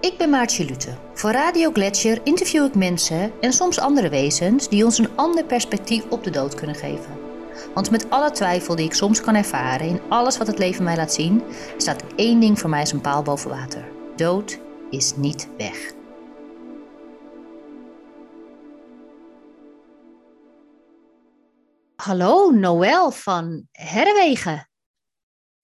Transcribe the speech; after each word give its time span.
Ik 0.00 0.18
ben 0.18 0.30
Maartje 0.30 0.64
Lute. 0.64 0.96
Voor 1.14 1.30
Radio 1.30 1.70
Gletscher 1.72 2.20
interview 2.24 2.64
ik 2.64 2.74
mensen 2.74 3.40
en 3.40 3.52
soms 3.52 3.78
andere 3.78 4.08
wezens 4.08 4.68
die 4.68 4.84
ons 4.84 4.98
een 4.98 5.16
ander 5.16 5.44
perspectief 5.44 6.10
op 6.10 6.24
de 6.24 6.30
dood 6.30 6.54
kunnen 6.54 6.76
geven. 6.76 7.18
Want 7.74 7.90
met 7.90 8.10
alle 8.10 8.30
twijfel 8.30 8.76
die 8.76 8.84
ik 8.84 8.94
soms 8.94 9.20
kan 9.20 9.34
ervaren 9.34 9.86
in 9.86 10.00
alles 10.08 10.38
wat 10.38 10.46
het 10.46 10.58
leven 10.58 10.84
mij 10.84 10.96
laat 10.96 11.12
zien, 11.12 11.42
staat 11.76 12.04
één 12.16 12.40
ding 12.40 12.58
voor 12.58 12.70
mij 12.70 12.80
als 12.80 12.92
een 12.92 13.00
paal 13.00 13.22
boven 13.22 13.50
water. 13.50 13.88
Dood 14.16 14.58
is 14.90 15.16
niet 15.16 15.48
weg. 15.56 15.92
Hallo, 21.96 22.50
Noël 22.50 23.10
van 23.10 23.66
Herwegen. 23.72 24.68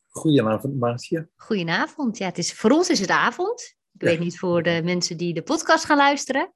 Goedenavond, 0.08 0.78
Maartje. 0.78 1.28
Goedenavond. 1.36 2.18
Ja, 2.18 2.26
het 2.26 2.38
is, 2.38 2.52
voor 2.52 2.70
ons 2.70 2.90
is 2.90 3.00
het 3.00 3.10
avond. 3.10 3.80
Ik 3.94 4.00
weet 4.00 4.18
niet 4.18 4.38
voor 4.38 4.62
de 4.62 4.80
mensen 4.84 5.16
die 5.16 5.34
de 5.34 5.42
podcast 5.42 5.84
gaan 5.84 5.96
luisteren. 5.96 6.52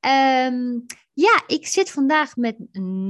Ehm, 0.00 0.78
ja, 1.12 1.42
ik 1.46 1.66
zit 1.66 1.90
vandaag 1.90 2.36
met 2.36 2.56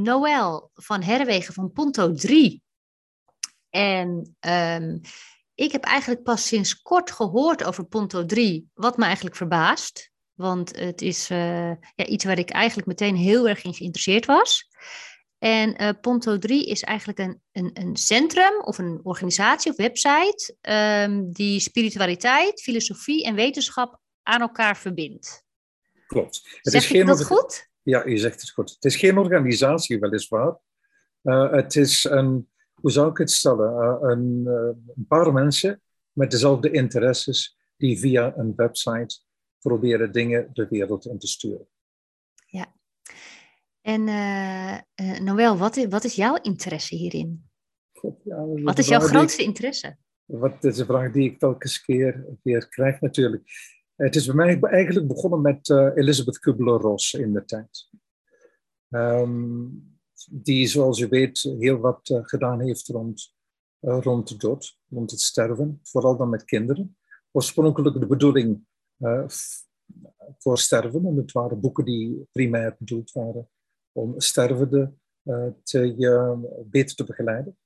Noël 0.03 0.71
van 0.75 1.03
Herwegen 1.03 1.55
van 1.55 1.73
Ponto 1.73 2.13
3. 2.13 2.63
En 3.71 4.37
ehm, 4.41 4.99
ik 5.55 5.73
heb 5.73 5.85
eigenlijk 5.85 6.23
pas 6.23 6.47
sinds 6.47 6.83
kort 6.83 7.11
gehoord 7.11 7.65
over 7.65 7.85
Ponto 7.85 8.25
3, 8.25 8.71
wat 8.75 8.97
me 8.97 9.05
eigenlijk 9.05 9.37
verbaast. 9.37 10.11
Want 10.33 10.77
het 10.79 11.03
is 11.03 11.31
uh, 11.31 11.69
ja, 11.95 12.07
iets 12.07 12.25
waar 12.25 12.39
ik 12.39 12.51
eigenlijk 12.51 12.89
meteen 12.89 13.17
heel 13.17 13.49
erg 13.49 13.65
in 13.65 13.75
geïnteresseerd 13.75 14.27
was. 14.27 14.69
En 15.43 15.83
uh, 15.83 15.91
Ponto 16.01 16.39
3 16.39 16.67
is 16.67 16.83
eigenlijk 16.83 17.19
een, 17.19 17.41
een, 17.53 17.71
een, 17.75 17.97
centrum 17.97 18.61
of 18.61 18.79
een 18.79 19.01
organisatie 19.03 19.71
of 19.71 19.77
website 19.77 20.57
um, 21.09 21.33
die 21.33 21.61
spiritualiteit, 21.61 22.61
filosofie 22.61 23.25
en 23.25 23.35
wetenschap 23.35 24.01
aan 24.23 24.41
elkaar 24.41 24.77
verbindt. 24.77 25.45
Klopt. 26.07 26.41
Het 26.63 26.73
zeg 26.73 26.83
is 26.83 26.89
geen 26.89 27.07
dat 27.07 27.25
goed? 27.25 27.69
Ja, 27.83 28.07
je 28.07 28.19
zegt 28.19 28.41
het 28.41 28.51
goed. 28.51 28.71
Het 28.71 28.85
is 28.85 28.97
geen 28.97 29.19
organisatie, 29.19 29.99
weliswaar. 29.99 30.59
Uh, 31.23 31.53
het 31.53 31.77
is 31.77 32.05
een, 32.05 32.49
hoe 32.75 32.91
zou 32.91 33.11
ik 33.11 33.19
het 33.19 33.31
stellen, 33.31 33.73
uh, 33.73 34.11
een, 34.11 34.47
een 34.97 35.07
paar 35.09 35.33
mensen 35.33 35.83
met 36.13 36.31
dezelfde 36.31 36.71
interesses 36.71 37.57
die 37.77 37.99
via 37.99 38.33
een 38.37 38.53
website 38.57 39.21
proberen 39.59 40.13
dingen 40.13 40.51
de 40.53 40.67
wereld 40.71 41.07
in 41.07 41.19
te 41.19 41.27
sturen. 41.27 41.67
En 43.83 44.09
uh, 44.09 44.79
uh, 45.01 45.21
Noël, 45.21 45.57
wat 45.57 45.77
is, 45.77 45.87
wat 45.87 46.05
is 46.05 46.15
jouw 46.15 46.37
interesse 46.37 46.95
hierin? 46.95 47.51
Ja, 48.25 48.47
wat 48.47 48.79
is 48.79 48.89
jouw 48.89 49.01
grootste 49.01 49.43
interesse? 49.43 49.97
Wat 50.25 50.65
is 50.65 50.79
een 50.79 50.87
vraag 50.87 51.13
die 51.13 51.31
ik 51.31 51.39
telkens 51.39 51.81
keer 51.81 52.27
weer 52.43 52.69
krijg 52.69 53.01
natuurlijk. 53.01 53.43
Het 53.95 54.17
is 54.17 54.27
bij 54.27 54.35
mij 54.35 54.61
eigenlijk 54.61 55.09
begonnen 55.09 55.41
met 55.41 55.69
uh, 55.69 55.91
Elizabeth 55.95 56.39
Kubler-Ross 56.39 57.15
in 57.15 57.33
de 57.33 57.45
tijd. 57.45 57.89
Um, 58.89 59.99
die, 60.31 60.67
zoals 60.67 60.99
je 60.99 61.09
weet, 61.09 61.41
heel 61.59 61.79
wat 61.79 62.21
gedaan 62.23 62.61
heeft 62.61 62.89
rond, 62.89 63.35
rond 63.81 64.29
de 64.29 64.37
dood, 64.37 64.79
rond 64.89 65.11
het 65.11 65.21
sterven. 65.21 65.81
Vooral 65.83 66.17
dan 66.17 66.29
met 66.29 66.45
kinderen. 66.45 66.97
Oorspronkelijk 67.31 68.01
de 68.01 68.07
bedoeling 68.07 68.67
voor 70.39 70.59
sterven. 70.59 71.07
En 71.07 71.17
het 71.17 71.33
waren 71.33 71.61
boeken 71.61 71.85
die 71.85 72.29
primair 72.33 72.77
bedoeld 72.79 73.13
waren 73.13 73.49
om 73.93 74.21
stervenden 74.21 75.01
uh, 75.23 75.47
te, 75.63 75.95
uh, 75.97 76.39
beter 76.65 76.97
te 76.97 77.05
begeleiden. 77.05 77.57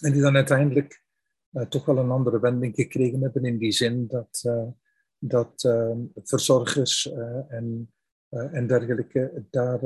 En 0.00 0.12
die 0.12 0.20
dan 0.20 0.36
uiteindelijk 0.36 1.04
uh, 1.50 1.62
toch 1.62 1.84
wel 1.84 1.98
een 1.98 2.10
andere 2.10 2.40
wending 2.40 2.74
gekregen 2.74 3.22
hebben 3.22 3.44
in 3.44 3.58
die 3.58 3.72
zin 3.72 4.06
dat, 4.06 4.42
dat 5.18 5.68
verzorgers 6.14 7.12
en, 7.48 7.92
en 8.28 8.66
dergelijke 8.66 9.46
daar 9.50 9.80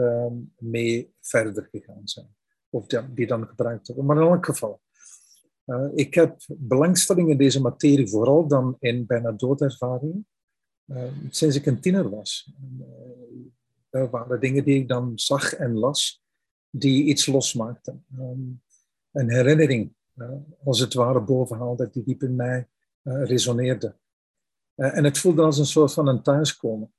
mee 0.59 1.15
verder 1.21 1.69
gegaan 1.71 2.09
zijn. 2.09 2.37
Of 2.71 2.87
die, 2.87 3.27
dan 3.27 3.47
gebruikt 3.47 3.87
hebben. 3.87 4.05
Maar 4.05 4.17
in 4.17 4.23
elk 4.23 4.45
geval, 4.45 4.83
ik 5.95 6.15
heb 6.15 6.37
belangstelling 6.47 7.31
in 7.31 7.37
deze 7.37 7.61
materie, 7.61 8.09
vooral 8.09 8.49
dan 8.49 8.77
in 8.79 9.07
bijna 9.07 9.33
doodervaringen, 9.33 10.27
sinds 11.31 11.57
ik 11.57 11.67
een 11.67 11.81
tiener 11.81 12.11
was. 12.11 12.53
Dat 13.95 14.11
waren 14.11 14.41
dingen 14.41 14.65
die 14.65 14.81
ik 14.81 14.89
dan 14.89 15.13
zag 15.15 15.53
en 15.53 15.79
las, 15.79 16.25
die 16.71 17.05
iets 17.05 17.27
losmaakten. 17.27 18.05
Um, 18.19 18.63
een 19.13 19.31
herinnering, 19.31 19.95
uh, 20.17 20.31
als 20.65 20.81
het 20.81 20.95
ware, 20.95 21.21
bovenhaalde, 21.21 21.91
die 21.91 22.05
diep 22.05 22.23
in 22.23 22.37
mij 22.37 22.69
uh, 23.03 23.25
resoneerde. 23.25 23.97
En 24.75 25.05
het 25.05 25.19
voelde 25.19 25.43
als 25.43 25.59
een 25.59 25.67
soort 25.67 25.93
van 25.93 26.09
een 26.09 26.23
thuiskomen. 26.23 26.93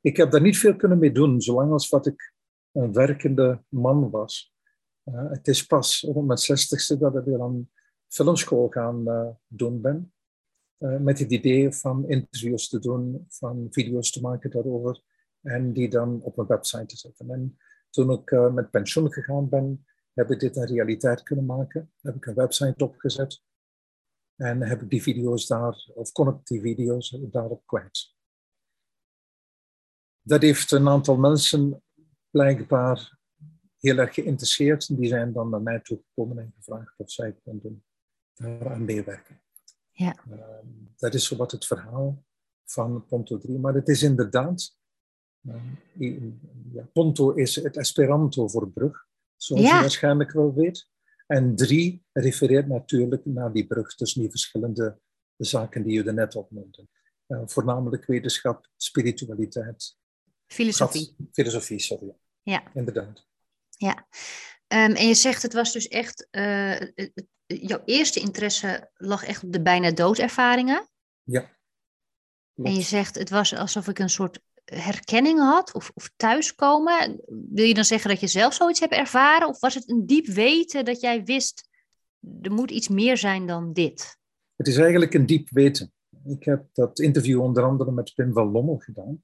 Ik 0.00 0.16
heb 0.16 0.30
daar 0.30 0.40
niet 0.40 0.58
veel 0.58 0.76
kunnen 0.76 0.98
mee 0.98 1.12
doen, 1.12 1.40
zolang 1.40 1.72
als 1.72 1.88
wat 1.88 2.06
ik 2.06 2.34
een 2.72 2.92
werkende 2.92 3.62
man 3.68 4.10
was. 4.10 4.54
het 5.10 5.48
is 5.48 5.66
pas 5.66 6.00
rond 6.00 6.26
mijn 6.26 6.38
zestigste 6.38 6.98
dat 6.98 7.16
ik 7.16 7.24
weer 7.24 7.42
aan 7.42 7.70
filmschool 8.08 8.68
gaan 8.68 9.04
doen 9.46 9.80
ben. 9.80 10.12
met 10.78 11.18
het 11.18 11.30
idee 11.30 11.72
van 11.72 12.08
interviews 12.08 12.68
te 12.68 12.78
doen, 12.78 13.26
van 13.28 13.66
video's 13.70 14.10
te 14.10 14.20
maken 14.20 14.50
daarover 14.50 15.02
en 15.42 15.72
die 15.72 15.88
dan 15.88 16.22
op 16.22 16.36
mijn 16.36 16.48
website 16.48 16.86
te 16.86 16.96
zetten. 16.96 17.30
En 17.30 17.58
toen 17.90 18.10
ik 18.10 18.30
uh, 18.30 18.52
met 18.52 18.70
pensioen 18.70 19.12
gegaan 19.12 19.48
ben, 19.48 19.86
heb 20.12 20.30
ik 20.30 20.40
dit 20.40 20.56
een 20.56 20.66
realiteit 20.66 21.22
kunnen 21.22 21.46
maken. 21.46 21.92
Heb 22.00 22.14
ik 22.14 22.26
een 22.26 22.34
website 22.34 22.84
opgezet 22.84 23.42
en 24.36 24.62
heb 24.62 24.82
ik 24.82 24.90
die 24.90 25.02
video's 25.02 25.46
daar, 25.46 25.90
of 25.94 26.12
kon 26.12 26.28
ik 26.28 26.46
die 26.46 26.60
video's 26.60 27.18
daarop 27.20 27.66
kwijt. 27.66 28.14
Dat 30.22 30.42
heeft 30.42 30.70
een 30.70 30.88
aantal 30.88 31.16
mensen 31.16 31.82
blijkbaar 32.30 33.18
heel 33.78 33.96
erg 33.96 34.14
geïnteresseerd. 34.14 34.96
Die 34.96 35.08
zijn 35.08 35.32
dan 35.32 35.50
naar 35.50 35.62
mij 35.62 35.80
toegekomen 35.80 36.38
en 36.38 36.52
gevraagd 36.56 36.98
of 36.98 37.10
zij 37.10 37.32
konden 37.32 37.84
daaraan 38.34 38.84
meewerken. 38.84 39.42
Ja. 39.90 40.16
Uh, 40.30 40.38
dat 40.96 41.14
is 41.14 41.28
wat 41.28 41.50
het 41.50 41.66
verhaal 41.66 42.24
van 42.64 43.06
Ponto 43.06 43.38
3. 43.38 43.58
Maar 43.58 43.74
het 43.74 43.88
is 43.88 44.02
inderdaad 44.02 44.78
ja, 46.72 46.88
ponto 46.92 47.30
is 47.30 47.54
het 47.54 47.76
Esperanto 47.76 48.48
voor 48.48 48.70
brug, 48.70 49.06
zoals 49.36 49.62
je 49.62 49.68
waarschijnlijk 49.68 50.32
wel 50.32 50.54
weet. 50.54 50.88
En 51.26 51.56
drie 51.56 52.04
refereert 52.12 52.66
natuurlijk 52.66 53.24
naar 53.24 53.52
die 53.52 53.66
brug 53.66 53.94
tussen 53.94 54.20
die 54.20 54.30
verschillende 54.30 54.98
zaken 55.36 55.82
die 55.82 56.02
je 56.02 56.12
net 56.12 56.34
opnoemde. 56.34 56.86
Uh, 57.28 57.42
voornamelijk 57.44 58.06
wetenschap, 58.06 58.68
spiritualiteit. 58.76 59.96
Filosofie. 60.46 61.16
filosofie, 61.32 61.78
sorry. 61.78 62.14
Ja. 62.42 62.62
Inderdaad. 62.74 63.26
Ja. 63.68 64.06
Um, 64.68 64.94
en 64.94 65.06
je 65.06 65.14
zegt, 65.14 65.42
het 65.42 65.52
was 65.52 65.72
dus 65.72 65.88
echt, 65.88 66.28
uh, 66.30 66.80
jouw 67.46 67.82
eerste 67.84 68.20
interesse 68.20 68.90
lag 68.94 69.24
echt 69.24 69.44
op 69.44 69.52
de 69.52 69.62
bijna 69.62 69.90
doodervaringen. 69.90 70.88
Ja. 71.22 71.58
En 72.54 72.74
je 72.74 72.82
zegt, 72.82 73.14
het 73.14 73.30
was 73.30 73.54
alsof 73.54 73.88
ik 73.88 73.98
een 73.98 74.10
soort 74.10 74.40
herkenning 74.70 75.38
had 75.38 75.74
of, 75.74 75.90
of 75.94 76.12
thuiskomen? 76.16 77.20
Wil 77.50 77.64
je 77.64 77.74
dan 77.74 77.84
zeggen 77.84 78.10
dat 78.10 78.20
je 78.20 78.26
zelf 78.26 78.54
zoiets 78.54 78.80
hebt 78.80 78.92
ervaren? 78.92 79.48
Of 79.48 79.60
was 79.60 79.74
het 79.74 79.90
een 79.90 80.06
diep 80.06 80.26
weten 80.26 80.84
dat 80.84 81.00
jij 81.00 81.24
wist, 81.24 81.68
er 82.42 82.52
moet 82.52 82.70
iets 82.70 82.88
meer 82.88 83.16
zijn 83.16 83.46
dan 83.46 83.72
dit? 83.72 84.18
Het 84.56 84.68
is 84.68 84.76
eigenlijk 84.76 85.14
een 85.14 85.26
diep 85.26 85.48
weten. 85.50 85.92
Ik 86.24 86.44
heb 86.44 86.64
dat 86.72 86.98
interview 86.98 87.40
onder 87.40 87.62
andere 87.62 87.92
met 87.92 88.14
Pim 88.14 88.32
van 88.32 88.50
Lommel 88.50 88.76
gedaan. 88.76 89.22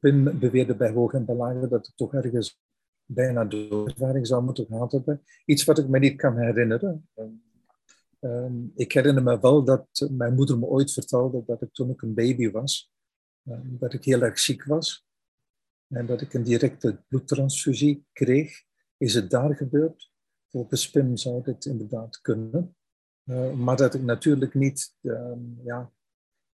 Pim 0.00 0.38
beweerde 0.38 0.76
bij 0.76 0.90
Hoog 0.90 1.12
en 1.12 1.24
bij 1.24 1.68
dat 1.68 1.86
ik 1.86 1.92
toch 1.96 2.14
ergens 2.14 2.58
bijna 3.04 3.44
doodervaring 3.44 4.26
zou 4.26 4.42
moeten 4.42 4.66
gehad 4.66 4.92
hebben. 4.92 5.22
Iets 5.44 5.64
wat 5.64 5.78
ik 5.78 5.88
me 5.88 5.98
niet 5.98 6.16
kan 6.16 6.38
herinneren. 6.38 7.08
Um, 8.20 8.72
ik 8.74 8.92
herinner 8.92 9.22
me 9.22 9.40
wel 9.40 9.64
dat 9.64 10.08
mijn 10.10 10.34
moeder 10.34 10.58
me 10.58 10.66
ooit 10.66 10.92
vertelde 10.92 11.42
dat 11.46 11.62
ik 11.62 11.72
toen 11.72 11.90
ik 11.90 12.02
een 12.02 12.14
baby 12.14 12.50
was, 12.50 12.92
dat 13.64 13.92
ik 13.92 14.04
heel 14.04 14.22
erg 14.22 14.38
ziek 14.38 14.64
was 14.64 15.06
en 15.88 16.06
dat 16.06 16.20
ik 16.20 16.34
een 16.34 16.42
directe 16.42 17.04
bloedtransfusie 17.08 18.06
kreeg. 18.12 18.64
Is 18.96 19.14
het 19.14 19.30
daar 19.30 19.56
gebeurd? 19.56 20.12
Volgens 20.50 20.90
PIM 20.90 21.16
zou 21.16 21.42
dit 21.42 21.64
inderdaad 21.64 22.20
kunnen. 22.20 22.76
Uh, 23.24 23.52
maar 23.52 23.76
dat 23.76 23.94
ik 23.94 24.02
natuurlijk 24.02 24.54
niet 24.54 24.94
uh, 25.00 25.32
ja, 25.64 25.92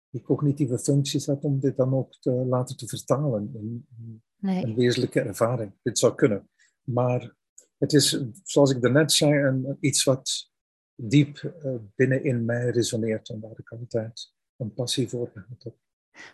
die 0.09 0.21
cognitieve 0.21 0.79
functies 0.79 1.25
had 1.25 1.43
om 1.43 1.59
dit 1.59 1.77
dan 1.77 1.93
ook 1.93 2.15
te 2.19 2.31
laten 2.31 2.77
te 2.77 2.87
vertalen 2.87 3.51
in, 3.53 3.87
in 3.97 4.23
nee. 4.35 4.63
een 4.63 4.75
wezenlijke 4.75 5.21
ervaring. 5.21 5.75
Dit 5.81 5.99
zou 5.99 6.15
kunnen. 6.15 6.49
Maar 6.81 7.35
het 7.77 7.93
is, 7.93 8.23
zoals 8.43 8.71
ik 8.71 8.81
daarnet 8.81 9.11
zei, 9.11 9.33
een, 9.33 9.77
iets 9.79 10.03
wat 10.03 10.51
diep 10.95 11.41
uh, 11.65 11.75
binnenin 11.95 12.45
mij 12.45 12.69
resoneert 12.69 13.29
en 13.29 13.39
waar 13.39 13.59
ik 13.59 13.71
altijd 13.71 14.33
een 14.57 14.73
passie 14.73 15.09
voor 15.09 15.29
gehad 15.33 15.63
heb. 15.63 15.75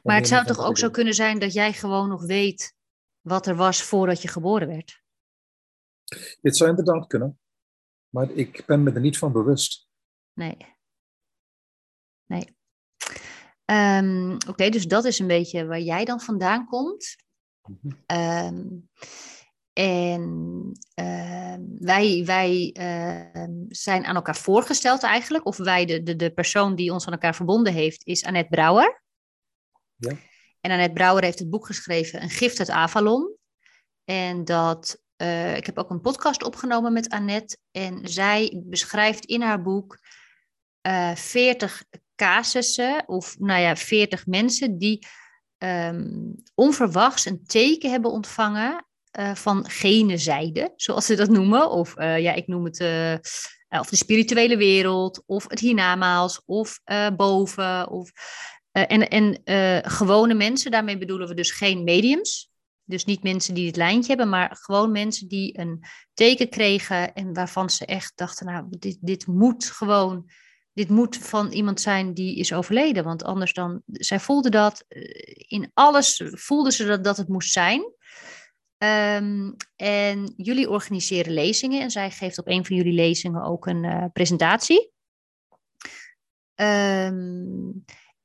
Maar 0.03 0.15
het 0.15 0.27
zou 0.27 0.45
toch 0.45 0.59
ook 0.59 0.77
zo 0.77 0.89
kunnen 0.89 1.13
zijn 1.13 1.39
dat 1.39 1.53
jij 1.53 1.73
gewoon 1.73 2.09
nog 2.09 2.25
weet 2.25 2.75
wat 3.21 3.47
er 3.47 3.55
was 3.55 3.83
voordat 3.83 4.21
je 4.21 4.27
geboren 4.27 4.67
werd? 4.67 5.03
Dit 6.41 6.57
zou 6.57 6.69
inderdaad 6.69 7.07
kunnen. 7.07 7.39
Maar 8.09 8.31
ik 8.31 8.65
ben 8.65 8.83
me 8.83 8.91
er 8.91 9.01
niet 9.01 9.17
van 9.17 9.31
bewust. 9.31 9.87
Nee. 10.33 10.57
Nee. 12.25 12.57
Ehm, 13.65 14.33
oké, 14.47 14.69
dus 14.69 14.87
dat 14.87 15.05
is 15.05 15.19
een 15.19 15.27
beetje 15.27 15.65
waar 15.65 15.79
jij 15.79 16.05
dan 16.05 16.19
vandaan 16.19 16.65
komt. 16.65 17.15
Mhm. 17.67 17.95
Ehm, 18.05 18.67
en 19.73 20.71
ehm, 20.93 21.61
wij, 21.77 22.23
wij 22.25 22.71
zijn 23.67 24.05
aan 24.05 24.15
elkaar 24.15 24.35
voorgesteld 24.35 25.03
eigenlijk. 25.03 25.45
Of 25.45 25.57
wij, 25.57 25.85
de, 25.85 26.03
de, 26.03 26.15
de 26.15 26.33
persoon 26.33 26.75
die 26.75 26.93
ons 26.93 27.05
aan 27.05 27.13
elkaar 27.13 27.35
verbonden 27.35 27.73
heeft, 27.73 28.05
is 28.05 28.23
Annette 28.23 28.49
Brouwer. 28.49 29.01
Ja. 29.99 30.17
En 30.61 30.71
Annette 30.71 30.93
Brouwer 30.93 31.23
heeft 31.23 31.39
het 31.39 31.49
boek 31.49 31.65
geschreven, 31.65 32.21
Een 32.21 32.29
gift 32.29 32.59
uit 32.59 32.69
Avalon. 32.69 33.35
En 34.05 34.45
dat, 34.45 35.01
eh, 35.15 35.55
ik 35.55 35.65
heb 35.65 35.77
ook 35.77 35.89
een 35.89 36.01
podcast 36.01 36.43
opgenomen 36.43 36.93
met 36.93 37.09
Annette. 37.09 37.57
En 37.71 38.07
zij 38.07 38.61
beschrijft 38.65 39.25
in 39.25 39.41
haar 39.41 39.61
boek 39.61 39.97
eh 40.81 41.15
40 41.15 41.83
casussen, 42.15 43.03
of 43.07 43.39
nou 43.39 43.61
ja, 43.61 43.75
40 43.75 44.25
mensen 44.25 44.77
die 44.77 45.07
ehm, 45.57 46.31
onverwachts 46.55 47.25
een 47.25 47.43
teken 47.45 47.91
hebben 47.91 48.11
ontvangen 48.11 48.85
eh, 49.11 49.35
van 49.35 49.69
gene 49.69 50.17
zijde, 50.17 50.73
zoals 50.75 51.05
ze 51.05 51.15
dat 51.15 51.29
noemen. 51.29 51.69
Of 51.69 51.93
ja, 51.97 52.33
ik 52.33 52.47
noem 52.47 52.63
het 52.63 52.79
of 53.69 53.89
de 53.89 53.95
spirituele 53.95 54.57
wereld, 54.57 55.23
of 55.25 55.49
het 55.49 55.59
hiernamaals, 55.59 56.41
of 56.45 56.79
boven. 57.15 57.89
Of, 57.89 58.11
en 58.71 59.09
en 59.09 59.43
eh, 59.43 59.91
gewone 59.91 60.33
mensen, 60.33 60.71
daarmee 60.71 60.97
bedoelen 60.97 61.27
we 61.27 61.33
dus 61.33 61.51
geen 61.51 61.83
mediums. 61.83 62.51
Dus 62.83 63.05
niet 63.05 63.23
mensen 63.23 63.53
die 63.53 63.67
het 63.67 63.75
lijntje 63.75 64.07
hebben, 64.07 64.29
maar 64.29 64.57
gewoon 64.59 64.91
mensen 64.91 65.27
die 65.27 65.59
een 65.59 65.83
teken 66.13 66.49
kregen 66.49 67.13
en 67.13 67.33
waarvan 67.33 67.69
ze 67.69 67.85
echt 67.85 68.11
dachten, 68.15 68.45
nou, 68.45 68.65
dit, 68.69 68.97
dit 69.01 69.27
moet 69.27 69.65
gewoon, 69.65 70.29
dit 70.73 70.89
moet 70.89 71.17
van 71.17 71.51
iemand 71.51 71.81
zijn 71.81 72.13
die 72.13 72.35
is 72.35 72.53
overleden. 72.53 73.03
Want 73.03 73.23
anders 73.23 73.53
dan, 73.53 73.81
zij 73.85 74.19
voelden 74.19 74.51
dat, 74.51 74.85
eh, 74.87 75.01
in 75.47 75.71
alles 75.73 76.23
voelden 76.25 76.71
ze 76.71 76.85
dat, 76.85 77.03
dat 77.03 77.17
het 77.17 77.27
moest 77.27 77.51
zijn. 77.51 77.93
Ehm, 78.77 79.51
en 79.75 80.33
jullie 80.37 80.69
organiseren 80.69 81.33
lezingen 81.33 81.81
en 81.81 81.91
zij 81.91 82.11
geeft 82.11 82.37
op 82.37 82.47
een 82.47 82.65
van 82.65 82.75
jullie 82.75 82.93
lezingen 82.93 83.43
ook 83.43 83.65
een 83.65 83.83
eh, 83.83 84.05
presentatie. 84.13 84.91
Ehm, 86.55 87.71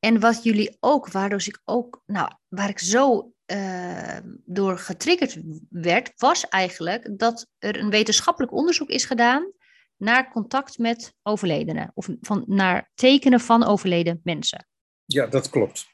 en 0.04 0.20
wat 0.20 0.42
jullie 0.42 0.76
ook, 0.80 1.08
waardoor 1.08 1.42
ik 1.46 1.60
ook, 1.64 2.02
nou, 2.06 2.32
waar 2.48 2.68
ik 2.68 2.78
zo 2.78 3.32
eh, 3.44 4.18
door 4.44 4.78
getriggerd 4.78 5.38
werd, 5.70 6.12
was 6.16 6.48
eigenlijk 6.48 7.18
dat 7.18 7.46
er 7.58 7.78
een 7.78 7.90
wetenschappelijk 7.90 8.52
onderzoek 8.52 8.88
is 8.88 9.04
gedaan 9.04 9.52
naar 9.96 10.30
contact 10.30 10.78
met 10.78 11.14
overledenen. 11.22 11.90
Of 11.94 12.08
van, 12.20 12.44
naar 12.46 12.90
tekenen 12.94 13.40
van 13.40 13.64
overleden 13.64 14.20
mensen. 14.24 14.66
Ja, 15.04 15.26
dat 15.26 15.50
klopt. 15.50 15.86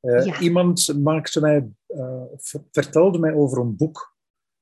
Uh, 0.00 0.24
Ja. 0.24 0.40
Iemand 0.40 0.98
maakte 1.02 1.40
mij, 1.40 1.68
uh, 1.88 2.22
vertelde 2.70 3.18
mij 3.18 3.34
over 3.34 3.58
een 3.58 3.76
boek 3.76 4.16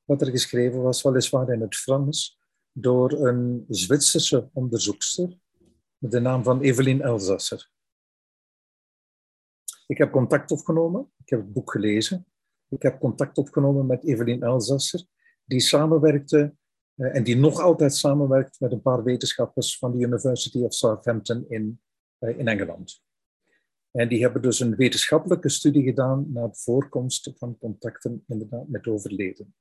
wat 0.05 0.21
er 0.21 0.31
geschreven 0.31 0.83
was, 0.83 1.03
weliswaar 1.03 1.53
in 1.53 1.61
het 1.61 1.77
Frans, 1.77 2.39
door 2.73 3.13
een 3.13 3.65
Zwitserse 3.69 4.49
onderzoekster 4.53 5.39
met 5.99 6.11
de 6.11 6.21
naam 6.21 6.43
van 6.43 6.61
Evelien 6.61 7.03
Elsasser. 7.03 7.75
Ik 9.87 9.99
heb 9.99 10.13
contact 10.13 10.51
opgenomen, 10.51 11.13
ik 11.19 11.29
heb 11.29 11.41
het 11.41 11.53
boek 11.53 11.71
gelezen. 11.71 12.27
Ik 12.69 12.83
heb 12.83 13.01
contact 13.01 13.39
opgenomen 13.39 13.87
met 13.87 14.05
Evelien 14.05 14.43
Elsasser, 14.43 15.05
die 15.45 15.61
samenwerkte 15.61 16.55
uh, 16.97 17.17
en 17.17 17.25
die 17.25 17.37
nog 17.37 17.61
altijd 17.61 17.95
samenwerkt 17.95 18.61
met 18.61 18.73
een 18.73 18.83
paar 18.83 19.03
wetenschappers 19.03 19.79
van 19.79 19.93
de 19.93 20.05
University 20.05 20.63
of 20.63 20.75
Southampton 20.75 21.45
in, 21.49 21.81
uh, 22.21 22.39
in 22.39 22.49
Engeland. 22.49 23.05
En 23.91 24.09
die 24.09 24.23
hebben 24.23 24.43
dus 24.43 24.61
een 24.61 24.77
wetenschappelijke 24.77 25.49
studie 25.49 25.83
gedaan 25.83 26.33
naar 26.33 26.49
de 26.49 26.57
voorkomst 26.57 27.33
van 27.37 27.59
contacten 27.59 28.25
inderdaad 28.27 28.69
met 28.69 28.87
overleden. 28.87 29.55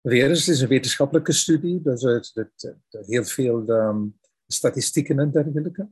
Weer 0.00 0.28
het 0.28 0.46
is 0.46 0.60
een 0.60 0.68
wetenschappelijke 0.68 1.32
studie, 1.32 1.82
dus 1.82 2.02
het, 2.02 2.76
heel 2.88 3.24
veel 3.24 3.68
um, 3.68 4.18
statistieken 4.46 5.18
en 5.18 5.30
dergelijke. 5.30 5.88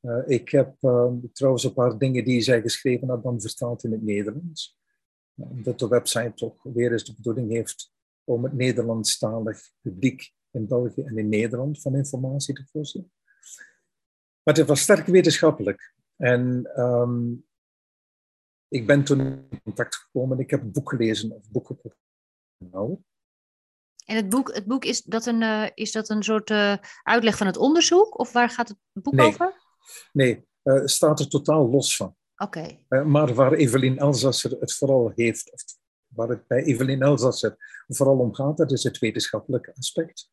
Uh, 0.00 0.22
ik 0.26 0.48
heb 0.48 0.74
uh, 0.80 1.12
trouwens 1.32 1.64
een 1.64 1.72
paar 1.72 1.98
dingen 1.98 2.24
die 2.24 2.40
zij 2.40 2.60
geschreven 2.60 3.08
had 3.08 3.22
dan 3.22 3.40
vertaald 3.40 3.84
in 3.84 3.92
het 3.92 4.02
Nederlands. 4.02 4.78
Dat 5.34 5.78
de 5.78 5.88
website 5.88 6.32
toch 6.34 6.62
weer 6.62 6.92
eens 6.92 7.04
de 7.04 7.14
bedoeling 7.14 7.50
heeft 7.50 7.92
om 8.24 8.44
het 8.44 8.52
Nederlandstalig 8.52 9.60
publiek 9.80 10.32
in 10.50 10.66
België 10.66 11.02
en 11.02 11.18
in 11.18 11.28
Nederland 11.28 11.80
van 11.80 11.96
informatie 11.96 12.54
te 12.54 12.66
voorzien. 12.72 13.12
Maar 14.42 14.54
het 14.54 14.66
was 14.66 14.80
sterk 14.80 15.06
wetenschappelijk. 15.06 15.94
En 16.16 16.70
um, 16.80 17.46
ik 18.68 18.86
ben 18.86 19.04
toen 19.04 19.20
in 19.20 19.62
contact 19.62 19.94
gekomen. 19.96 20.38
Ik 20.38 20.50
heb 20.50 20.60
het 20.60 20.72
boek 20.72 20.90
gelezen, 20.90 21.32
of 21.32 21.50
boeken 21.50 21.78
opgenomen. 21.82 23.04
En 24.04 24.16
het 24.16 24.28
boek, 24.28 24.54
het 24.54 24.66
boek 24.66 24.84
is, 24.84 25.02
dat 25.02 25.26
een, 25.26 25.42
uh, 25.42 25.68
is 25.74 25.92
dat 25.92 26.08
een 26.08 26.22
soort 26.22 26.50
uh, 26.50 26.76
uitleg 27.02 27.36
van 27.36 27.46
het 27.46 27.56
onderzoek? 27.56 28.18
Of 28.18 28.32
waar 28.32 28.50
gaat 28.50 28.68
het 28.68 28.78
boek 28.92 29.14
nee. 29.14 29.26
over? 29.26 29.66
Nee, 30.12 30.46
uh, 30.62 30.82
staat 30.84 31.20
er 31.20 31.28
totaal 31.28 31.70
los 31.70 31.96
van. 31.96 32.16
Oké. 32.36 32.58
Okay. 32.58 32.84
Uh, 32.88 33.04
maar 33.04 33.34
waar 33.34 33.52
Evelien 33.52 33.98
Elsasser 33.98 34.50
het 34.50 34.74
vooral 34.74 35.12
heeft, 35.14 35.52
of 35.52 35.62
waar 36.06 36.28
het 36.28 36.46
bij 36.46 36.62
Evelien 36.62 37.02
Elsasser 37.02 37.56
vooral 37.86 38.18
om 38.18 38.34
gaat, 38.34 38.56
dat 38.56 38.72
is 38.72 38.82
het 38.82 38.98
wetenschappelijke 38.98 39.74
aspect. 39.76 40.30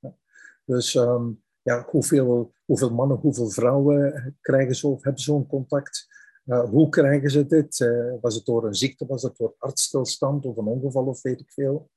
Dus 0.65 0.93
um, 0.93 1.43
ja, 1.61 1.87
hoeveel, 1.89 2.53
hoeveel 2.65 2.93
mannen, 2.93 3.17
hoeveel 3.17 3.49
vrouwen 3.49 4.37
krijgen 4.41 4.75
zo, 4.75 4.97
hebben 5.01 5.21
zo'n 5.21 5.47
contact? 5.47 6.07
Uh, 6.45 6.69
hoe 6.69 6.89
krijgen 6.89 7.29
ze 7.29 7.45
dit? 7.45 7.79
Uh, 7.79 8.13
was 8.21 8.35
het 8.35 8.45
door 8.45 8.65
een 8.65 8.75
ziekte, 8.75 9.05
was 9.05 9.23
het 9.23 9.37
door 9.37 9.55
artsstilstand 9.57 10.45
of 10.45 10.57
een 10.57 10.65
ongeval 10.65 11.05
of 11.05 11.21
weet 11.21 11.39
ik 11.39 11.51
veel? 11.51 11.89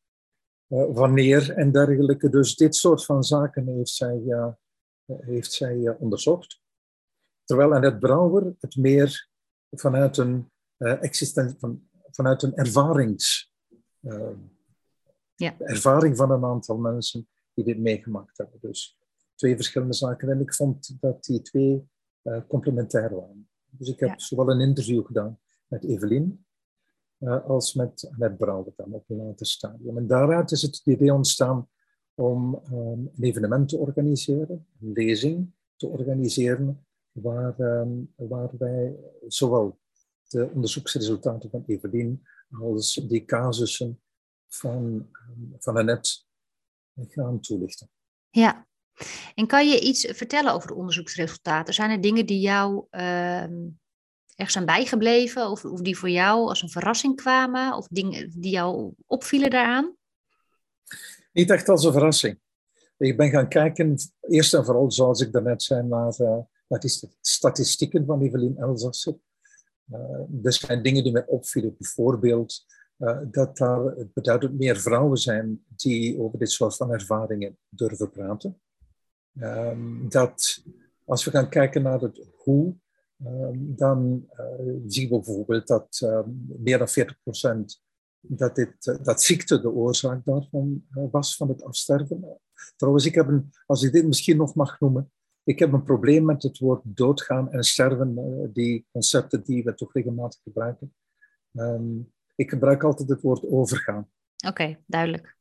Uh, 0.69 0.85
wanneer 0.89 1.53
en 1.57 1.73
dergelijke. 1.73 2.29
Dus 2.29 2.57
dit 2.57 2.75
soort 2.75 3.05
van 3.05 3.23
zaken 3.23 3.67
heeft 3.69 3.91
zij, 3.91 4.23
heeft 5.07 5.53
zij 5.53 5.97
onderzocht. 5.99 6.61
Terwijl 7.49 7.75
Annette 7.75 7.99
Brouwer 7.99 8.55
het 8.59 8.77
meer 8.77 9.29
vanuit 9.71 10.17
een, 10.17 10.51
existen, 10.79 11.57
van, 11.59 11.89
vanuit 12.11 12.43
een 12.43 12.55
ervarings, 12.55 13.53
ja. 15.35 15.59
ervaring 15.59 16.17
van 16.17 16.31
een 16.31 16.45
aantal 16.45 16.77
mensen 16.77 17.29
die 17.55 17.65
dit 17.65 17.79
meegemaakt 17.79 18.39
hebben. 18.39 18.59
Dus 18.61 18.99
twee 19.35 19.55
verschillende 19.55 19.95
zaken. 19.95 20.31
En 20.31 20.41
ik 20.41 20.55
vond 20.55 20.97
dat 21.01 21.25
die 21.25 21.43
twee 21.43 21.89
uh, 22.23 22.41
complementair 22.49 23.15
waren. 23.15 23.49
Dus 23.71 23.89
ik 23.89 24.01
heb 24.01 24.09
ja. 24.09 24.19
zowel 24.19 24.51
een 24.51 24.61
interview 24.61 25.07
gedaan 25.07 25.39
met 25.67 25.85
Evelien 25.85 26.47
uh, 27.19 27.45
als 27.45 27.75
met 27.75 28.09
Annette 28.13 28.37
Brouwer 28.37 28.73
dan 28.77 28.93
op 28.93 29.11
een 29.11 29.17
later 29.17 29.47
stadium. 29.47 29.97
En 29.97 30.07
daaruit 30.07 30.51
is 30.51 30.63
het 30.63 30.81
idee 30.85 31.13
ontstaan 31.15 31.69
om 32.15 32.63
um, 32.73 33.11
een 33.15 33.25
evenement 33.25 33.69
te 33.69 33.77
organiseren, 33.77 34.67
een 34.81 34.93
lezing 34.93 35.53
te 35.77 35.87
organiseren, 35.87 36.87
waar, 37.23 37.61
um, 37.61 38.13
waar 38.17 38.51
wij 38.59 38.97
zowel 39.27 39.79
de 40.29 40.51
onderzoeksresultaten 40.55 41.51
van 41.51 41.65
Evelien 41.67 42.27
als 42.61 42.95
die 42.95 43.25
casussen 43.25 44.01
van, 44.49 45.09
um, 45.29 45.55
van 45.59 45.77
Annette 45.77 46.11
gaan 47.07 47.41
toelichten. 47.41 47.91
Ja, 48.31 48.67
en 49.35 49.47
kan 49.47 49.69
je 49.69 49.81
iets 49.81 50.07
vertellen 50.11 50.53
over 50.53 50.69
de 50.69 50.75
onderzoeksresultaten? 50.75 51.75
Zijn 51.75 51.91
er 51.91 52.01
dingen 52.01 52.27
die 52.27 52.41
jou 52.41 52.87
uh, 52.91 53.43
erg 54.35 54.51
zijn 54.51 54.65
bijgebleven 54.65 55.51
of, 55.51 55.65
of, 55.65 55.81
die 55.81 55.99
voor 55.99 56.11
jou 56.11 56.49
als 56.49 56.63
een 56.63 56.71
verrassing 56.71 57.17
kwamen 57.17 57.73
of 57.77 57.87
dingen 57.87 58.41
die 58.41 58.51
jou 58.51 58.93
opvielen 59.07 59.51
daaraan? 59.51 59.97
Niet 61.33 61.51
echt 61.51 61.69
als 61.69 61.85
een 61.85 61.93
verrassing. 61.93 62.39
Ik 62.97 63.17
ben 63.17 63.31
gaan 63.31 63.49
kijken, 63.49 63.97
eerst 64.21 64.55
en 64.55 64.65
vooral 64.65 64.91
zoals 64.91 65.21
ik 65.21 65.33
daarnet 65.33 65.63
zei, 65.63 65.83
naar, 65.83 66.15
uh, 66.21 66.39
naar 66.69 66.81
die 66.81 66.91
statistieken 67.21 68.07
van 68.07 68.23
Evelien 68.23 68.57
Elsasser. 68.57 69.19
Uh, 69.93 70.45
er 70.45 70.53
zijn 70.53 70.83
dingen 70.83 71.03
die 71.03 71.13
mij 71.13 71.27
opvielen, 71.27 71.75
bijvoorbeeld 71.79 72.67
uh, 72.99 73.19
dat 73.31 73.57
daar 73.57 73.95
beduidend 74.15 74.59
meer 74.59 74.81
vrouwen 74.81 75.19
zijn 75.19 75.65
die 75.69 76.21
over 76.21 76.39
dit 76.39 76.51
soort 76.51 76.77
van 76.77 76.93
ervaringen 76.93 77.59
durven 77.69 78.11
praten. 78.11 78.61
Um, 79.41 80.09
dat 80.09 80.65
als 81.05 81.25
we 81.25 81.31
gaan 81.31 81.49
kijken 81.49 81.83
naar 81.83 82.01
het 82.01 82.27
hoe, 82.37 82.75
um, 83.27 83.77
dan 83.77 84.29
uh, 84.33 84.75
zien 84.87 85.09
we 85.09 85.15
bijvoorbeeld 85.15 85.67
dat 85.67 86.01
um, 86.05 86.47
meer 86.59 86.79
dan 86.79 86.89
40% 86.89 87.87
dat, 88.21 88.55
dit, 88.55 88.99
dat 89.03 89.23
ziekte 89.23 89.61
de 89.61 89.71
oorzaak 89.71 90.25
daarvan 90.25 90.85
was, 90.91 91.37
van 91.37 91.49
het 91.49 91.63
afsterven. 91.63 92.41
Trouwens, 92.77 93.07
ik 93.07 93.15
heb 93.15 93.29
een, 93.29 93.51
als 93.67 93.83
ik 93.83 93.93
dit 93.93 94.07
misschien 94.07 94.37
nog 94.37 94.55
mag 94.55 94.81
noemen, 94.81 95.13
ik 95.49 95.59
heb 95.59 95.73
een 95.73 95.83
probleem 95.83 96.25
met 96.25 96.43
het 96.43 96.59
woord 96.59 96.81
doodgaan 96.85 97.53
en 97.53 97.63
sterven, 97.63 98.51
die 98.53 98.87
concepten 98.93 99.43
die 99.45 99.65
we 99.65 99.75
toch 99.75 99.93
regelmatig 99.93 100.41
gebruiken. 100.43 100.95
ik 102.35 102.51
gebruik 102.51 102.83
altijd 102.83 103.09
het 103.09 103.21
woord 103.21 103.47
overgaan. 103.47 104.11
Oké, 104.37 104.49
okay, 104.49 104.83
duidelijk 104.87 105.37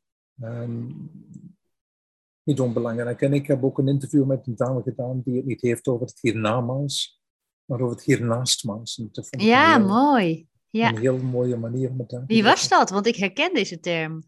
niet 2.48 2.60
onbelangrijk. 2.60 3.20
En 3.20 3.32
ik 3.32 3.46
heb 3.46 3.64
ook 3.64 3.78
een 3.78 3.88
interview 3.88 4.26
met 4.26 4.46
een 4.46 4.56
dame 4.56 4.82
gedaan 4.82 5.20
die 5.24 5.36
het 5.36 5.44
niet 5.44 5.60
heeft 5.60 5.86
over 5.86 6.06
het 6.06 6.18
hiernamaals, 6.20 7.22
maar 7.64 7.80
over 7.80 7.96
het 7.96 8.04
hiernamaals. 8.04 9.02
Ja, 9.30 9.76
heel, 9.76 9.86
mooi. 9.86 10.48
Ja. 10.70 10.88
Een 10.88 10.98
heel 10.98 11.18
mooie 11.18 11.56
manier 11.56 11.90
om 11.90 11.98
het 11.98 12.14
aan 12.14 12.26
Wie 12.26 12.42
was 12.42 12.68
dat? 12.68 12.90
Want 12.90 13.06
ik 13.06 13.16
herken 13.16 13.54
deze 13.54 13.80
term. 13.80 14.22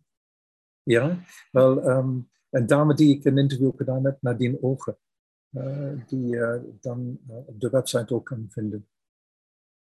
Ja, 0.82 1.24
wel, 1.50 1.82
ehm, 1.82 2.18
een 2.50 2.66
dame 2.66 2.94
die 2.94 3.16
ik 3.16 3.24
een 3.24 3.38
interview 3.38 3.72
gedaan 3.76 4.04
heb, 4.04 4.18
Nadine 4.20 4.62
Ogen, 4.62 4.98
die 6.06 6.26
je 6.26 6.62
uh, 6.64 6.72
dan 6.80 7.18
uh, 7.28 7.36
op 7.36 7.60
de 7.60 7.70
website 7.70 8.14
ook 8.14 8.26
kan 8.26 8.46
vinden. 8.48 8.88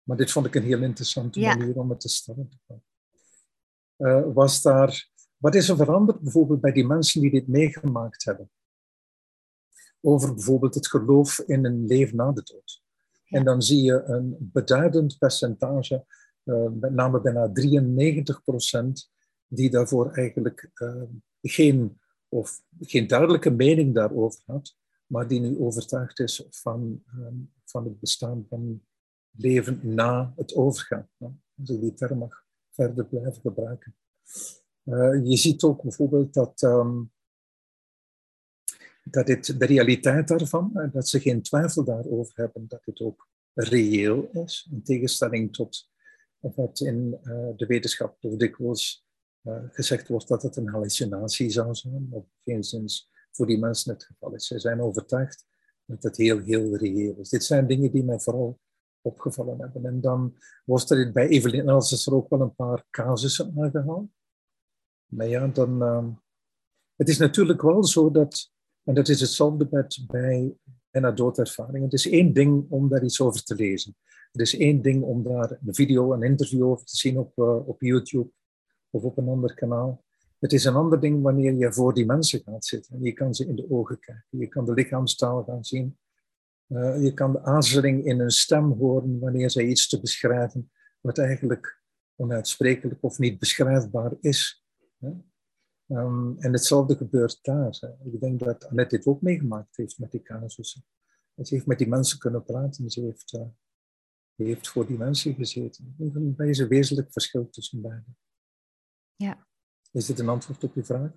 Maar 0.04 0.18
dit 0.18 0.32
vond 0.32 0.46
ik 0.46 0.56
een 0.56 0.64
heel 0.64 0.82
interessante 0.82 1.40
ja. 1.40 1.56
manier 1.56 1.80
om 1.80 1.90
het 1.90 2.00
te 2.00 2.10
stellen. 2.10 2.50
Was 4.34 4.62
daar, 4.62 5.10
wat 5.38 5.56
is 5.56 5.70
er 5.70 5.76
veranderd 5.76 6.20
bijvoorbeeld 6.20 6.62
bij 6.62 6.72
die 6.72 6.86
mensen 6.86 7.22
die 7.22 7.32
dit 7.32 7.48
meegemaakt 7.48 8.24
hebben? 8.24 8.52
Over 10.02 10.34
bijvoorbeeld 10.34 10.76
het 10.76 10.88
geloof 10.88 11.40
in 11.40 11.66
een 11.66 11.86
leven 11.86 12.16
na 12.16 12.32
de 12.32 12.44
dood. 12.44 12.82
En 13.28 13.44
dan 13.44 13.62
zie 13.62 13.84
je 13.84 14.04
een 14.04 14.36
beduidend 14.40 15.18
percentage, 15.18 16.06
uh, 16.44 16.70
met 16.80 16.94
name 16.94 17.22
bijna 17.22 17.52
93 17.52 18.44
procent, 18.44 19.12
die 19.48 19.70
daarvoor 19.70 20.12
eigenlijk 20.12 20.72
uh, 20.76 21.04
geen, 21.42 22.00
of 22.30 22.62
geen 22.80 23.08
duidelijke 23.08 23.50
mening 23.50 23.94
daarover 23.94 24.42
had, 24.46 24.76
maar 25.08 25.28
die 25.28 25.40
nu 25.40 25.60
overtuigd 25.60 26.20
is 26.20 26.46
van, 26.50 27.04
um, 27.16 27.52
van 27.66 27.84
het 27.84 28.00
bestaan 28.00 28.46
van 28.50 28.82
leven 29.32 29.80
na 29.84 30.34
het 30.36 30.56
overgaan. 30.56 31.10
Als 31.60 31.70
ik 31.70 31.82
die 31.82 31.94
term 31.94 32.18
mag 32.18 32.46
verder 32.72 33.06
blijven 33.06 33.42
gebruiken. 33.42 33.96
Uh, 34.84 35.26
je 35.26 35.38
ziet 35.38 35.64
ook 35.64 35.82
bijvoorbeeld 35.82 36.34
dat, 36.34 36.62
um, 36.62 37.12
dat 39.04 39.26
dit, 39.26 39.60
de 39.60 39.66
realiteit 39.66 40.28
daarvan, 40.28 40.90
dat 40.94 41.10
ze 41.10 41.20
geen 41.20 41.42
twijfel 41.42 41.84
daarover 41.84 42.36
hebben 42.36 42.68
dat 42.68 42.86
het 42.86 43.02
ook 43.02 43.28
reëel 43.54 44.30
is, 44.32 44.70
in 44.72 44.84
tegenstelling 44.84 45.54
tot 45.54 45.90
wat 46.40 46.80
in 46.80 47.20
uh, 47.24 47.50
de 47.56 47.66
wetenschap 47.66 48.20
toch 48.20 48.36
dikwijls 48.36 49.08
uh, 49.44 49.64
gezegd 49.72 50.08
wordt 50.08 50.28
dat 50.28 50.44
het 50.44 50.56
een 50.56 50.70
hallucinatie 50.70 51.50
zou 51.50 51.76
zijn, 51.76 52.08
of 52.10 52.26
geen 52.44 52.64
zins 52.64 53.10
voor 53.38 53.48
die 53.48 53.60
mensen 53.60 53.94
het 53.94 54.04
geval 54.04 54.34
is. 54.34 54.48
Ze 54.48 54.60
zijn 54.60 54.82
overtuigd 54.82 55.46
dat 55.86 56.04
het 56.04 56.18
heel, 56.18 56.40
heel 56.40 56.76
reëel 56.76 57.16
is. 57.20 57.30
Dit 57.30 57.44
zijn 57.44 57.68
dingen 57.68 57.92
die 57.92 58.04
mij 58.04 58.20
vooral 58.20 58.60
opgevallen 59.02 59.60
hebben. 59.60 59.86
En 59.86 60.02
dan 60.02 60.38
was 60.66 60.90
er 60.90 61.12
bij 61.12 61.28
Evelyn 61.28 61.70
Els 61.70 62.08
er 62.08 62.14
ook 62.14 62.30
wel 62.30 62.42
een 62.42 62.56
paar 62.56 62.86
casussen 62.90 63.54
aangehaald. 63.58 64.10
Maar 65.06 65.28
ja, 65.28 65.48
dan... 65.48 65.84
Uh, 65.84 66.08
het 66.96 67.10
is 67.10 67.18
natuurlijk 67.18 67.62
wel 67.62 67.84
zo 67.84 68.12
dat... 68.12 68.52
En 68.84 68.94
dat 68.94 69.08
is 69.08 69.20
hetzelfde 69.20 69.68
met 69.72 70.04
bij 70.08 70.56
bijna 70.90 71.12
doodervaring. 71.12 71.84
Het 71.84 71.94
is 71.94 72.10
één 72.10 72.34
ding 72.34 72.66
om 72.70 72.90
daar 72.90 73.04
iets 73.04 73.22
over 73.22 73.44
te 73.44 73.56
lezen. 73.56 73.96
Het 74.32 74.42
is 74.42 74.58
één 74.58 74.82
ding 74.82 75.04
om 75.04 75.24
daar 75.24 75.52
een 75.66 75.76
video, 75.76 76.14
een 76.14 76.24
interview 76.24 76.64
over 76.64 76.86
te 76.86 76.96
zien 76.98 77.18
op, 77.18 77.38
uh, 77.38 77.68
op 77.68 77.82
YouTube 77.82 78.30
of 78.90 79.04
op 79.04 79.18
een 79.18 79.28
ander 79.28 79.54
kanaal. 79.54 80.06
Het 80.40 80.54
is 80.54 80.66
een 80.66 80.76
ander 80.76 81.00
ding 81.00 81.22
wanneer 81.22 81.54
je 81.54 81.74
voor 81.74 81.94
die 81.94 82.06
mensen 82.06 82.42
gaat 82.44 82.66
zitten. 82.66 82.96
En 82.96 83.04
je 83.04 83.14
kan 83.14 83.34
ze 83.34 83.48
in 83.48 83.56
de 83.56 83.72
ogen 83.72 84.00
kijken. 84.00 84.40
Je 84.40 84.48
kan 84.48 84.66
de 84.66 84.74
lichaamstaal 84.74 85.44
gaan 85.44 85.64
zien. 85.64 85.98
Uh, 86.68 87.04
je 87.04 87.14
kan 87.14 87.32
de 87.32 87.44
aarzeling 87.44 88.06
in 88.06 88.20
hun 88.20 88.32
stem 88.32 88.72
horen 88.72 89.20
wanneer 89.20 89.50
zij 89.50 89.66
iets 89.66 89.88
te 89.88 90.00
beschrijven, 90.00 90.72
wat 91.02 91.18
eigenlijk 91.18 91.82
onuitsprekelijk 92.16 93.04
of 93.04 93.18
niet 93.18 93.40
beschrijfbaar 93.40 94.14
is. 94.20 94.66
Um, 95.90 96.36
en 96.40 96.52
hetzelfde 96.52 96.96
gebeurt 96.96 97.40
daar. 97.42 97.78
Hè. 97.80 98.12
Ik 98.12 98.20
denk 98.20 98.40
dat 98.40 98.66
Annette 98.66 98.96
dit 98.98 99.06
ook 99.06 99.22
meegemaakt 99.22 99.78
heeft 99.78 100.00
met 100.00 100.12
die 100.12 100.22
casussen. 100.22 100.86
Ze 101.36 101.54
heeft 101.54 101.66
met 101.66 101.78
die 101.78 101.88
mensen 101.88 102.20
kunnen 102.20 102.44
praten, 102.44 102.90
ze 102.90 103.02
heeft, 103.02 103.34
uh, 103.34 103.48
heeft 104.36 104.68
voor 104.68 104.88
die 104.88 104.98
mensen 104.98 105.34
gezeten. 105.34 105.96
Er 106.38 106.50
is 106.50 106.58
een 106.58 106.68
wezenlijk 106.68 107.12
verschil 107.12 107.50
tussen 107.50 107.82
beiden. 107.82 108.18
Ja. 109.16 109.47
Is 109.98 110.06
dit 110.06 110.20
een 110.20 110.30
antwoord 110.30 110.64
op 110.64 110.76
je 110.76 110.84
vraag? 110.84 111.10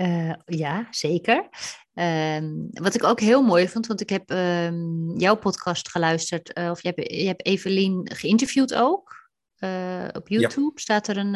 Uh, 0.00 0.34
ja, 0.44 0.86
zeker. 0.90 1.48
Um, 1.94 2.68
wat 2.70 2.94
ik 2.94 3.04
ook 3.04 3.20
heel 3.20 3.42
mooi 3.42 3.68
vond, 3.68 3.86
want 3.86 4.00
ik 4.00 4.08
heb 4.08 4.30
um, 4.30 5.18
jouw 5.18 5.36
podcast 5.36 5.90
geluisterd, 5.90 6.58
uh, 6.58 6.70
of 6.70 6.82
je 6.82 6.88
hebt, 6.88 7.12
je 7.12 7.26
hebt 7.26 7.46
Evelien 7.46 8.10
geïnterviewd 8.14 8.74
ook. 8.74 9.30
Uh, 9.58 10.08
op 10.12 10.28
YouTube 10.28 10.72
ja. 10.74 10.80
staat 10.80 11.08
er 11.08 11.16
een, 11.16 11.34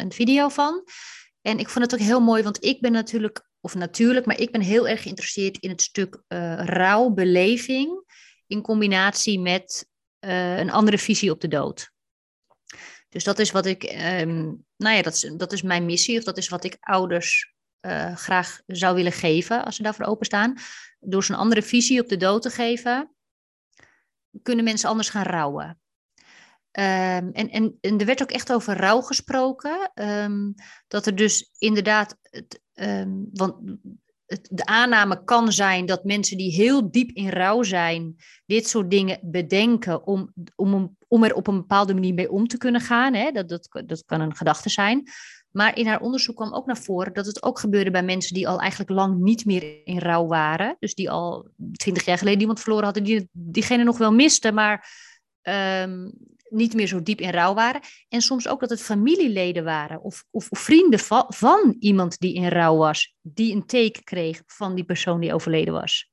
een 0.00 0.12
video 0.12 0.48
van. 0.48 0.84
En 1.40 1.58
ik 1.58 1.68
vond 1.68 1.84
het 1.84 2.00
ook 2.00 2.06
heel 2.06 2.20
mooi, 2.20 2.42
want 2.42 2.64
ik 2.64 2.80
ben 2.80 2.92
natuurlijk, 2.92 3.48
of 3.60 3.74
natuurlijk, 3.74 4.26
maar 4.26 4.40
ik 4.40 4.52
ben 4.52 4.60
heel 4.60 4.88
erg 4.88 5.02
geïnteresseerd 5.02 5.58
in 5.58 5.70
het 5.70 5.82
stuk 5.82 6.22
rouwbeleving 6.58 8.02
in 8.46 8.62
combinatie 8.62 9.40
met 9.40 9.88
een 10.20 10.70
andere 10.70 10.98
visie 10.98 11.30
op 11.30 11.40
de 11.40 11.48
dood. 11.48 11.90
Dus 13.08 13.24
dat 13.24 13.38
is 13.38 13.50
wat 13.50 13.66
ik, 13.66 13.82
um, 14.20 14.66
nou 14.78 14.96
ja, 14.96 15.02
dat 15.02 15.14
is, 15.14 15.32
dat 15.36 15.52
is 15.52 15.62
mijn 15.62 15.84
missie, 15.84 16.18
of 16.18 16.24
dat 16.24 16.36
is 16.36 16.48
wat 16.48 16.64
ik 16.64 16.76
ouders 16.80 17.54
uh, 17.80 18.16
graag 18.16 18.60
zou 18.66 18.94
willen 18.94 19.12
geven, 19.12 19.64
als 19.64 19.76
ze 19.76 19.82
daarvoor 19.82 20.06
openstaan. 20.06 20.54
Door 21.00 21.24
ze 21.24 21.32
een 21.32 21.38
andere 21.38 21.62
visie 21.62 22.00
op 22.00 22.08
de 22.08 22.16
dood 22.16 22.42
te 22.42 22.50
geven, 22.50 23.14
kunnen 24.42 24.64
mensen 24.64 24.88
anders 24.88 25.08
gaan 25.08 25.24
rouwen. 25.24 25.80
Um, 26.72 27.32
en, 27.32 27.50
en, 27.50 27.78
en 27.80 27.98
er 27.98 28.06
werd 28.06 28.22
ook 28.22 28.30
echt 28.30 28.52
over 28.52 28.76
rouw 28.76 29.00
gesproken. 29.00 29.90
Um, 29.94 30.54
dat 30.88 31.06
er 31.06 31.14
dus 31.14 31.50
inderdaad, 31.58 32.16
het, 32.22 32.62
um, 32.74 33.28
want 33.32 33.78
het, 34.28 34.48
de 34.50 34.66
aanname 34.66 35.24
kan 35.24 35.52
zijn 35.52 35.86
dat 35.86 36.04
mensen 36.04 36.36
die 36.36 36.52
heel 36.52 36.90
diep 36.90 37.10
in 37.10 37.28
rouw 37.28 37.62
zijn, 37.62 38.16
dit 38.46 38.68
soort 38.68 38.90
dingen 38.90 39.18
bedenken 39.22 40.06
om, 40.06 40.32
om, 40.56 40.96
om 41.08 41.24
er 41.24 41.34
op 41.34 41.46
een 41.46 41.56
bepaalde 41.56 41.94
manier 41.94 42.14
mee 42.14 42.30
om 42.30 42.46
te 42.46 42.58
kunnen 42.58 42.80
gaan. 42.80 43.14
Hè? 43.14 43.30
Dat, 43.30 43.48
dat, 43.48 43.82
dat 43.86 44.04
kan 44.04 44.20
een 44.20 44.36
gedachte 44.36 44.68
zijn. 44.68 45.02
Maar 45.50 45.76
in 45.76 45.86
haar 45.86 46.00
onderzoek 46.00 46.36
kwam 46.36 46.54
ook 46.54 46.66
naar 46.66 46.78
voren 46.78 47.12
dat 47.12 47.26
het 47.26 47.42
ook 47.42 47.58
gebeurde 47.58 47.90
bij 47.90 48.02
mensen 48.02 48.34
die 48.34 48.48
al 48.48 48.60
eigenlijk 48.60 48.90
lang 48.90 49.18
niet 49.18 49.44
meer 49.44 49.80
in 49.84 49.98
rouw 49.98 50.26
waren. 50.26 50.76
Dus 50.78 50.94
die 50.94 51.10
al 51.10 51.48
twintig 51.72 52.04
jaar 52.04 52.18
geleden 52.18 52.40
iemand 52.40 52.60
verloren 52.60 52.84
hadden, 52.84 53.04
die 53.04 53.28
diegene 53.32 53.84
nog 53.84 53.98
wel 53.98 54.12
misten, 54.12 54.54
maar 54.54 54.88
um, 55.42 56.12
niet 56.50 56.74
meer 56.74 56.86
zo 56.86 57.02
diep 57.02 57.20
in 57.20 57.30
rouw 57.30 57.54
waren. 57.54 57.80
En 58.08 58.20
soms 58.20 58.48
ook 58.48 58.60
dat 58.60 58.70
het 58.70 58.82
familieleden 58.82 59.64
waren 59.64 60.00
of, 60.02 60.24
of, 60.30 60.50
of 60.50 60.58
vrienden 60.58 60.98
van, 60.98 61.24
van, 61.28 61.76
iemand 61.78 62.18
die 62.18 62.34
in 62.34 62.48
rouw 62.48 62.76
was, 62.76 63.16
die 63.22 63.54
een 63.54 63.66
teken 63.66 64.04
kreeg 64.04 64.42
van 64.46 64.74
die 64.74 64.84
persoon 64.84 65.20
die 65.20 65.34
overleden 65.34 65.74
was. 65.74 66.10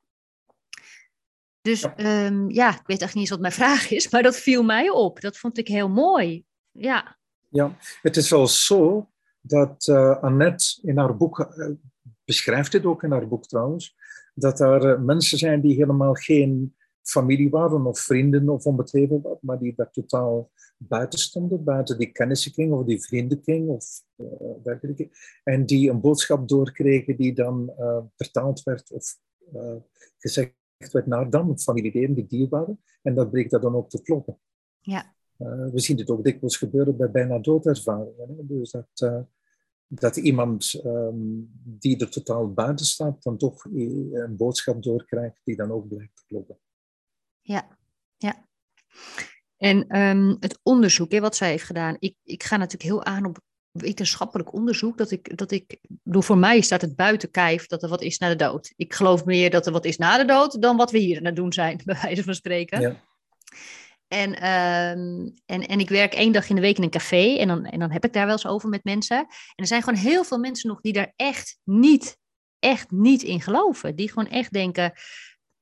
Dus 1.61 1.81
ja, 1.81 2.25
um, 2.25 2.49
ja 2.49 2.73
ik 2.73 2.85
weet 2.85 3.01
echt 3.01 3.13
niet 3.13 3.21
eens 3.21 3.29
wat 3.29 3.39
mijn 3.39 3.53
vraag 3.63 3.91
is, 3.91 4.09
maar 4.09 4.23
dat 4.23 4.35
viel 4.35 4.63
mij 4.63 4.89
op. 4.89 5.21
Dat 5.21 5.37
vond 5.37 5.57
ik 5.57 5.67
heel 5.67 5.89
mooi. 5.89 6.43
Ja. 6.71 7.17
Ja, 7.49 7.77
het 8.01 8.17
is 8.17 8.29
wel 8.29 8.47
zo 8.47 9.09
dat 9.41 9.87
uh, 9.87 10.21
Annette 10.21 10.79
in 10.81 10.97
haar 10.97 11.17
boek, 11.17 11.39
uh, 11.39 11.69
beschrijft 12.25 12.71
dit 12.71 12.85
ook 12.85 13.03
in 13.03 13.11
haar 13.11 13.27
boek 13.27 13.45
trouwens, 13.47 13.95
dat 14.33 14.59
er 14.59 14.85
uh, 14.85 15.05
mensen 15.05 15.37
zijn 15.37 15.61
die 15.61 15.75
helemaal 15.75 16.13
geen 16.13 16.75
familie 17.07 17.49
waren 17.49 17.85
of 17.85 17.99
vrienden 17.99 18.49
of 18.49 18.65
om 18.65 18.77
het 18.77 18.93
even 18.93 19.21
wat, 19.21 19.41
maar 19.41 19.59
die 19.59 19.73
daar 19.75 19.91
totaal 19.91 20.51
buiten 20.77 21.19
stonden, 21.19 21.63
buiten 21.63 21.97
die 21.97 22.11
kennissenkring 22.11 22.71
of 22.73 22.85
die 22.85 23.01
vriendenkring 23.01 23.67
of 23.67 23.85
dergelijke. 24.63 25.09
En 25.43 25.65
die 25.65 25.89
een 25.89 26.01
boodschap 26.01 26.47
doorkregen 26.47 27.17
die 27.17 27.33
dan 27.33 27.73
vertaald 28.15 28.63
werd 28.63 28.91
of 28.91 29.17
gezegd 30.17 30.53
werd 30.77 31.05
naar 31.05 31.29
dan 31.29 31.59
familieleden 31.59 32.15
die 32.15 32.25
dier 32.25 32.49
waren. 32.49 32.79
En 33.01 33.15
dat 33.15 33.31
bleek 33.31 33.49
dat 33.49 33.61
dan 33.61 33.75
ook 33.75 33.89
te 33.89 34.01
kloppen. 34.01 34.39
Ja. 34.81 35.13
Uh, 35.37 35.69
we 35.71 35.79
zien 35.79 35.97
dit 35.97 36.09
ook 36.09 36.23
dikwijls 36.23 36.57
gebeuren 36.57 36.97
bij 36.97 37.11
bijna 37.11 37.39
doodervaringen. 37.39 38.27
Hè? 38.27 38.45
Dus 38.45 38.71
dat, 38.71 39.01
uh, 39.03 39.19
dat 39.87 40.15
iemand 40.15 40.81
um, 40.85 41.51
die 41.63 41.97
er 41.97 42.09
totaal 42.09 42.53
buiten 42.53 42.85
staat, 42.85 43.23
dan 43.23 43.37
toch 43.37 43.65
een 43.65 44.35
boodschap 44.37 44.83
doorkrijgt 44.83 45.41
die 45.43 45.55
dan 45.55 45.71
ook 45.71 45.87
blijkt 45.87 46.15
te 46.15 46.23
kloppen. 46.27 46.57
Ja, 47.45 47.77
ja. 48.17 48.45
En 49.57 49.99
um, 49.99 50.37
het 50.39 50.59
onderzoek 50.63 51.11
hè, 51.11 51.19
wat 51.19 51.35
zij 51.35 51.49
heeft 51.49 51.63
gedaan, 51.63 51.95
ik, 51.99 52.15
ik 52.23 52.43
ga 52.43 52.57
natuurlijk 52.57 52.83
heel 52.83 53.03
aan 53.03 53.25
op 53.25 53.39
wetenschappelijk 53.71 54.53
onderzoek. 54.53 54.97
Dat 54.97 55.11
ik, 55.11 55.37
dat 55.37 55.51
ik, 55.51 55.77
door 56.03 56.23
voor 56.23 56.37
mij 56.37 56.61
staat 56.61 56.81
het 56.81 56.95
buiten 56.95 57.31
kijf 57.31 57.67
dat 57.67 57.83
er 57.83 57.89
wat 57.89 58.01
is 58.01 58.17
na 58.17 58.29
de 58.29 58.35
dood. 58.35 58.73
Ik 58.75 58.93
geloof 58.93 59.25
meer 59.25 59.49
dat 59.49 59.65
er 59.65 59.71
wat 59.71 59.85
is 59.85 59.97
na 59.97 60.17
de 60.17 60.25
dood 60.25 60.61
dan 60.61 60.77
wat 60.77 60.91
we 60.91 60.97
hier 60.97 61.17
aan 61.17 61.25
het 61.25 61.35
doen 61.35 61.53
zijn, 61.53 61.81
bij 61.85 61.97
wijze 62.01 62.23
van 62.23 62.33
spreken. 62.33 62.81
Ja. 62.81 63.03
En, 64.07 64.29
um, 64.29 65.33
en, 65.45 65.67
en 65.67 65.79
ik 65.79 65.89
werk 65.89 66.13
één 66.13 66.31
dag 66.31 66.49
in 66.49 66.55
de 66.55 66.61
week 66.61 66.77
in 66.77 66.83
een 66.83 66.89
café 66.89 67.37
en 67.37 67.47
dan, 67.47 67.65
en 67.65 67.79
dan 67.79 67.91
heb 67.91 68.05
ik 68.05 68.13
daar 68.13 68.25
wel 68.25 68.33
eens 68.33 68.47
over 68.47 68.69
met 68.69 68.83
mensen. 68.83 69.17
En 69.17 69.27
er 69.55 69.67
zijn 69.67 69.83
gewoon 69.83 69.99
heel 69.99 70.23
veel 70.23 70.37
mensen 70.37 70.69
nog 70.69 70.81
die 70.81 70.93
daar 70.93 71.13
echt 71.15 71.59
niet, 71.63 72.17
echt 72.59 72.91
niet 72.91 73.23
in 73.23 73.41
geloven. 73.41 73.95
Die 73.95 74.09
gewoon 74.09 74.29
echt 74.29 74.53
denken, 74.53 74.93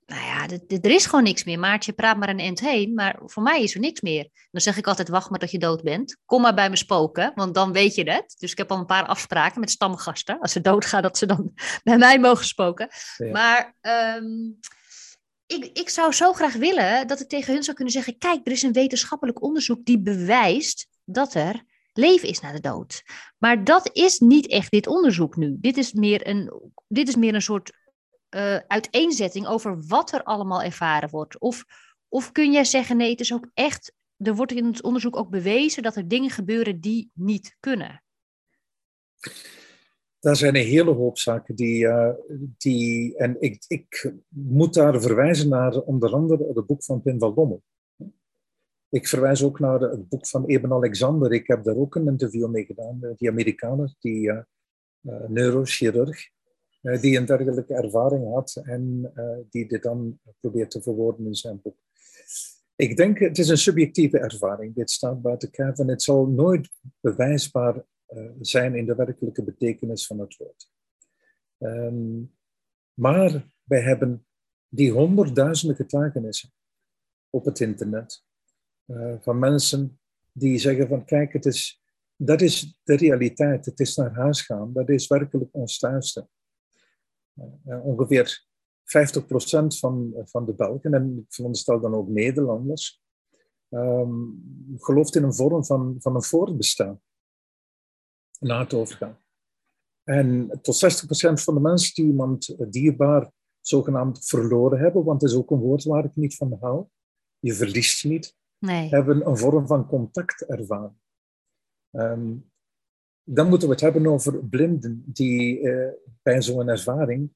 nou 0.05 0.21
ja, 0.21 0.47
er 0.81 0.91
is 0.91 1.05
gewoon 1.05 1.23
niks 1.23 1.43
meer. 1.43 1.59
Maartje, 1.59 1.93
praat 1.93 2.17
maar 2.17 2.29
een 2.29 2.39
end 2.39 2.59
heen, 2.59 2.93
maar 2.93 3.19
voor 3.25 3.43
mij 3.43 3.63
is 3.63 3.73
er 3.73 3.79
niks 3.79 4.01
meer. 4.01 4.29
Dan 4.51 4.61
zeg 4.61 4.77
ik 4.77 4.87
altijd, 4.87 5.09
wacht 5.09 5.29
maar 5.29 5.39
tot 5.39 5.51
je 5.51 5.59
dood 5.59 5.83
bent. 5.83 6.17
Kom 6.25 6.41
maar 6.41 6.53
bij 6.53 6.69
me 6.69 6.75
spoken, 6.75 7.31
want 7.35 7.53
dan 7.53 7.71
weet 7.71 7.95
je 7.95 8.11
het. 8.11 8.35
Dus 8.37 8.51
ik 8.51 8.57
heb 8.57 8.71
al 8.71 8.77
een 8.77 8.85
paar 8.85 9.05
afspraken 9.05 9.59
met 9.59 9.71
stamgasten. 9.71 10.39
Als 10.39 10.51
ze 10.51 10.61
doodgaan, 10.61 11.01
dat 11.01 11.17
ze 11.17 11.25
dan 11.25 11.53
bij 11.83 11.97
mij 11.97 12.19
mogen 12.19 12.45
spoken. 12.45 12.87
Ja. 13.17 13.31
Maar... 13.31 13.75
Um, 14.17 14.59
ik, 15.45 15.69
ik 15.73 15.89
zou 15.89 16.11
zo 16.11 16.33
graag 16.33 16.53
willen 16.53 17.07
dat 17.07 17.19
ik 17.19 17.27
tegen 17.29 17.53
hun 17.53 17.63
zou 17.63 17.75
kunnen 17.75 17.93
zeggen: 17.93 18.17
kijk, 18.17 18.39
er 18.47 18.51
is 18.51 18.61
een 18.61 18.73
wetenschappelijk 18.73 19.43
onderzoek 19.43 19.85
die 19.85 19.99
bewijst 19.99 20.87
dat 21.05 21.33
er 21.33 21.63
leven 21.93 22.29
is 22.29 22.39
na 22.39 22.51
de 22.51 22.59
dood. 22.59 23.03
Maar 23.37 23.63
dat 23.63 23.89
is 23.93 24.19
niet 24.19 24.47
echt 24.47 24.71
dit 24.71 24.87
onderzoek 24.87 25.35
nu. 25.35 25.57
Dit 25.59 25.77
is 25.77 25.93
meer 25.93 26.27
een, 26.27 26.71
dit 26.87 27.07
is 27.07 27.15
meer 27.15 27.33
een 27.33 27.41
soort 27.41 27.71
uh, 28.35 28.55
uiteenzetting 28.67 29.47
over 29.47 29.83
wat 29.87 30.11
er 30.11 30.23
allemaal 30.23 30.61
ervaren 30.61 31.09
wordt. 31.09 31.39
Of, 31.39 31.65
of 32.07 32.31
kun 32.31 32.51
jij 32.51 32.63
zeggen: 32.63 32.97
nee, 32.97 33.09
het 33.09 33.19
is 33.19 33.33
ook 33.33 33.47
echt. 33.53 33.93
Er 34.17 34.35
wordt 34.35 34.51
in 34.51 34.65
het 34.65 34.83
onderzoek 34.83 35.15
ook 35.15 35.29
bewezen 35.29 35.83
dat 35.83 35.95
er 35.95 36.07
dingen 36.07 36.29
gebeuren 36.29 36.79
die 36.79 37.11
niet 37.13 37.57
kunnen. 37.59 38.03
Daar 40.19 40.35
zijn 40.35 40.55
een 40.55 40.65
hele 40.65 40.91
hoop 40.91 41.17
zaken 41.17 41.55
die. 41.55 41.85
Uh, 41.85 42.09
die 42.57 43.17
en 43.17 43.41
ik, 43.41 43.65
ik 43.67 44.13
moet 44.27 44.73
daar 44.73 45.01
verwijzen 45.01 45.49
naar 45.49 45.77
onder 45.77 46.13
andere 46.13 46.51
het 46.53 46.65
boek 46.65 46.83
van 46.83 47.01
Pim 47.01 47.19
van 47.19 47.33
Lommel. 47.35 47.63
Ik 48.89 49.07
verwijs 49.07 49.43
ook 49.43 49.59
naar 49.59 49.79
het 49.79 50.09
boek 50.09 50.27
van 50.27 50.45
Eben 50.45 50.73
Alexander. 50.73 51.31
Ik 51.33 51.47
heb 51.47 51.63
daar 51.63 51.75
ook 51.75 51.95
een 51.95 52.07
interview 52.07 52.49
mee 52.49 52.65
gedaan. 52.65 53.13
Die 53.17 53.29
Amerikaner, 53.29 53.95
die 53.99 54.31
neurochirurg, 55.27 56.29
die 56.83 57.17
een 57.17 57.25
dergelijke 57.25 57.73
ervaring 57.73 58.33
had 58.33 58.61
en 58.63 59.11
die 59.49 59.67
dit 59.67 59.83
dan 59.83 60.19
probeert 60.39 60.71
te 60.71 60.81
verwoorden 60.81 61.25
in 61.25 61.35
zijn 61.35 61.61
boek. 61.61 61.77
Ik 62.75 62.97
denk, 62.97 63.19
het 63.19 63.37
is 63.37 63.49
een 63.49 63.57
subjectieve 63.57 64.19
ervaring. 64.19 64.75
Dit 64.75 64.91
staat 64.91 65.21
buiten 65.21 65.51
kijf 65.51 65.79
en 65.79 65.87
het 65.87 66.01
zal 66.01 66.25
nooit 66.25 66.69
bewijsbaar 66.99 67.85
zijn 68.41 68.75
in 68.75 68.85
de 68.85 68.95
werkelijke 68.95 69.43
betekenis 69.43 70.07
van 70.07 70.19
het 70.19 70.37
woord. 70.37 70.71
Um, 71.59 72.35
maar 72.93 73.47
wij 73.63 73.81
hebben 73.81 74.25
die 74.67 74.91
honderdduizenden 74.91 75.75
getuigenissen 75.75 76.53
op 77.29 77.45
het 77.45 77.59
internet 77.59 78.23
van 79.19 79.39
mensen 79.39 79.99
die 80.31 80.57
zeggen 80.57 80.87
van 80.87 81.05
kijk, 81.05 81.33
het 81.33 81.45
is, 81.45 81.83
dat 82.15 82.41
is 82.41 82.79
de 82.83 82.95
realiteit, 82.95 83.65
het 83.65 83.79
is 83.79 83.95
naar 83.95 84.13
huis 84.13 84.41
gaan, 84.41 84.73
dat 84.73 84.89
is 84.89 85.07
werkelijk 85.07 85.49
ons 85.53 85.77
thuisste. 85.77 86.27
Uh, 87.65 87.85
ongeveer 87.85 88.45
50% 88.83 89.79
van, 89.79 90.13
van 90.23 90.45
de 90.45 90.53
Belgen, 90.53 90.93
en 90.93 91.17
ik 91.17 91.33
veronderstel 91.33 91.79
dan 91.79 91.95
ook 91.95 92.07
Nederlanders, 92.07 93.01
um, 93.69 94.75
gelooft 94.77 95.15
in 95.15 95.23
een 95.23 95.33
vorm 95.33 95.65
van, 95.65 95.95
van 95.99 96.15
een 96.15 96.23
voortbestaan 96.23 97.01
na 98.39 98.59
het 98.59 98.73
overgaan. 98.73 99.17
En 100.03 100.59
tot 100.61 100.75
60% 100.75 101.43
van 101.43 101.53
de 101.53 101.59
mensen 101.59 101.93
die 101.93 102.05
iemand 102.05 102.55
dierbaar 102.69 103.31
zogenaamd 103.61 104.25
verloren 104.25 104.79
hebben, 104.79 105.03
want 105.03 105.21
het 105.21 105.31
is 105.31 105.37
ook 105.37 105.51
een 105.51 105.59
woord 105.59 105.83
waar 105.83 106.05
ik 106.05 106.15
niet 106.15 106.35
van 106.35 106.57
hou, 106.59 106.85
je 107.39 107.53
verliest 107.53 108.03
niet, 108.03 108.37
nee. 108.57 108.89
hebben 108.89 109.27
een 109.27 109.37
vorm 109.37 109.67
van 109.67 109.87
contact 109.87 110.45
ervaren. 110.45 111.01
Um, 111.91 112.51
dan 113.23 113.49
moeten 113.49 113.67
we 113.67 113.73
het 113.73 113.83
hebben 113.83 114.07
over 114.07 114.45
blinden 114.45 115.03
die 115.05 115.59
uh, 115.59 115.87
bij 116.21 116.41
zo'n 116.41 116.69
ervaring 116.69 117.29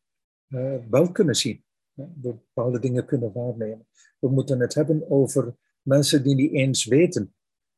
uh, 0.50 0.76
wel 0.90 1.12
kunnen 1.12 1.36
zien, 1.36 1.64
bepaalde 1.94 2.80
dingen 2.80 3.06
kunnen 3.06 3.32
waarnemen. 3.34 3.88
We 4.20 4.30
moeten 4.30 4.60
het 4.60 4.74
hebben 4.74 5.10
over 5.10 5.56
mensen 5.82 6.24
die 6.24 6.36
niet 6.36 6.54
eens 6.54 6.86
weten 6.86 7.34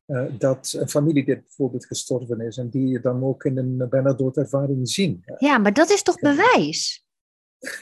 uh, 0.06 0.24
dat 0.38 0.76
een 0.80 0.90
familie 0.90 1.26
dit 1.26 1.42
bijvoorbeeld 1.42 1.86
gestorven 1.86 2.42
is 2.42 2.58
en 2.58 2.70
die 2.70 2.88
je 2.88 3.00
dan 3.00 3.24
ook 3.24 3.44
in 3.44 3.58
een 3.58 3.90
bijna 3.90 4.14
doodervaring 4.14 4.90
zien. 4.90 5.24
Ja, 5.38 5.58
maar 5.58 5.74
dat 5.74 5.90
is 5.90 6.04
toch 6.04 6.20
bewijs? 6.20 7.08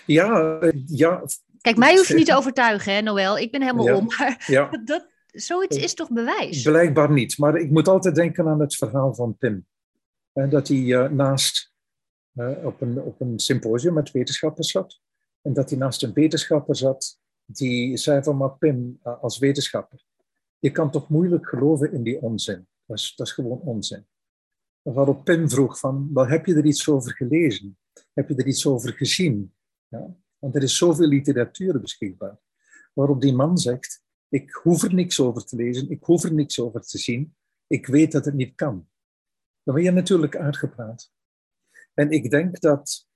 Ja, 0.05 0.59
ja. 0.85 1.23
Kijk, 1.61 1.77
mij 1.77 1.95
hoef 1.95 2.07
je 2.07 2.13
niet 2.13 2.25
te 2.25 2.35
overtuigen, 2.41 2.93
hè, 2.93 3.01
Noël. 3.01 3.37
Ik 3.37 3.51
ben 3.51 3.61
helemaal 3.61 3.85
ja, 3.85 3.95
om. 3.95 4.05
Maar 4.05 4.45
ja. 4.47 4.69
dat, 4.85 5.07
zoiets 5.25 5.77
is 5.77 5.93
toch 5.93 6.11
bewijs? 6.11 6.61
Blijkbaar 6.61 7.11
niet. 7.11 7.37
Maar 7.37 7.55
ik 7.55 7.71
moet 7.71 7.87
altijd 7.87 8.15
denken 8.15 8.47
aan 8.47 8.59
het 8.59 8.75
verhaal 8.75 9.13
van 9.13 9.37
Pim. 9.37 9.65
En 10.37 10.49
dat 10.49 10.67
hij 10.67 10.77
uh, 10.77 11.09
naast 11.09 11.73
uh, 12.33 12.65
op, 12.65 12.81
een, 12.81 13.01
op 13.01 13.21
een 13.21 13.39
symposium 13.39 13.93
met 13.93 14.11
wetenschappers 14.11 14.71
zat. 14.71 15.01
En 15.41 15.53
dat 15.53 15.69
hij 15.69 15.79
naast 15.79 16.03
een 16.03 16.13
wetenschapper 16.13 16.75
zat 16.75 17.19
die 17.45 17.97
zei 17.97 18.23
van, 18.23 18.37
maar 18.37 18.57
Pim, 18.57 18.99
uh, 19.03 19.23
als 19.23 19.37
wetenschapper, 19.37 20.05
je 20.59 20.71
kan 20.71 20.91
toch 20.91 21.09
moeilijk 21.09 21.47
geloven 21.47 21.91
in 21.91 22.03
die 22.03 22.21
onzin. 22.21 22.67
Dat 22.85 22.97
is, 22.97 23.13
dat 23.15 23.27
is 23.27 23.33
gewoon 23.33 23.59
onzin. 23.59 24.07
Waarop 24.81 25.23
Pim 25.23 25.49
vroeg 25.49 25.79
van, 25.79 26.09
wel, 26.13 26.27
heb 26.27 26.45
je 26.45 26.55
er 26.55 26.65
iets 26.65 26.89
over 26.89 27.15
gelezen? 27.15 27.77
Heb 28.13 28.29
je 28.29 28.35
er 28.35 28.47
iets 28.47 28.65
over 28.65 28.93
gezien? 28.93 29.53
Ja? 29.87 30.15
Want 30.39 30.55
er 30.55 30.63
is 30.63 30.77
zoveel 30.77 31.07
literatuur 31.07 31.81
beschikbaar. 31.81 32.39
Waarop 32.93 33.21
die 33.21 33.33
man 33.33 33.57
zegt, 33.57 34.03
ik 34.29 34.51
hoef 34.51 34.83
er 34.83 34.93
niks 34.93 35.19
over 35.19 35.45
te 35.45 35.55
lezen, 35.55 35.89
ik 35.89 36.03
hoef 36.03 36.23
er 36.23 36.33
niks 36.33 36.59
over 36.59 36.81
te 36.81 36.97
zien, 36.97 37.35
ik 37.67 37.87
weet 37.87 38.11
dat 38.11 38.25
het 38.25 38.33
niet 38.33 38.55
kan. 38.55 38.87
Dan 39.67 39.75
ben 39.75 39.85
je 39.85 39.91
natuurlijk 39.91 40.35
uitgepraat. 40.35 41.11
En 41.93 42.11
ik 42.11 42.29
denk 42.29 42.59
dat, 42.59 43.07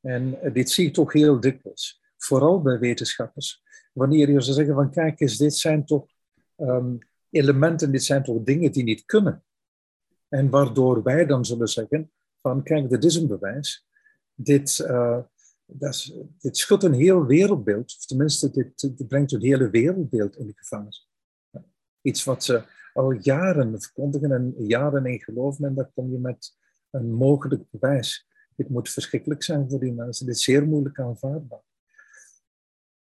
en 0.00 0.38
dit 0.52 0.70
zie 0.70 0.86
ik 0.86 0.94
toch 0.94 1.12
heel 1.12 1.40
dikwijls, 1.40 2.02
vooral 2.16 2.62
bij 2.62 2.78
wetenschappers, 2.78 3.62
wanneer 3.92 4.30
je 4.30 4.40
zou 4.40 4.54
zeggen 4.56 4.74
van 4.74 4.90
kijk 4.90 5.20
eens, 5.20 5.36
dit 5.36 5.54
zijn 5.54 5.84
toch 5.84 6.06
um, 6.56 6.98
elementen, 7.30 7.90
dit 7.92 8.04
zijn 8.04 8.22
toch 8.22 8.42
dingen 8.42 8.72
die 8.72 8.82
niet 8.82 9.04
kunnen. 9.04 9.44
En 10.28 10.50
waardoor 10.50 11.02
wij 11.02 11.26
dan 11.26 11.44
zullen 11.44 11.68
zeggen 11.68 12.10
van 12.40 12.62
kijk, 12.62 12.90
dit 12.90 13.04
is 13.04 13.14
een 13.14 13.28
bewijs. 13.28 13.86
Dit, 14.34 14.78
uh, 14.78 15.18
dat 15.64 16.12
dit 16.38 16.56
schudt 16.56 16.82
een 16.82 16.94
heel 16.94 17.26
wereldbeeld, 17.26 17.96
of 17.96 18.06
tenminste, 18.06 18.50
dit, 18.50 19.08
brengt 19.08 19.32
een 19.32 19.42
hele 19.42 19.70
wereldbeeld 19.70 20.36
in 20.36 20.46
de 20.46 20.52
gevaar. 20.56 21.06
Iets 22.02 22.24
wat 22.24 22.44
ze 22.44 22.62
al 22.98 23.12
jaren 23.12 23.80
verkondigen 23.80 24.32
en 24.32 24.54
jaren 24.56 25.06
in 25.06 25.20
geloven, 25.20 25.64
en 25.64 25.74
daar 25.74 25.90
kom 25.94 26.10
je 26.10 26.18
met 26.18 26.56
een 26.90 27.12
mogelijk 27.12 27.70
bewijs. 27.70 28.26
Dit 28.56 28.68
moet 28.68 28.90
verschrikkelijk 28.90 29.42
zijn 29.42 29.70
voor 29.70 29.80
die 29.80 29.92
mensen. 29.92 30.26
Dit 30.26 30.34
is 30.34 30.44
zeer 30.44 30.66
moeilijk 30.66 31.00
aanvaardbaar. 31.00 31.62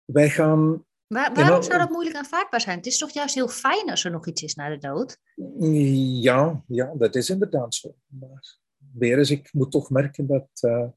Wij 0.05 0.31
gaan 0.31 0.85
waarom 1.13 1.63
zou 1.63 1.79
dat 1.79 1.91
moeilijk 1.91 2.17
aanvaardbaar 2.17 2.61
zijn? 2.61 2.77
Het 2.77 2.87
is 2.87 2.99
toch 2.99 3.11
juist 3.11 3.35
heel 3.35 3.49
fijn 3.49 3.91
als 3.91 4.05
er 4.05 4.11
nog 4.11 4.27
iets 4.27 4.43
is 4.43 4.55
na 4.55 4.69
de 4.69 4.79
dood? 4.79 5.19
Ja, 6.21 6.65
ja 6.67 6.95
dat 6.95 7.15
is 7.15 7.31
inderdaad 7.31 7.75
zo. 7.75 7.95
Maar 8.07 8.59
weer 8.93 9.19
eens, 9.19 9.31
ik 9.31 9.53
moet 9.53 9.71
toch 9.71 9.91
merken 9.91 10.27
dat, 10.27 10.49
uh, 10.61 10.89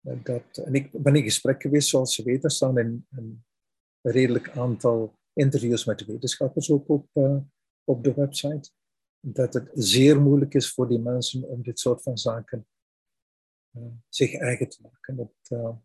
dat... 0.00 0.58
En 0.64 0.74
ik 0.74 1.02
ben 1.02 1.14
in 1.14 1.22
gesprek 1.22 1.62
geweest, 1.62 1.88
zoals 1.88 2.16
je 2.16 2.22
weet, 2.22 2.44
er 2.44 2.50
staan 2.50 2.78
een, 2.78 3.06
een 3.10 3.44
redelijk 4.02 4.50
aantal 4.50 5.18
interviews 5.32 5.84
met 5.84 6.06
wetenschappers 6.06 6.70
ook 6.70 6.88
op, 6.88 7.06
uh, 7.14 7.36
op 7.88 8.04
de 8.04 8.14
website. 8.14 8.70
Dat 9.20 9.54
het 9.54 9.70
zeer 9.74 10.20
moeilijk 10.20 10.54
is 10.54 10.72
voor 10.72 10.88
die 10.88 10.98
mensen 10.98 11.42
om 11.42 11.62
dit 11.62 11.78
soort 11.78 12.02
van 12.02 12.18
zaken 12.18 12.66
uh, 13.76 13.82
zich 14.08 14.34
eigen 14.34 14.68
te 14.68 14.78
maken. 14.82 15.18
Het, 15.18 15.76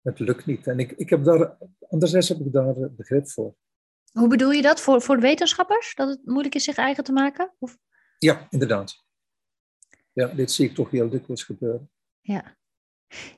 het 0.00 0.18
lukt 0.18 0.46
niet. 0.46 0.66
En 0.66 0.78
ik, 0.78 0.92
ik 0.92 1.10
heb 1.10 1.24
daar, 1.24 1.58
anderzijds 1.88 2.28
heb 2.28 2.38
ik 2.38 2.52
daar 2.52 2.92
begrip 2.92 3.28
voor. 3.28 3.56
Hoe 4.12 4.28
bedoel 4.28 4.50
je 4.50 4.62
dat 4.62 4.80
voor, 4.80 5.02
voor 5.02 5.20
wetenschappers? 5.20 5.94
Dat 5.94 6.08
het 6.08 6.26
moeilijk 6.26 6.54
is 6.54 6.64
zich 6.64 6.76
eigen 6.76 7.04
te 7.04 7.12
maken? 7.12 7.54
Of? 7.58 7.78
Ja, 8.18 8.46
inderdaad. 8.50 9.04
Ja, 10.12 10.26
dit 10.26 10.50
zie 10.50 10.68
ik 10.68 10.74
toch 10.74 10.90
heel 10.90 11.08
dikwijls 11.08 11.44
gebeuren. 11.44 11.90
Ja. 12.20 12.56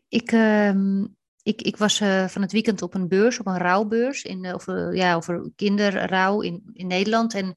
Ik, 0.09 0.33
uh, 0.33 1.05
ik, 1.43 1.63
ik 1.63 1.77
was 1.77 2.01
uh, 2.01 2.29
van 2.29 2.43
het 2.43 2.53
weekend 2.53 2.83
op 2.83 2.95
een 2.95 3.09
beurs, 3.09 3.39
op 3.39 3.47
een 3.47 3.59
rouwbeurs, 3.59 4.23
in, 4.23 4.45
uh, 4.45 4.55
over, 4.55 4.95
ja, 4.95 5.15
over 5.15 5.51
kinderrouw 5.57 6.41
in, 6.41 6.71
in 6.73 6.87
Nederland. 6.87 7.35
En 7.35 7.55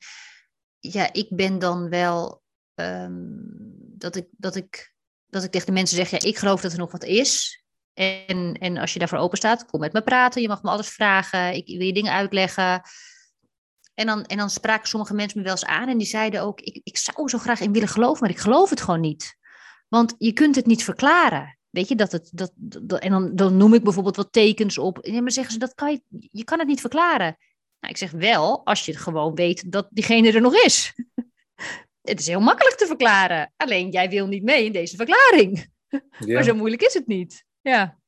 ja, 0.80 1.14
ik 1.14 1.28
ben 1.30 1.60
dan 1.60 1.90
wel 1.90 2.42
um, 2.76 3.42
dat, 3.78 4.16
ik, 4.16 4.28
dat, 4.32 4.56
ik, 4.56 4.94
dat 5.28 5.44
ik 5.44 5.52
tegen 5.52 5.68
de 5.68 5.74
mensen 5.74 5.96
zeg, 5.96 6.10
ja, 6.10 6.20
ik 6.20 6.38
geloof 6.38 6.62
dat 6.62 6.72
er 6.72 6.78
nog 6.78 6.92
wat 6.92 7.04
is. 7.04 7.64
En, 7.94 8.54
en 8.54 8.78
als 8.78 8.94
je 8.94 9.00
daarvoor 9.00 9.18
open 9.18 9.38
staat, 9.38 9.66
kom 9.66 9.80
met 9.80 9.94
me 9.94 10.02
praten. 10.02 10.42
Je 10.42 10.48
mag 10.48 10.64
me 10.64 10.70
alles 10.70 10.90
vragen. 10.90 11.54
Ik 11.54 11.68
wil 11.68 11.86
je 11.86 11.94
dingen 11.94 12.14
uitleggen. 12.14 12.82
En 13.94 14.06
dan, 14.06 14.26
en 14.26 14.38
dan 14.38 14.50
spraken 14.50 14.88
sommige 14.88 15.14
mensen 15.14 15.38
me 15.38 15.44
wel 15.44 15.54
eens 15.54 15.66
aan 15.66 15.90
en 15.90 15.98
die 15.98 16.08
zeiden 16.08 16.42
ook: 16.42 16.62
ik, 16.62 16.82
ik 16.84 16.98
zou 16.98 17.30
zo 17.30 17.38
graag 17.38 17.60
in 17.60 17.74
willen 17.74 17.88
geloven, 17.88 18.22
maar 18.22 18.30
ik 18.30 18.38
geloof 18.38 18.70
het 18.70 18.82
gewoon 18.82 19.00
niet. 19.00 19.38
Want 19.88 20.16
je 20.18 20.34
kunt 20.34 20.56
het 20.56 20.66
niet 20.66 20.84
verklaren. 20.84 21.60
Weet 21.72 21.88
je, 21.88 21.96
dat 21.96 22.12
het, 22.12 22.30
dat, 22.34 22.52
dat, 22.56 23.00
en 23.00 23.12
dan, 23.12 23.36
dan 23.36 23.58
noem 23.58 23.74
ik 23.74 23.84
bijvoorbeeld 23.84 24.16
wat 24.16 24.32
tekens 24.32 24.78
op. 24.78 25.00
En 25.00 25.22
maar 25.22 25.32
zeggen 25.32 25.54
ze, 25.54 25.60
dat 25.60 25.74
kan 25.74 25.92
je, 25.92 26.28
je 26.32 26.44
kan 26.44 26.60
het 26.60 26.68
niet 26.68 26.82
verklaren. 26.82 27.38
Nou, 27.80 27.94
ik 27.94 27.98
zeg 27.98 28.12
wel, 28.12 28.66
als 28.66 28.86
je 28.86 28.98
gewoon 28.98 29.36
weet 29.36 29.72
dat 29.72 29.88
diegene 29.90 30.32
er 30.32 30.42
nog 30.42 30.56
is. 30.56 30.94
het 32.02 32.20
is 32.20 32.28
heel 32.28 32.40
makkelijk 32.40 32.76
te 32.76 32.86
verklaren. 32.86 33.54
Alleen 33.58 33.90
jij 33.90 34.10
wil 34.10 34.28
niet 34.28 34.44
mee 34.44 34.66
in 34.66 34.72
deze 34.72 34.96
verklaring. 34.96 35.70
Ja. 36.20 36.34
Maar 36.34 36.44
zo 36.44 36.56
moeilijk 36.56 36.82
is 36.82 36.94
het 36.94 37.08
niet. 37.08 37.46
Ja. 37.62 38.00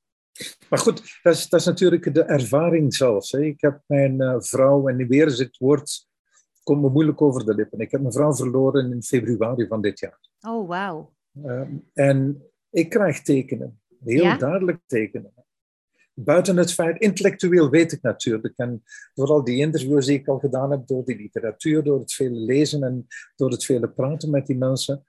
Maar 0.70 0.80
goed, 0.80 1.20
dat 1.24 1.36
is, 1.36 1.50
dat 1.50 1.60
is 1.60 1.66
natuurlijk 1.66 2.14
de 2.14 2.24
ervaring 2.24 2.96
zelfs. 2.96 3.32
Hè. 3.32 3.44
Ik 3.44 3.62
heb 3.62 3.82
mijn 3.86 4.22
uh, 4.22 4.36
vrouw, 4.38 4.88
en 4.88 5.08
weer 5.08 5.28
is 5.28 5.40
het 5.40 5.58
woord, 5.58 6.08
komt 6.64 6.82
me 6.82 6.90
moeilijk 6.90 7.22
over 7.22 7.46
de 7.46 7.56
lippen. 7.56 7.80
Ik 7.80 7.92
heb 7.92 8.02
mijn 8.02 8.14
vrouw 8.14 8.34
verloren 8.34 8.92
in 8.92 9.04
februari 9.04 9.68
van 9.68 9.82
dit 9.82 10.00
jaar. 10.00 10.20
Oh, 10.42 10.68
wauw. 10.68 11.14
Uh, 11.46 11.62
en 11.94 12.44
ik 12.74 12.90
krijg 12.90 13.22
tekenen, 13.22 13.82
heel 14.04 14.24
ja? 14.24 14.38
duidelijk 14.38 14.80
tekenen. 14.86 15.34
buiten 16.14 16.58
het 16.58 16.74
feit, 16.74 17.02
intellectueel 17.02 17.70
weet 17.70 17.92
ik 17.92 18.02
natuurlijk. 18.02 18.58
En 18.58 18.84
door 19.14 19.28
al 19.28 19.44
die 19.44 19.58
interviews 19.58 20.06
die 20.06 20.20
ik 20.20 20.28
al 20.28 20.40
gedaan 20.40 20.72
heb, 20.72 20.88
door 20.88 21.06
die 21.06 21.18
literatuur, 21.18 21.84
door 21.84 22.00
het 22.00 22.14
vele 22.14 22.40
lezen 22.40 22.84
en 22.84 23.08
door 23.36 23.50
het 23.50 23.66
vele 23.66 23.90
praten 23.90 24.30
met 24.30 24.46
die 24.46 24.58
mensen, 24.58 25.06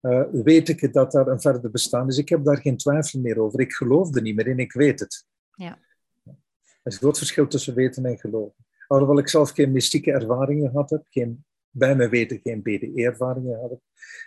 uh, 0.00 0.24
weet 0.32 0.68
ik 0.68 0.92
dat 0.92 1.12
daar 1.12 1.26
een 1.26 1.40
verder 1.40 1.70
bestaan 1.70 2.08
is. 2.08 2.18
Ik 2.18 2.28
heb 2.28 2.44
daar 2.44 2.60
geen 2.60 2.76
twijfel 2.76 3.20
meer 3.20 3.40
over. 3.40 3.60
Ik 3.60 3.72
geloof 3.72 4.14
er 4.14 4.22
niet 4.22 4.36
meer 4.36 4.46
in, 4.46 4.58
ik 4.58 4.72
weet 4.72 5.00
het. 5.00 5.26
Ja. 5.54 5.78
Er 6.24 6.92
is 6.92 6.94
een 6.94 7.00
groot 7.00 7.18
verschil 7.18 7.46
tussen 7.46 7.74
weten 7.74 8.04
en 8.04 8.18
geloven. 8.18 8.64
Alhoewel 8.86 9.18
ik 9.18 9.28
zelf 9.28 9.50
geen 9.50 9.72
mystieke 9.72 10.12
ervaringen 10.12 10.70
gehad 10.70 10.90
heb, 10.90 11.04
geen, 11.10 11.44
bij 11.76 11.96
mijn 11.96 12.10
weten 12.10 12.40
geen 12.42 12.62
BDE-ervaringen 12.62 13.54
gehad 13.54 13.70
heb, 13.70 13.80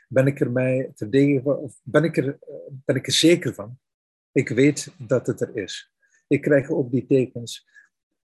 ben 0.08 0.28
ik 0.28 0.40
er, 0.40 0.52
mij 0.52 0.92
terdege, 0.96 1.72
ben, 1.84 2.04
ik 2.04 2.18
er, 2.18 2.28
eh, 2.28 2.56
ben 2.70 2.96
ik 2.96 3.08
er 3.08 3.14
zeker 3.14 3.54
van. 3.54 3.80
Ik 4.32 4.50
weet 4.50 4.94
dat 4.98 5.28
het 5.28 5.42
er 5.42 5.56
is. 5.56 5.94
Ik 6.28 6.42
krijg 6.42 6.70
ook 6.70 6.92
die 6.92 7.06
tekens. 7.06 7.68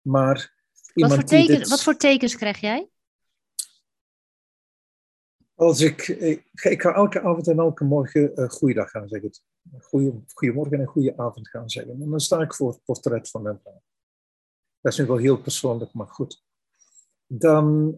Maar 0.01 0.53
wat 0.93 1.13
voor, 1.13 1.23
tekens, 1.23 1.69
wat 1.69 1.83
voor 1.83 1.95
tekens 1.95 2.35
krijg 2.35 2.59
jij? 2.59 2.89
Als 5.55 5.81
ik, 5.81 6.07
ik, 6.07 6.43
ik, 6.61 6.81
ga 6.81 6.93
elke 6.93 7.21
avond 7.21 7.47
en 7.47 7.59
elke 7.59 7.83
morgen 7.83 8.31
uh, 8.35 8.49
goeiedag 8.49 8.89
gaan 8.89 9.07
zeggen. 9.07 9.31
Goeie, 9.79 10.23
goedemorgen 10.33 10.79
en 10.79 10.85
goede 10.85 11.17
avond 11.17 11.49
gaan 11.49 11.69
zeggen. 11.69 12.01
En 12.01 12.09
dan 12.09 12.19
sta 12.19 12.41
ik 12.41 12.53
voor 12.53 12.69
het 12.71 12.83
portret 12.83 13.29
van 13.29 13.41
mijn 13.41 13.59
vrouw. 13.61 13.81
Dat 14.81 14.91
is 14.91 14.99
nu 14.99 15.05
wel 15.05 15.17
heel 15.17 15.41
persoonlijk, 15.41 15.93
maar 15.93 16.07
goed. 16.07 16.43
Dan 17.27 17.97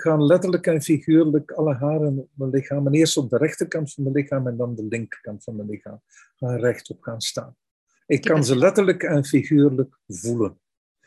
gaan 0.00 0.24
letterlijk 0.24 0.66
en 0.66 0.82
figuurlijk 0.82 1.50
alle 1.50 1.74
haren 1.74 2.18
op 2.18 2.30
mijn 2.34 2.50
lichaam, 2.50 2.86
en 2.86 2.92
eerst 2.92 3.16
op 3.16 3.30
de 3.30 3.36
rechterkant 3.36 3.92
van 3.92 4.02
mijn 4.02 4.14
lichaam 4.14 4.46
en 4.46 4.56
dan 4.56 4.74
de 4.74 4.84
linkerkant 4.84 5.44
van 5.44 5.56
mijn 5.56 5.68
lichaam, 5.68 6.00
gaan 6.36 6.56
rechtop 6.56 7.02
gaan 7.02 7.20
staan. 7.20 7.56
Ik 8.06 8.20
kan 8.20 8.44
ze 8.44 8.56
letterlijk 8.56 9.02
en 9.02 9.24
figuurlijk 9.24 9.98
voelen. 10.06 10.58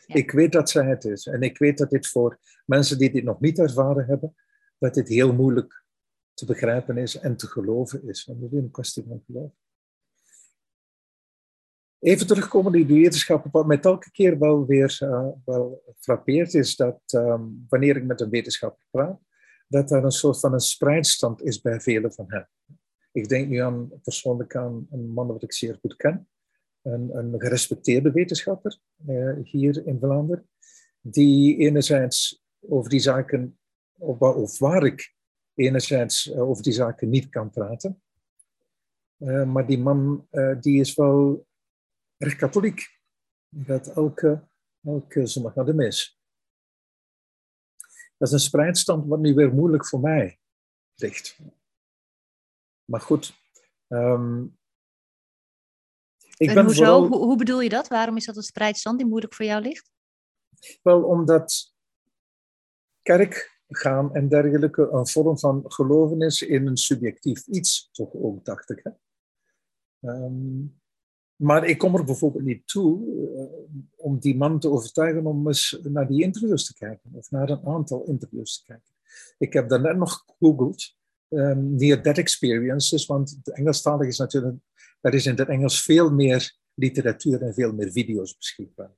Ik 0.05 0.31
weet 0.31 0.51
dat 0.51 0.69
zij 0.69 0.85
het 0.85 1.03
is. 1.05 1.25
En 1.25 1.41
ik 1.41 1.57
weet 1.57 1.77
dat 1.77 1.89
dit 1.89 2.07
voor 2.07 2.39
mensen 2.65 2.97
die 2.97 3.11
dit 3.11 3.23
nog 3.23 3.39
niet 3.39 3.59
ervaren 3.59 4.05
hebben, 4.05 4.35
dat 4.77 4.93
dit 4.93 5.07
heel 5.07 5.33
moeilijk 5.33 5.85
te 6.33 6.45
begrijpen 6.45 6.97
is 6.97 7.17
en 7.17 7.37
te 7.37 7.47
geloven 7.47 8.07
is. 8.07 8.25
Want 8.25 8.41
het 8.41 8.51
is 8.51 8.59
een 8.59 8.71
kwestie 8.71 9.03
van 9.07 9.23
geloof. 9.25 9.51
Even 11.99 12.27
terugkomen 12.27 12.73
in 12.73 12.87
die 12.87 13.01
wetenschap. 13.01 13.45
Wat 13.51 13.67
mij 13.67 13.79
elke 13.79 14.11
keer 14.11 14.39
wel 14.39 14.65
weer 14.65 14.99
uh, 15.03 15.27
wel 15.45 15.83
frappeert, 15.99 16.53
is 16.53 16.75
dat 16.75 17.01
um, 17.15 17.65
wanneer 17.69 17.95
ik 17.95 18.03
met 18.03 18.21
een 18.21 18.29
wetenschapper 18.29 18.85
praat, 18.91 19.19
dat 19.67 19.91
er 19.91 20.03
een 20.03 20.11
soort 20.11 20.39
van 20.39 20.53
een 20.53 20.59
spreidstand 20.59 21.43
is 21.43 21.61
bij 21.61 21.81
velen 21.81 22.13
van 22.13 22.25
hen. 22.27 22.49
Ik 23.11 23.29
denk 23.29 23.47
nu 23.49 23.57
aan, 23.57 23.89
persoonlijk 24.03 24.55
aan 24.55 24.87
een 24.91 25.09
man 25.09 25.27
wat 25.27 25.43
ik 25.43 25.53
zeer 25.53 25.77
goed 25.81 25.95
ken, 25.95 26.27
een, 26.81 27.17
een 27.17 27.33
gerespecteerde 27.37 28.11
wetenschapper 28.11 28.79
uh, 29.07 29.35
hier 29.43 29.87
in 29.87 29.99
Vlaanderen, 29.99 30.49
die 31.01 31.57
enerzijds 31.57 32.43
over 32.59 32.89
die 32.89 32.99
zaken, 32.99 33.59
of, 33.97 34.19
of 34.19 34.59
waar 34.59 34.85
ik 34.85 35.15
enerzijds 35.53 36.27
uh, 36.27 36.41
over 36.41 36.63
die 36.63 36.73
zaken 36.73 37.09
niet 37.09 37.29
kan 37.29 37.49
praten, 37.49 38.01
maar 39.45 39.67
die 39.67 39.79
man 39.79 40.27
die 40.59 40.79
is 40.79 40.95
wel 40.95 41.46
erg 42.17 42.35
katholiek. 42.35 42.99
Die 43.49 43.65
gaat 43.65 43.87
elke, 43.87 44.47
elke 44.83 45.25
zondag 45.25 45.55
naar 45.55 45.65
de 45.65 45.73
mis. 45.73 46.21
Dat 48.17 48.27
is 48.27 48.33
een 48.33 48.39
spreidstand 48.39 49.07
wat 49.07 49.19
nu 49.19 49.33
weer 49.33 49.53
moeilijk 49.53 49.87
voor 49.87 49.99
mij 49.99 50.39
ligt. 50.95 51.39
Maar 52.85 53.01
goed. 53.01 53.33
Um, 53.87 54.57
ik 56.37 56.47
en 56.47 56.53
ben 56.53 56.65
hoezo? 56.65 56.83
Vooral... 56.83 57.07
Hoe, 57.07 57.17
hoe, 57.17 57.37
bedoel 57.37 57.61
je 57.61 57.69
dat? 57.69 57.87
Waarom 57.87 58.17
is 58.17 58.25
dat 58.25 58.35
een 58.35 58.43
spreidstand 58.43 58.97
die 58.97 59.07
moeilijk 59.07 59.33
voor 59.33 59.45
jou 59.45 59.61
ligt? 59.61 59.91
Wel, 60.81 61.03
omdat 61.03 61.75
kerk 63.01 63.61
gaan 63.67 64.13
en 64.13 64.29
dergelijke 64.29 64.89
een 64.91 65.07
vorm 65.07 65.39
van 65.39 65.63
geloven 65.67 66.21
is 66.21 66.41
in 66.41 66.67
een 66.67 66.77
subjectief 66.77 67.47
iets, 67.47 67.89
toch 67.91 68.13
ook, 68.13 68.45
dacht 68.45 68.69
ik. 68.69 68.83
Hè? 68.83 68.91
Um, 70.09 70.81
maar 71.37 71.65
ik 71.65 71.77
kom 71.77 71.95
er 71.95 72.03
bijvoorbeeld 72.03 72.43
niet 72.43 72.67
toe 72.67 73.05
uh, 73.05 73.41
om 73.95 74.19
die 74.19 74.37
man 74.37 74.59
te 74.59 74.69
overtuigen 74.69 75.25
om 75.25 75.47
eens 75.47 75.79
naar 75.83 76.07
die 76.07 76.23
interviews 76.23 76.65
te 76.65 76.73
kijken, 76.73 77.09
of 77.13 77.31
naar 77.31 77.49
een 77.49 77.65
aantal 77.65 78.03
interviews 78.03 78.57
te 78.57 78.65
kijken. 78.65 78.93
Ik 79.37 79.53
heb 79.53 79.69
daarnet 79.69 79.97
nog 79.97 80.23
gegoogeld, 80.25 80.95
um, 81.29 81.75
near 81.75 82.03
death 82.03 82.17
experiences, 82.17 83.05
want 83.05 83.39
de 83.43 83.53
Engelstalig 83.53 84.07
is 84.07 84.17
natuurlijk, 84.17 84.57
er 85.01 85.13
is 85.13 85.25
in 85.25 85.35
het 85.35 85.49
Engels 85.49 85.83
veel 85.83 86.11
meer 86.11 86.55
literatuur 86.73 87.41
en 87.41 87.53
veel 87.53 87.73
meer 87.73 87.91
video's 87.91 88.37
beschikbaar. 88.37 88.91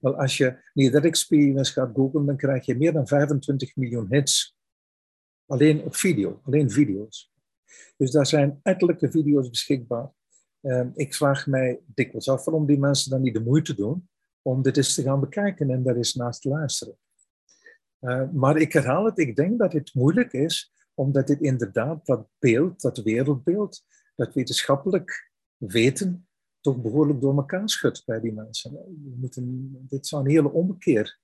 Wel, 0.00 0.16
als 0.16 0.36
je 0.36 0.58
near 0.74 0.90
death 0.90 1.04
experience 1.04 1.72
gaat 1.72 1.94
googlen, 1.94 2.26
dan 2.26 2.36
krijg 2.36 2.66
je 2.66 2.76
meer 2.76 2.92
dan 2.92 3.06
25 3.06 3.76
miljoen 3.76 4.06
hits. 4.08 4.56
Alleen 5.46 5.82
op 5.82 5.94
video, 5.94 6.40
alleen 6.44 6.70
video's. 6.70 7.32
Dus 7.96 8.10
daar 8.10 8.26
zijn 8.26 8.60
ettelijke 8.62 9.10
video's 9.10 9.48
beschikbaar. 9.48 10.12
Ehm, 10.66 10.90
ik 10.94 11.14
vraag 11.14 11.46
mij 11.46 11.80
dikwijls 11.86 12.28
af 12.28 12.44
waarom 12.44 12.66
die 12.66 12.78
mensen 12.78 13.10
dan 13.10 13.22
niet 13.22 13.34
de 13.34 13.40
moeite 13.40 13.74
doen 13.74 14.08
om 14.42 14.62
dit 14.62 14.76
eens 14.76 14.94
te 14.94 15.02
gaan 15.02 15.20
bekijken 15.20 15.70
en 15.70 15.82
daar 15.82 15.96
eens 15.96 16.14
naast 16.14 16.42
te 16.42 16.48
luisteren. 16.48 16.96
Uh, 18.00 18.30
maar 18.32 18.56
ik 18.56 18.72
herhaal 18.72 19.04
het, 19.04 19.18
ik 19.18 19.36
denk 19.36 19.58
dat 19.58 19.72
het 19.72 19.94
moeilijk 19.94 20.32
is, 20.32 20.72
omdat 20.94 21.26
dit 21.26 21.40
inderdaad 21.40 22.06
dat 22.06 22.28
beeld, 22.38 22.80
dat 22.80 22.98
wereldbeeld, 22.98 23.84
dat 24.16 24.34
wetenschappelijk 24.34 25.32
weten, 25.56 26.28
toch 26.60 26.82
behoorlijk 26.82 27.20
door 27.20 27.36
elkaar 27.36 27.68
schudt 27.68 28.04
bij 28.04 28.20
die 28.20 28.32
mensen. 28.32 28.78
Dit 29.88 30.06
zou 30.06 30.24
een 30.24 30.30
hele 30.30 30.52
omkeer 30.52 31.20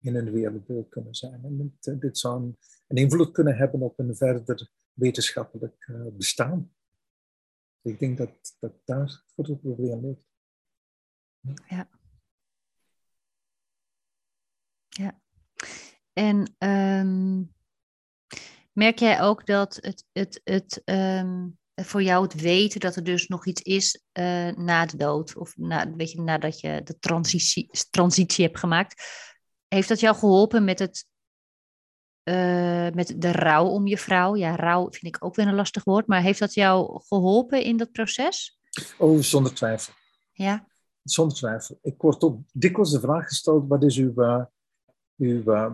in 0.00 0.16
een 0.16 0.32
wereldbeeld 0.32 0.88
kunnen 0.88 1.14
zijn. 1.14 1.40
En 1.44 1.78
dit, 1.98 2.18
zou 2.18 2.54
een, 2.88 2.96
invloed 2.96 3.30
kunnen 3.30 3.56
hebben 3.56 3.80
op 3.80 3.98
een 3.98 4.16
verder 4.16 4.70
wetenschappelijk 4.92 5.88
uh, 5.90 6.06
bestaan. 6.12 6.70
Ik 7.86 7.98
denk 7.98 8.18
dat, 8.18 8.56
dat 8.58 8.72
daar 8.84 9.00
het 9.00 9.24
grote 9.34 9.56
probleem 9.56 10.06
ligt. 10.06 10.20
Ja. 11.68 11.88
Ja. 14.88 15.20
En 16.12 16.54
um, 16.58 17.54
merk 18.72 18.98
jij 18.98 19.20
ook 19.20 19.46
dat 19.46 19.78
het, 19.80 20.04
het, 20.12 20.40
het 20.44 20.82
um, 20.84 21.58
voor 21.74 22.02
jou 22.02 22.22
het 22.22 22.40
weten 22.40 22.80
dat 22.80 22.96
er 22.96 23.04
dus 23.04 23.26
nog 23.26 23.46
iets 23.46 23.62
is 23.62 24.02
uh, 24.12 24.50
na 24.50 24.86
de 24.86 24.96
dood, 24.96 25.36
of 25.36 25.56
na, 25.56 25.94
weet 25.94 26.10
je, 26.10 26.20
nadat 26.20 26.60
je 26.60 26.82
de 26.82 26.98
transitie, 26.98 27.70
transitie 27.90 28.44
hebt 28.44 28.58
gemaakt, 28.58 29.04
heeft 29.68 29.88
dat 29.88 30.00
jou 30.00 30.16
geholpen 30.16 30.64
met 30.64 30.78
het 30.78 31.06
uh, 32.28 32.90
met 32.90 33.14
de 33.18 33.32
rouw 33.32 33.66
om 33.66 33.86
je 33.86 33.98
vrouw. 33.98 34.36
Ja, 34.36 34.56
rouw 34.56 34.90
vind 34.90 35.14
ik 35.14 35.24
ook 35.24 35.34
weer 35.34 35.46
een 35.46 35.54
lastig 35.54 35.84
woord, 35.84 36.06
maar 36.06 36.22
heeft 36.22 36.38
dat 36.38 36.54
jou 36.54 37.00
geholpen 37.06 37.62
in 37.62 37.76
dat 37.76 37.92
proces? 37.92 38.60
Oh, 38.98 39.20
zonder 39.20 39.54
twijfel. 39.54 39.92
Ja. 40.32 40.66
Zonder 41.02 41.36
twijfel. 41.36 41.78
Ik 41.82 41.94
word 41.98 42.22
ook 42.22 42.40
dikwijls 42.52 42.90
de 42.90 43.00
vraag 43.00 43.26
gesteld: 43.26 43.68
wat 43.68 43.82
is 43.84 43.96
uw, 43.96 44.12
uh, 44.16 44.44
uw 45.16 45.42
uh, 45.52 45.72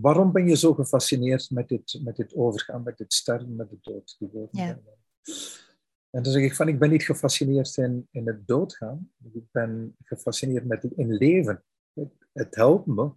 waarom 0.00 0.32
ben 0.32 0.48
je 0.48 0.56
zo 0.56 0.74
gefascineerd 0.74 1.50
met 1.50 1.68
dit, 1.68 2.00
met 2.04 2.16
dit 2.16 2.34
overgaan, 2.34 2.82
met 2.82 2.96
dit 2.96 3.12
sterven, 3.12 3.56
met 3.56 3.70
de 3.70 3.78
dood? 3.80 4.16
Ja. 4.50 4.78
En 6.10 6.22
dan 6.22 6.32
zeg 6.32 6.42
ik 6.42 6.54
van, 6.54 6.68
ik 6.68 6.78
ben 6.78 6.90
niet 6.90 7.02
gefascineerd 7.02 7.76
in, 7.76 8.08
in 8.10 8.26
het 8.26 8.46
doodgaan. 8.46 9.10
Ik 9.32 9.50
ben 9.50 9.96
gefascineerd 10.04 10.64
met 10.64 10.82
het 10.82 10.92
in 10.92 11.12
leven. 11.12 11.64
Het, 11.92 12.12
het 12.32 12.54
helpt 12.54 12.86
me 12.86 13.10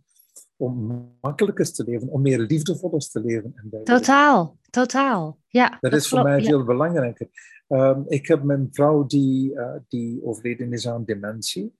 om 0.57 1.07
makkelijker 1.21 1.73
te 1.73 1.83
leven, 1.83 2.07
om 2.07 2.21
meer 2.21 2.39
liefdevoller 2.39 2.99
te 2.99 3.21
leven. 3.21 3.53
En 3.55 3.83
totaal, 3.83 4.57
totaal. 4.69 5.39
Ja, 5.47 5.77
dat, 5.79 5.93
is 5.93 6.07
voor 6.07 6.23
mij 6.23 6.43
veel 6.43 6.63
belangrijker. 6.63 7.29
Um, 7.67 8.05
ik 8.07 8.27
heb 8.27 8.43
mijn 8.43 8.67
vrouw 8.71 9.05
die, 9.05 9.51
uh, 9.53 9.75
die 9.87 10.23
overleden 10.23 10.73
is 10.73 10.87
aan 10.87 11.05
dementie. 11.05 11.75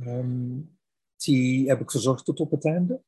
Um, 0.00 0.78
die 1.16 1.68
heb 1.68 1.80
ik 1.80 1.90
verzorgd 1.90 2.24
tot 2.24 2.40
op 2.40 2.50
het 2.50 2.64
einde. 2.64 3.02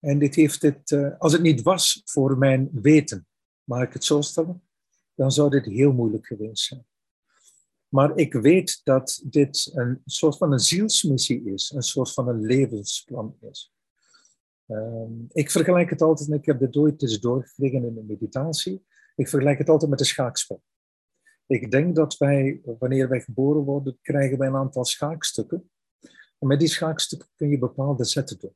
En 0.00 0.18
dit 0.18 0.34
heeft 0.34 0.60
dit, 0.60 0.90
uh, 0.90 1.18
als 1.18 1.32
het 1.32 1.42
niet 1.42 1.62
was 1.62 2.02
voor 2.04 2.38
mijn 2.38 2.68
weten, 2.72 3.26
mag 3.64 3.82
ik 3.82 3.92
het 3.92 4.04
zo 4.04 4.20
stellen, 4.20 4.62
dan 5.14 5.32
zou 5.32 5.50
dit 5.50 5.64
heel 5.64 5.92
moeilijk 5.92 6.26
geweest 6.26 6.64
zijn. 6.64 6.86
Maar 7.88 8.16
ik 8.16 8.32
weet 8.32 8.80
dat 8.84 9.22
dit 9.24 9.70
een 9.74 10.02
soort 10.04 10.36
van 10.36 10.52
een 10.52 10.58
zielsmissie 10.58 11.44
is, 11.44 11.72
een 11.74 11.82
soort 11.82 12.12
van 12.12 12.28
een 12.28 12.40
levensplan 12.40 13.36
is. 13.40 13.74
Um, 14.68 15.26
ik 15.32 15.50
vergelijk 15.50 15.90
het 15.90 16.02
altijd, 16.02 16.28
en 16.28 16.36
ik 16.36 16.46
heb 16.46 16.58
dit 16.58 16.76
ooit 16.76 17.02
eens 17.02 17.20
doorgekregen 17.20 17.84
in 17.84 17.94
de 17.94 18.02
meditatie, 18.02 18.84
ik 19.16 19.28
vergelijk 19.28 19.58
het 19.58 19.68
altijd 19.68 19.90
met 19.90 20.00
een 20.00 20.06
schaakspel. 20.06 20.62
Ik 21.46 21.70
denk 21.70 21.96
dat 21.96 22.16
wij, 22.16 22.60
wanneer 22.78 23.08
wij 23.08 23.20
geboren 23.20 23.62
worden, 23.62 23.98
krijgen 24.02 24.38
wij 24.38 24.48
een 24.48 24.56
aantal 24.56 24.84
schaakstukken. 24.84 25.70
En 26.38 26.46
met 26.46 26.58
die 26.58 26.68
schaakstukken 26.68 27.28
kun 27.36 27.50
je 27.50 27.58
bepaalde 27.58 28.04
zetten 28.04 28.38
doen. 28.38 28.54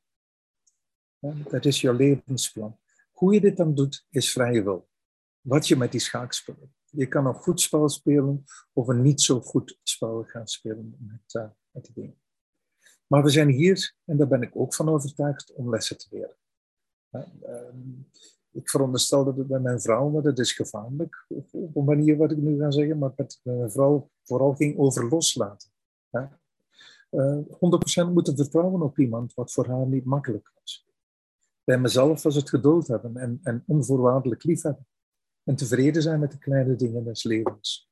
Dat 1.51 1.65
is 1.65 1.81
jouw 1.81 1.95
levensplan. 1.95 2.79
Hoe 3.11 3.35
je 3.35 3.41
dit 3.41 3.57
dan 3.57 3.75
doet, 3.75 4.07
is 4.11 4.33
vrije 4.33 4.63
wil. 4.63 4.89
Wat 5.41 5.69
je 5.69 5.77
met 5.77 5.93
die 5.93 6.01
schaakspel 6.01 6.71
Je 6.85 7.07
kan 7.07 7.27
een 7.27 7.35
goed 7.35 7.61
spel 7.61 7.89
spelen 7.89 8.45
of 8.73 8.89
een 8.89 9.03
niet 9.03 9.21
zo 9.21 9.41
goed 9.41 9.79
spel 9.83 10.25
gaan 10.27 10.49
spelen 10.49 10.97
met, 10.99 11.35
uh, 11.35 11.51
met 11.71 11.85
die 11.85 11.95
dingen. 11.95 12.20
Maar 13.11 13.23
we 13.23 13.31
zijn 13.31 13.49
hier, 13.49 13.95
en 14.05 14.17
daar 14.17 14.29
ben 14.29 14.43
ik 14.43 14.57
ook 14.57 14.75
van 14.75 14.89
overtuigd, 14.89 15.53
om 15.53 15.71
lessen 15.71 15.99
te 15.99 16.07
leren. 16.11 16.37
Ehm, 17.11 17.77
ik 18.51 18.71
veronderstel 18.71 19.25
dat 19.25 19.37
het 19.37 19.47
bij 19.47 19.61
mijn 19.61 19.81
vrouw, 19.81 20.09
maar 20.09 20.23
dat 20.23 20.39
is 20.39 20.53
gevaarlijk, 20.53 21.27
op 21.51 21.77
een 21.77 21.85
manier 21.85 22.17
wat 22.17 22.31
ik 22.31 22.37
nu 22.37 22.59
ga 22.59 22.71
zeggen, 22.71 22.99
maar 22.99 23.13
dat 23.17 23.41
mijn 23.43 23.71
vrouw 23.71 24.11
vooral 24.23 24.55
ging 24.55 24.79
over 24.79 25.09
loslaten. 25.09 25.71
Uh, 26.11 26.27
eh, 27.11 27.39
100% 27.49 28.13
moeten 28.13 28.37
vertrouwen 28.37 28.83
op 28.83 28.99
iemand, 28.99 29.35
wat 29.35 29.53
voor 29.53 29.67
haar 29.67 29.87
niet 29.87 30.05
makkelijk 30.05 30.53
was. 30.55 30.87
Bij 31.65 31.79
mezelf 31.79 32.23
was 32.23 32.35
het 32.35 32.49
geduld 32.49 32.87
hebben 32.87 33.17
en, 33.17 33.41
en 33.43 33.63
onvoorwaardelijk 33.67 34.45
liefhebben. 34.45 34.87
En 35.45 35.57
tevreden 35.57 36.03
zijn 36.03 36.21
met 36.21 36.33
de 36.33 36.39
kleine 36.39 36.77
dingen 36.77 37.05
des 37.05 37.25
levens. 37.25 37.91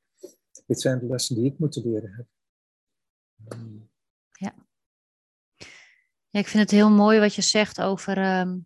Dit 0.67 0.81
zijn 0.81 0.99
de 0.99 1.07
lessen 1.07 1.35
die 1.35 1.45
ik 1.45 1.59
moet 1.59 1.77
leren 1.77 2.11
hebben. 2.11 3.88
Ja. 6.31 6.39
ja. 6.39 6.41
Ik 6.41 6.49
vind 6.49 6.63
het 6.63 6.71
heel 6.71 6.91
mooi 6.91 7.21
wat 7.21 7.35
je 7.35 7.43
zegt 7.43 7.81
over 7.81 8.19
ehm, 8.19 8.57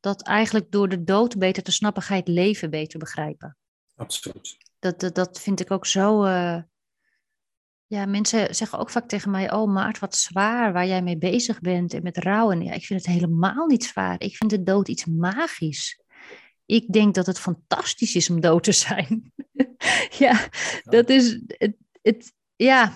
dat 0.00 0.22
eigenlijk 0.22 0.70
door 0.70 0.88
de 0.88 1.04
dood 1.04 1.38
beter 1.38 1.62
te 1.62 1.72
snappen 1.72 2.02
ga 2.02 2.14
je 2.14 2.20
het 2.20 2.28
leven 2.28 2.70
beter 2.70 2.98
begrijpen. 2.98 3.56
Absoluut. 3.96 4.56
Dat, 4.78 5.00
dat, 5.00 5.14
dat 5.14 5.40
vind 5.40 5.60
ik 5.60 5.70
ook 5.70 5.86
zo. 5.86 6.24
Uh, 6.24 6.58
ja, 7.86 8.06
mensen 8.06 8.54
zeggen 8.54 8.78
ook 8.78 8.90
vaak 8.90 9.08
tegen 9.08 9.30
mij: 9.30 9.52
Oh, 9.52 9.72
Maart, 9.72 9.98
wat 9.98 10.16
zwaar 10.16 10.72
waar 10.72 10.86
jij 10.86 11.02
mee 11.02 11.18
bezig 11.18 11.60
bent 11.60 11.94
en 11.94 12.02
met 12.02 12.18
rouw. 12.18 12.50
En 12.50 12.62
ja, 12.62 12.72
ik 12.72 12.84
vind 12.84 13.04
het 13.04 13.14
helemaal 13.14 13.66
niet 13.66 13.84
zwaar. 13.84 14.20
Ik 14.20 14.36
vind 14.36 14.50
de 14.50 14.62
dood 14.62 14.88
iets 14.88 15.04
magisch. 15.04 16.00
Ik 16.66 16.92
denk 16.92 17.14
dat 17.14 17.26
het 17.26 17.38
fantastisch 17.38 18.14
is 18.14 18.30
om 18.30 18.40
dood 18.40 18.62
te 18.62 18.72
zijn. 18.72 19.32
ja, 20.24 20.48
dat 20.82 21.08
is 21.08 21.40
het, 21.46 21.76
het 22.02 22.32
ja, 22.56 22.92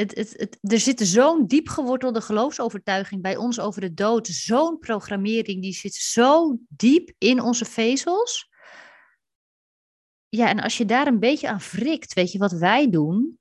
het, 0.00 0.34
het, 0.36 0.58
er 0.60 0.78
zit 0.78 1.00
zo'n 1.00 1.46
diep 1.46 1.68
gewortelde 1.68 2.20
geloofsovertuiging 2.20 3.22
bij 3.22 3.36
ons 3.36 3.60
over 3.60 3.80
de 3.80 3.94
dood. 3.94 4.26
Zo'n 4.26 4.78
programmering, 4.78 5.62
die 5.62 5.72
zit 5.72 5.94
zo 5.94 6.58
diep 6.68 7.12
in 7.18 7.40
onze 7.40 7.64
vezels. 7.64 8.48
Ja, 10.28 10.48
en 10.48 10.60
als 10.60 10.76
je 10.76 10.84
daar 10.84 11.06
een 11.06 11.18
beetje 11.18 11.48
aan 11.48 11.60
wrikt, 11.70 12.12
weet 12.14 12.32
je 12.32 12.38
wat 12.38 12.52
wij 12.52 12.90
doen? 12.90 13.38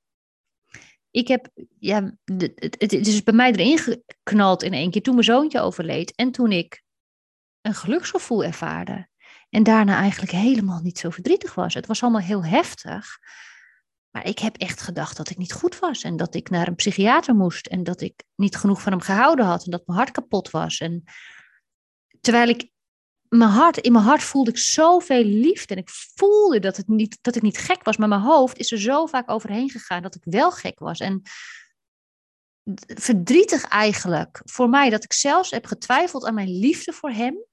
Ik 1.12 1.28
heb, 1.28 1.50
ja, 1.80 2.16
het, 2.56 2.76
het 2.78 3.08
is 3.08 3.24
bij 3.24 3.34
mij 3.34 3.52
erin 3.52 3.78
geknald 3.78 4.64
in 4.64 4.74
één 4.74 4.92
keer 4.92 5.02
toen 5.02 5.14
mijn 5.14 5.26
zoontje 5.26 5.60
overleed. 5.60 6.16
En 6.16 6.32
toen 6.32 6.52
ik 6.52 6.84
een 7.62 7.74
geluksgevoel 7.74 8.44
ervaarde. 8.44 9.08
En 9.50 9.64
daarna 9.64 9.98
eigenlijk 9.98 10.32
helemaal 10.32 10.80
niet 10.82 11.00
zo 11.00 11.10
verdrietig 11.10 11.56
was. 11.56 11.74
Het 11.74 11.86
was 11.86 12.02
allemaal 12.02 12.22
heel 12.22 12.46
heftig. 12.46 13.18
Maar 14.12 14.26
ik 14.28 14.40
heb 14.40 14.58
echt 14.58 14.82
gedacht 14.82 15.18
dat 15.18 15.30
ik 15.30 15.38
niet 15.38 15.54
goed 15.54 15.80
was 15.80 16.04
en 16.04 16.18
dat 16.18 16.36
ik 16.36 16.50
naar 16.50 16.68
een 16.68 16.76
psychiater 16.76 17.36
moest 17.36 17.68
en 17.68 17.84
dat 17.84 18.02
ik 18.02 18.24
niet 18.36 18.56
genoeg 18.56 18.82
van 18.82 18.92
hem 18.92 19.02
gehouden 19.02 19.46
had 19.46 19.66
en 19.66 19.72
dat 19.72 19.88
mijn 19.88 19.98
hart 19.98 20.12
kapot 20.12 20.50
was. 20.50 20.80
En 20.80 21.04
terwijl 22.22 22.50
ik 22.50 22.72
mijn 23.30 23.52
hart, 23.52 23.78
in 23.78 23.92
mijn 23.92 24.04
hart 24.04 24.24
voelde 24.24 24.50
ik 24.50 24.58
zoveel 24.58 25.24
liefde 25.24 25.74
en 25.74 25.80
ik 25.80 25.90
voelde 25.90 26.60
dat, 26.60 26.78
het 26.78 26.88
niet, 26.88 27.18
dat 27.22 27.36
ik 27.36 27.42
niet 27.42 27.58
gek 27.58 27.84
was, 27.84 27.98
maar 27.98 28.08
mijn 28.08 28.22
hoofd 28.22 28.58
is 28.58 28.72
er 28.72 28.80
zo 28.80 29.06
vaak 29.06 29.30
overheen 29.32 29.70
gegaan 29.70 30.02
dat 30.02 30.16
ik 30.16 30.22
wel 30.24 30.52
gek 30.52 30.80
was. 30.80 31.00
En 31.00 31.22
verdrietig 32.86 33.64
eigenlijk 33.64 34.42
voor 34.44 34.70
mij 34.70 34.90
dat 34.90 35.04
ik 35.04 35.14
zelfs 35.14 35.52
heb 35.52 35.66
getwijfeld 35.66 36.26
aan 36.26 36.34
mijn 36.34 36.60
liefde 36.60 36.94
voor 36.94 37.12
hem, 37.12 37.46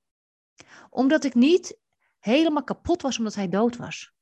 omdat 0.90 1.24
ik 1.24 1.34
niet 1.34 1.78
helemaal 2.18 2.64
kapot 2.64 3.02
was 3.02 3.18
omdat 3.18 3.34
hij 3.34 3.48
dood 3.48 3.76
was. 3.76 4.15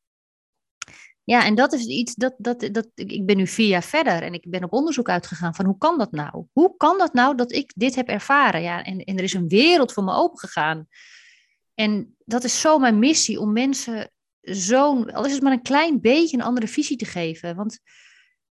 Ja, 1.24 1.44
en 1.44 1.54
dat 1.54 1.72
is 1.72 1.86
iets 1.86 2.14
dat, 2.14 2.34
dat, 2.38 2.68
dat 2.72 2.88
ik 2.94 3.26
ben 3.26 3.36
nu 3.36 3.46
vier 3.46 3.68
jaar 3.68 3.82
verder 3.82 4.22
en 4.22 4.32
ik 4.32 4.50
ben 4.50 4.64
op 4.64 4.72
onderzoek 4.72 5.08
uitgegaan 5.08 5.54
van 5.54 5.64
hoe 5.64 5.78
kan 5.78 5.98
dat 5.98 6.12
nou? 6.12 6.46
Hoe 6.52 6.76
kan 6.76 6.98
dat 6.98 7.12
nou 7.12 7.36
dat 7.36 7.52
ik 7.52 7.72
dit 7.76 7.94
heb 7.94 8.08
ervaren? 8.08 8.62
Ja, 8.62 8.84
en, 8.84 8.98
en 8.98 9.16
er 9.16 9.22
is 9.22 9.32
een 9.32 9.48
wereld 9.48 9.92
voor 9.92 10.04
me 10.04 10.14
opengegaan. 10.14 10.88
En 11.74 12.16
dat 12.24 12.44
is 12.44 12.60
zo 12.60 12.78
mijn 12.78 12.98
missie 12.98 13.40
om 13.40 13.52
mensen 13.52 14.10
zo'n, 14.40 15.12
al 15.12 15.24
is 15.24 15.32
het 15.32 15.42
maar 15.42 15.52
een 15.52 15.62
klein 15.62 16.00
beetje 16.00 16.36
een 16.36 16.42
andere 16.42 16.68
visie 16.68 16.96
te 16.96 17.04
geven. 17.04 17.56
Want 17.56 17.78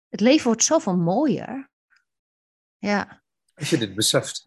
het 0.09 0.21
leven 0.21 0.47
wordt 0.47 0.65
zoveel 0.65 0.97
mooier. 0.97 1.71
Ja. 2.79 3.23
Als 3.55 3.71
je 3.71 3.79
dit 3.79 3.95
beseft. 3.95 4.45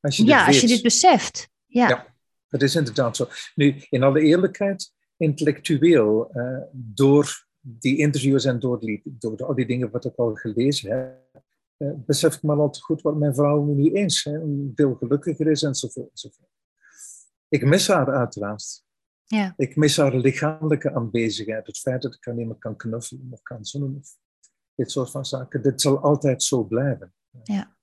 Als 0.00 0.16
je 0.16 0.22
dit 0.22 0.32
ja, 0.32 0.46
als 0.46 0.60
je 0.60 0.66
dit 0.66 0.82
beseft. 0.82 1.48
Ja. 1.66 1.88
ja, 1.88 2.14
dat 2.48 2.62
is 2.62 2.74
inderdaad 2.74 3.16
zo. 3.16 3.28
Nu, 3.54 3.84
in 3.88 4.02
alle 4.02 4.20
eerlijkheid, 4.20 4.92
intellectueel, 5.16 6.30
uh, 6.32 6.58
door 6.72 7.45
die 7.68 7.96
interviews 7.96 8.44
en 8.44 8.58
door, 8.58 8.80
die, 8.80 9.02
door 9.04 9.44
al 9.46 9.54
die 9.54 9.66
dingen 9.66 9.90
wat 9.90 10.04
ik 10.04 10.16
al 10.16 10.34
gelezen 10.34 10.90
heb, 10.90 11.44
uh, 11.78 11.92
besef 11.96 12.34
ik 12.34 12.42
maar 12.42 12.56
al 12.56 12.70
te 12.70 12.80
goed 12.80 13.02
wat 13.02 13.16
mijn 13.16 13.34
vrouw 13.34 13.64
nu 13.64 13.92
eens 13.92 14.24
hè, 14.24 14.40
veel 14.74 14.94
gelukkiger 14.94 15.46
is 15.46 15.62
enzovoort, 15.62 16.10
enzovoort. 16.10 16.50
Ik 17.48 17.64
mis 17.64 17.88
haar 17.88 18.14
uiteraard. 18.14 18.84
Ja. 19.24 19.54
Ik 19.56 19.76
mis 19.76 19.96
haar 19.96 20.16
lichamelijke 20.16 20.94
aanwezigheid. 20.94 21.66
Het 21.66 21.78
feit 21.78 22.02
dat 22.02 22.14
ik 22.14 22.24
haar 22.24 22.34
niet 22.34 22.46
meer 22.46 22.58
kan 22.58 22.76
knuffelen 22.76 23.28
of 23.30 23.42
kan 23.42 23.64
zoenen. 23.64 23.96
Of 23.96 24.16
dit 24.74 24.90
soort 24.90 25.10
van 25.10 25.24
zaken. 25.24 25.62
Dit 25.62 25.80
zal 25.80 25.98
altijd 25.98 26.42
zo 26.42 26.64
blijven. 26.64 27.14
Ja. 27.42 27.76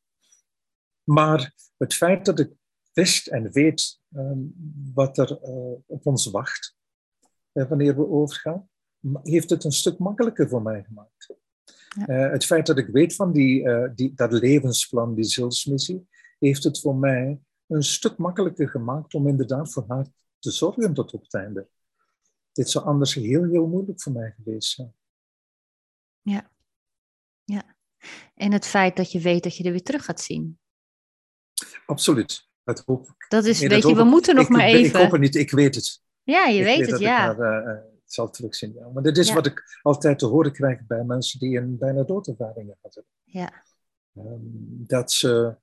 Maar 1.03 1.53
het 1.77 1.93
feit 1.93 2.25
dat 2.25 2.39
ik 2.39 2.51
wist 2.93 3.27
en 3.27 3.51
weet 3.51 3.99
um, 4.15 4.53
wat 4.93 5.17
er 5.17 5.31
uh, 5.31 5.73
op 5.85 6.05
ons 6.05 6.25
wacht, 6.25 6.77
uh, 7.53 7.69
wanneer 7.69 7.95
we 7.95 8.09
overgaan, 8.09 8.69
heeft 9.23 9.49
het 9.49 9.63
een 9.63 9.71
stuk 9.71 9.97
makkelijker 9.97 10.49
voor 10.49 10.61
mij 10.61 10.83
gemaakt. 10.83 11.35
Ja. 11.95 12.25
Uh, 12.25 12.31
het 12.31 12.45
feit 12.45 12.65
dat 12.65 12.77
ik 12.77 12.87
weet 12.87 13.15
van 13.15 13.31
die, 13.31 13.63
uh, 13.63 13.89
die, 13.95 14.13
dat 14.15 14.31
levensplan, 14.31 15.15
die 15.15 15.23
zielsmissie, 15.23 16.07
heeft 16.39 16.63
het 16.63 16.79
voor 16.79 16.95
mij 16.95 17.39
een 17.67 17.83
stuk 17.83 18.17
makkelijker 18.17 18.69
gemaakt 18.69 19.13
om 19.13 19.27
inderdaad 19.27 19.71
voor 19.71 19.85
haar 19.87 20.07
te 20.39 20.51
zorgen 20.51 20.93
tot 20.93 21.13
op 21.13 21.21
het 21.21 21.33
einde. 21.33 21.67
Dit 22.51 22.69
zou 22.69 22.85
anders 22.85 23.13
heel, 23.13 23.43
heel 23.43 23.67
moeilijk 23.67 24.01
voor 24.01 24.11
mij 24.11 24.33
geweest 24.35 24.71
zijn. 24.71 24.93
Ja, 26.21 26.49
ja. 27.43 27.63
En 28.35 28.51
het 28.51 28.67
feit 28.67 28.95
dat 28.95 29.11
je 29.11 29.19
weet 29.19 29.43
dat 29.43 29.57
je 29.57 29.63
er 29.63 29.71
weer 29.71 29.83
terug 29.83 30.05
gaat 30.05 30.21
zien. 30.21 30.59
Absoluut. 31.85 32.49
Dat 32.63 32.83
hoop 32.85 33.07
ik. 33.07 33.25
Dat 33.29 33.45
is, 33.45 33.59
nee, 33.59 33.69
weet 33.69 33.83
je, 33.83 33.95
we 33.95 34.03
moeten 34.03 34.35
nog 34.35 34.49
maar 34.49 34.65
even. 34.65 34.85
Ik 34.85 34.95
hoop 34.95 35.11
het 35.11 35.21
niet, 35.21 35.35
ik 35.35 35.51
weet 35.51 35.75
het. 35.75 36.01
Ja, 36.23 36.45
je 36.45 36.63
weet, 36.63 36.91
het, 36.91 36.99
ja. 36.99 37.35
uh, 37.37 37.92
zal 38.13 38.29
terugzien. 38.29 38.73
Ja. 38.73 38.87
Maar 38.87 39.03
dit 39.03 39.17
is 39.17 39.33
wat 39.33 39.45
ik 39.45 39.79
altijd 39.81 40.19
te 40.19 40.25
horen 40.25 40.51
krijg 40.51 40.85
bij 40.85 41.03
mensen 41.03 41.39
die 41.39 41.57
een 41.57 41.77
bijna 41.77 42.03
doodervaring 42.03 42.75
hadden. 42.81 43.05
Ja. 43.23 43.63
Um, 44.17 44.83
dat 44.87 45.11
ze, 45.11 45.55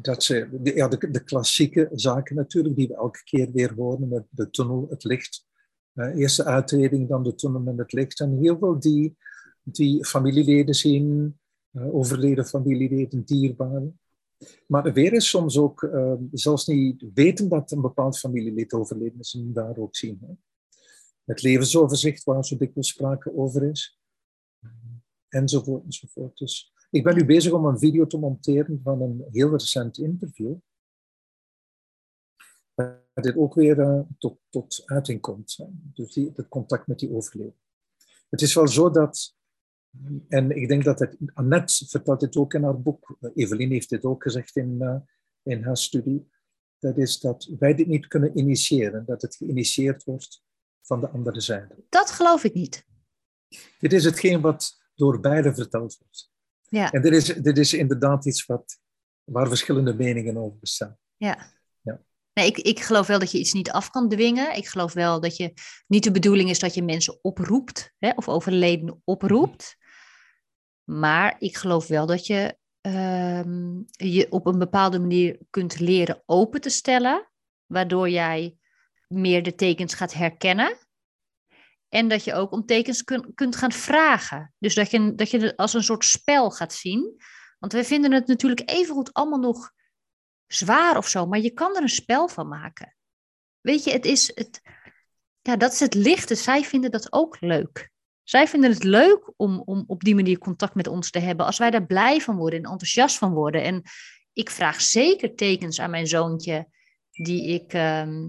dat 0.00 0.22
ze 0.22 0.60
ja, 0.62 0.88
de, 0.88 1.10
de, 1.10 1.24
klassieke 1.24 1.88
zaken 1.92 2.36
natuurlijk, 2.36 2.76
die 2.76 2.88
we 2.88 2.94
elke 2.94 3.22
keer 3.24 3.52
weer 3.52 3.74
horen, 3.74 4.08
met 4.08 4.24
de 4.30 4.50
tunnel, 4.50 4.86
het 4.90 5.04
licht. 5.04 5.46
Uh, 5.94 6.16
eerst 6.16 6.36
de 6.36 6.44
uitreding, 6.44 7.08
dan 7.08 7.22
de 7.22 7.34
tunnel 7.34 7.60
met 7.60 7.78
het 7.78 7.92
licht. 7.92 8.20
En 8.20 8.38
heel 8.38 8.58
veel 8.58 8.78
die, 8.78 9.16
die 9.62 10.04
familieleden 10.04 10.74
zien, 10.74 11.38
uh, 11.72 11.94
overleden 11.94 12.46
familieleden, 12.46 13.24
dierbaren. 13.24 14.00
Maar 14.66 14.92
weer 14.92 15.12
is 15.12 15.28
soms 15.28 15.58
ook, 15.58 15.82
uh, 15.82 16.12
zelfs 16.32 16.66
niet 16.66 17.04
weten 17.14 17.48
dat 17.48 17.70
een 17.70 17.80
bepaald 17.80 18.18
familielid 18.18 18.72
overleden 18.72 19.18
is 19.18 19.34
en 19.34 19.52
daar 19.52 19.76
ook 19.76 19.96
zien. 19.96 20.18
Hè 20.20 20.34
het 21.24 21.42
levensoverzicht 21.42 22.24
waar 22.24 22.44
zo 22.44 22.56
dikwijls 22.56 22.88
sprake 22.88 23.36
over 23.36 23.62
is. 23.62 24.00
Enzovoort, 25.28 25.84
enzovoort. 25.84 26.36
Dus 26.36 26.72
ik 26.90 27.04
ben 27.04 27.16
nu 27.16 27.24
bezig 27.24 27.52
om 27.52 27.64
een 27.64 27.78
video 27.78 28.06
te 28.06 28.18
monteren 28.18 28.80
van 28.82 29.00
een 29.02 29.24
heel 29.30 29.50
recent 29.50 29.98
interview. 29.98 30.56
Waar 32.74 33.02
dit 33.14 33.36
ook 33.36 33.54
weer 33.54 33.78
uh, 33.78 34.00
tot, 34.50 34.82
uiting 34.84 35.20
komt. 35.20 35.58
Dus 35.72 36.12
die, 36.12 36.32
het 36.34 36.48
contact 36.48 36.86
met 36.86 36.98
die 36.98 37.12
overleden. 37.12 37.58
Het 38.28 38.42
is 38.42 38.54
wel 38.54 38.68
zo 38.68 38.90
dat, 38.90 39.36
en 40.28 40.50
ik 40.50 40.68
denk 40.68 40.84
dat 40.84 40.98
het, 40.98 41.16
Annette 41.34 41.86
vertelt 41.86 42.20
dit 42.20 42.36
ook 42.36 42.54
in 42.54 42.62
haar 42.62 42.80
boek, 42.80 43.16
Evelien 43.34 43.70
heeft 43.70 43.88
dit 43.88 44.04
ook 44.04 44.22
gezegd 44.22 44.56
in, 44.56 44.78
uh, 44.80 44.96
in 45.42 45.62
haar 45.62 45.76
studie, 45.76 46.30
dat 46.78 46.98
is 46.98 47.20
dat 47.20 47.50
wij 47.58 47.74
dit 47.74 47.86
niet 47.86 48.06
kunnen 48.06 48.38
initiëren, 48.38 49.04
dat 49.04 49.22
het 49.22 49.36
geïnitieerd 49.36 50.04
wordt 50.04 50.44
van 50.86 51.00
de 51.00 51.08
andere 51.08 51.40
zijde. 51.40 51.84
Dat 51.88 52.10
geloof 52.10 52.44
ik 52.44 52.54
niet. 52.54 52.84
Dit 53.78 53.92
is 53.92 54.04
hetgeen 54.04 54.40
wat 54.40 54.82
door 54.94 55.20
beide 55.20 55.54
verteld 55.54 55.98
wordt. 55.98 56.32
Ja. 56.68 56.90
En 56.90 57.02
dit 57.02 57.12
is, 57.12 57.24
dit 57.24 57.58
is 57.58 57.72
inderdaad 57.72 58.26
iets 58.26 58.46
wat, 58.46 58.78
waar 59.24 59.48
verschillende 59.48 59.94
meningen 59.94 60.36
over 60.36 60.58
bestaan. 60.58 60.98
Ja. 61.16 61.52
ja. 61.82 62.00
Nee, 62.32 62.46
ik, 62.46 62.58
ik 62.58 62.80
geloof 62.80 63.06
wel 63.06 63.18
dat 63.18 63.30
je 63.30 63.38
iets 63.38 63.52
niet 63.52 63.70
af 63.70 63.90
kan 63.90 64.08
dwingen. 64.08 64.56
Ik 64.56 64.68
geloof 64.68 64.92
wel 64.92 65.20
dat 65.20 65.36
je 65.36 65.52
niet 65.86 66.04
de 66.04 66.10
bedoeling 66.10 66.50
is 66.50 66.58
dat 66.58 66.74
je 66.74 66.82
mensen 66.82 67.18
oproept, 67.22 67.92
hè, 67.98 68.10
of 68.14 68.28
overleden 68.28 69.00
oproept. 69.04 69.76
Maar 70.84 71.36
ik 71.38 71.56
geloof 71.56 71.86
wel 71.86 72.06
dat 72.06 72.26
je 72.26 72.58
um, 72.80 73.84
je 73.86 74.26
op 74.30 74.46
een 74.46 74.58
bepaalde 74.58 74.98
manier 74.98 75.38
kunt 75.50 75.80
leren 75.80 76.22
open 76.26 76.60
te 76.60 76.68
stellen, 76.68 77.30
waardoor 77.66 78.10
jij 78.10 78.56
meer 79.14 79.42
de 79.42 79.54
tekens 79.54 79.94
gaat 79.94 80.12
herkennen. 80.12 80.78
En 81.88 82.08
dat 82.08 82.24
je 82.24 82.34
ook 82.34 82.52
om 82.52 82.66
tekens 82.66 83.02
kun, 83.02 83.34
kunt 83.34 83.56
gaan 83.56 83.72
vragen. 83.72 84.54
Dus 84.58 84.74
dat 84.74 84.90
je, 84.90 85.14
dat 85.14 85.30
je 85.30 85.38
het 85.38 85.56
als 85.56 85.74
een 85.74 85.82
soort 85.82 86.04
spel 86.04 86.50
gaat 86.50 86.72
zien. 86.72 87.16
Want 87.58 87.72
wij 87.72 87.84
vinden 87.84 88.12
het 88.12 88.26
natuurlijk 88.26 88.70
evengoed 88.70 89.12
allemaal 89.12 89.38
nog 89.38 89.72
zwaar 90.46 90.96
of 90.96 91.08
zo, 91.08 91.26
maar 91.26 91.40
je 91.40 91.50
kan 91.50 91.76
er 91.76 91.82
een 91.82 91.88
spel 91.88 92.28
van 92.28 92.48
maken. 92.48 92.96
Weet 93.60 93.84
je, 93.84 93.90
het 93.90 94.04
is 94.04 94.32
het, 94.34 94.60
ja, 95.40 95.56
dat 95.56 95.72
is 95.72 95.80
het 95.80 95.94
lichte. 95.94 96.34
Zij 96.34 96.64
vinden 96.64 96.90
dat 96.90 97.12
ook 97.12 97.40
leuk. 97.40 97.90
Zij 98.22 98.48
vinden 98.48 98.70
het 98.70 98.84
leuk 98.84 99.32
om, 99.36 99.62
om 99.64 99.84
op 99.86 100.00
die 100.00 100.14
manier 100.14 100.38
contact 100.38 100.74
met 100.74 100.86
ons 100.86 101.10
te 101.10 101.18
hebben. 101.18 101.46
Als 101.46 101.58
wij 101.58 101.70
daar 101.70 101.86
blij 101.86 102.20
van 102.20 102.36
worden 102.36 102.58
en 102.58 102.70
enthousiast 102.70 103.18
van 103.18 103.32
worden. 103.32 103.62
En 103.62 103.82
ik 104.32 104.50
vraag 104.50 104.80
zeker 104.80 105.34
tekens 105.34 105.80
aan 105.80 105.90
mijn 105.90 106.06
zoontje 106.06 106.68
die 107.10 107.48
ik, 107.48 107.72
ehm, 107.72 108.28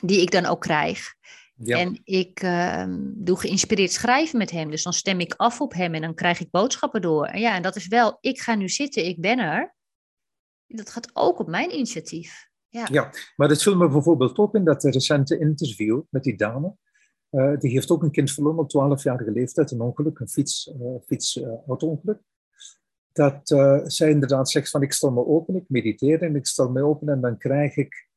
die 0.00 0.20
ik 0.20 0.30
dan 0.30 0.46
ook 0.46 0.60
krijg. 0.60 1.14
Ja. 1.62 1.78
En 1.78 2.00
ik 2.04 2.40
ehm, 2.40 2.98
doe 3.02 3.38
geïnspireerd 3.40 3.92
schrijven 3.92 4.38
met 4.38 4.50
hem. 4.50 4.70
Dus 4.70 4.82
dan 4.82 4.92
stem 4.92 5.20
ik 5.20 5.34
af 5.34 5.60
op 5.60 5.72
hem 5.72 5.94
en 5.94 6.00
dan 6.00 6.14
krijg 6.14 6.40
ik 6.40 6.50
boodschappen 6.50 7.02
door. 7.02 7.26
En 7.26 7.40
ja, 7.40 7.56
en 7.56 7.62
dat 7.62 7.76
is 7.76 7.88
wel, 7.88 8.18
ik 8.20 8.40
ga 8.40 8.54
nu 8.54 8.68
zitten, 8.68 9.06
ik 9.06 9.20
ben 9.20 9.38
er. 9.38 9.74
Dat 10.66 10.90
gaat 10.90 11.10
ook 11.12 11.38
op 11.38 11.48
mijn 11.48 11.72
initiatief. 11.72 12.48
Ja, 12.68 12.88
ja 12.90 13.10
maar 13.36 13.48
dat 13.48 13.62
viel 13.62 13.76
me 13.76 13.88
bijvoorbeeld 13.88 14.38
op 14.38 14.54
in 14.54 14.64
dat 14.64 14.84
recente 14.84 15.38
interview 15.38 16.02
met 16.10 16.22
die 16.22 16.36
dame. 16.36 16.76
Uh, 17.30 17.58
die 17.58 17.70
heeft 17.70 17.90
ook 17.90 18.02
een 18.02 18.10
kind 18.10 18.32
verloren 18.32 18.58
op 18.58 18.98
12-jarige 18.98 19.30
leeftijd, 19.30 19.70
een 19.70 19.80
ongeluk, 19.80 20.18
een 20.18 20.28
fiets, 20.28 20.72
uh, 20.80 20.96
fiets 21.06 21.36
uh, 21.36 21.48
auto-ongeluk. 21.66 22.20
Dat 23.12 23.48
zij 23.84 24.10
inderdaad 24.10 24.50
zegt 24.50 24.70
van 24.70 24.82
ik 24.82 24.92
stel 24.92 25.10
me 25.10 25.26
open, 25.26 25.56
ik 25.56 25.64
mediteer 25.68 26.22
en 26.22 26.36
ik 26.36 26.46
stel 26.46 26.70
me 26.70 26.82
open 26.82 27.08
en 27.08 27.20
dan 27.20 27.38
krijg 27.38 27.76
ik 27.76 28.08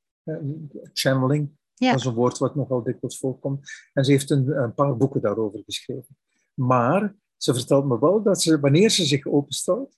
channeling, 0.94 1.58
ja. 1.74 1.92
Dat 1.92 2.00
is 2.00 2.06
een 2.06 2.14
woord 2.14 2.38
wat 2.38 2.56
nogal 2.56 2.84
dikwijls 2.84 3.20
voorkomt. 3.20 3.72
En 3.94 4.06
ze 4.06 4.12
heeft 4.12 4.30
een, 4.30 4.58
een, 4.58 4.74
paar 4.74 4.98
boeken 4.98 5.22
daarover 5.22 5.62
geschreven. 5.66 6.18
Maar 6.54 7.16
ze 7.38 7.54
vertelt 7.54 7.86
me 7.86 8.00
wel 8.00 8.24
dat 8.24 8.42
ze, 8.42 8.60
wanneer 8.60 8.90
ze 8.90 9.06
zich 9.06 9.26
openstelt, 9.26 9.98